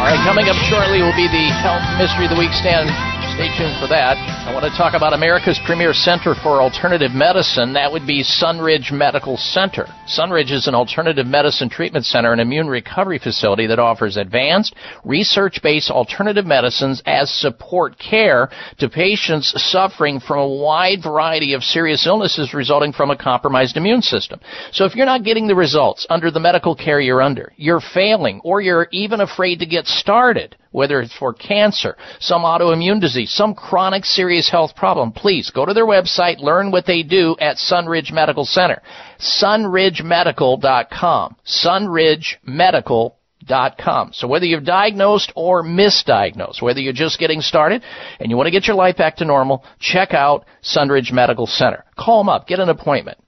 [0.00, 2.56] All right, coming up shortly will be the Health Mystery of the Week.
[2.56, 2.88] Stand,
[3.34, 4.14] stay tuned for that.
[4.46, 7.72] I want to talk about America's premier center for alternative medicine.
[7.72, 9.86] That would be Sunridge Medical Center.
[10.06, 15.90] Sunridge is an alternative medicine treatment center and immune recovery facility that offers advanced, research-based
[15.90, 22.54] alternative medicines as support care to patients suffering from a wide variety of serious illnesses
[22.54, 24.38] resulting from a compromised immune system.
[24.70, 28.40] So if you're not getting the results under the medical care you're under, you're failing,
[28.44, 33.54] or you're even afraid to get started, whether it's for cancer, some autoimmune disease, some
[33.54, 38.10] chronic serious health problem, please go to their website, learn what they do at Sunridge
[38.12, 38.82] Medical Center.
[39.20, 41.36] sunridgemedical.com.
[41.46, 44.10] sunridgemedical.com.
[44.14, 47.84] So whether you've diagnosed or misdiagnosed, whether you're just getting started
[48.18, 51.84] and you want to get your life back to normal, check out Sunridge Medical Center.
[51.96, 53.18] Call them up, get an appointment.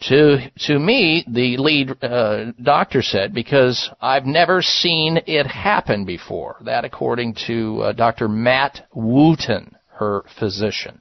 [0.01, 6.57] to to me, the lead uh, doctor said, because I've never seen it happen before.
[6.65, 8.29] That, according to uh, Dr.
[8.29, 11.01] Matt Wooten, her physician.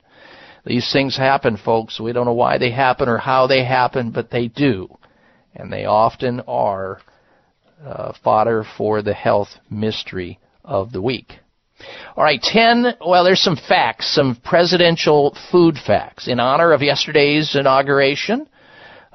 [0.66, 2.00] These things happen, folks.
[2.00, 4.98] We don't know why they happen or how they happen, but they do,
[5.56, 7.00] and they often are
[7.85, 11.34] uh, fodder for the health mystery of the week.
[12.16, 16.27] All right, 10, well, there's some facts, some presidential food facts.
[16.27, 18.50] In honor of yesterday's inauguration,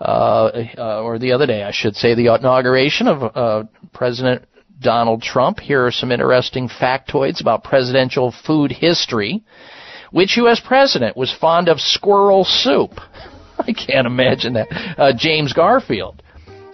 [0.06, 4.44] or the other day, I should say, the inauguration of uh, President
[4.80, 9.42] Donald Trump, here are some interesting factoids about presidential food history.
[10.10, 10.60] Which U.S.
[10.60, 12.90] president was fond of squirrel soup?
[13.58, 14.68] I can't imagine that.
[14.98, 16.22] Uh, James Garfield.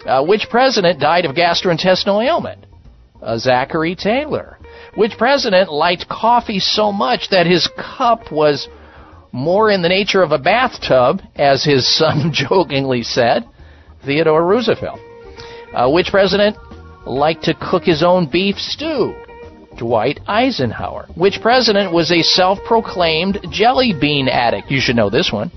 [0.05, 2.65] Uh, which president died of gastrointestinal ailment?
[3.23, 4.59] Uh, Zachary Taylor.
[4.95, 8.69] Which president liked coffee so much that his cup was
[9.33, 13.45] more in the nature of a bathtub, as his son jokingly said?
[14.05, 15.01] Theodore Roosevelt.
[15.73, 16.57] Uh, which president
[17.07, 19.15] liked to cook his own beef stew?
[19.77, 21.07] Dwight Eisenhower.
[21.15, 24.71] Which president was a self proclaimed jelly bean addict?
[24.71, 25.53] You should know this one.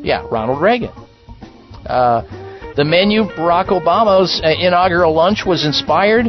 [0.00, 0.90] Yeah, Ronald Reagan.
[1.86, 2.22] Uh,
[2.76, 6.26] the menu Barack Obama's uh, inaugural lunch was inspired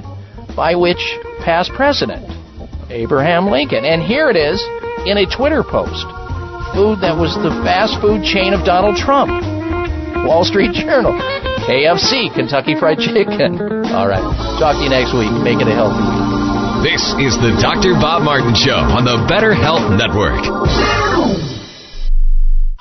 [0.55, 1.01] by which
[1.43, 2.29] past president?
[2.89, 3.85] Abraham Lincoln.
[3.85, 4.61] And here it is
[5.05, 6.05] in a Twitter post.
[6.73, 9.27] Food that was the fast food chain of Donald Trump.
[10.23, 11.11] Wall Street Journal.
[11.67, 13.59] KFC, Kentucky Fried Chicken.
[13.91, 14.23] All right.
[14.55, 15.31] Talk to you next week.
[15.43, 16.95] Make it a healthy week.
[16.95, 17.93] This is the Dr.
[17.99, 21.40] Bob Martin Show on the Better Health Network.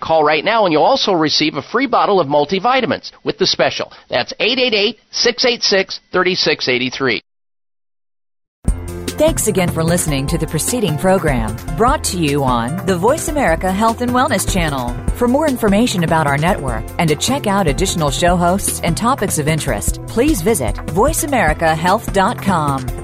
[0.00, 3.92] Call right now and you'll also receive a free bottle of multivitamins with the special.
[4.08, 7.20] That's 888 686 3683.
[9.16, 13.70] Thanks again for listening to the preceding program brought to you on the Voice America
[13.70, 14.92] Health and Wellness Channel.
[15.10, 19.38] For more information about our network and to check out additional show hosts and topics
[19.38, 23.03] of interest, please visit voiceamericahealth.com.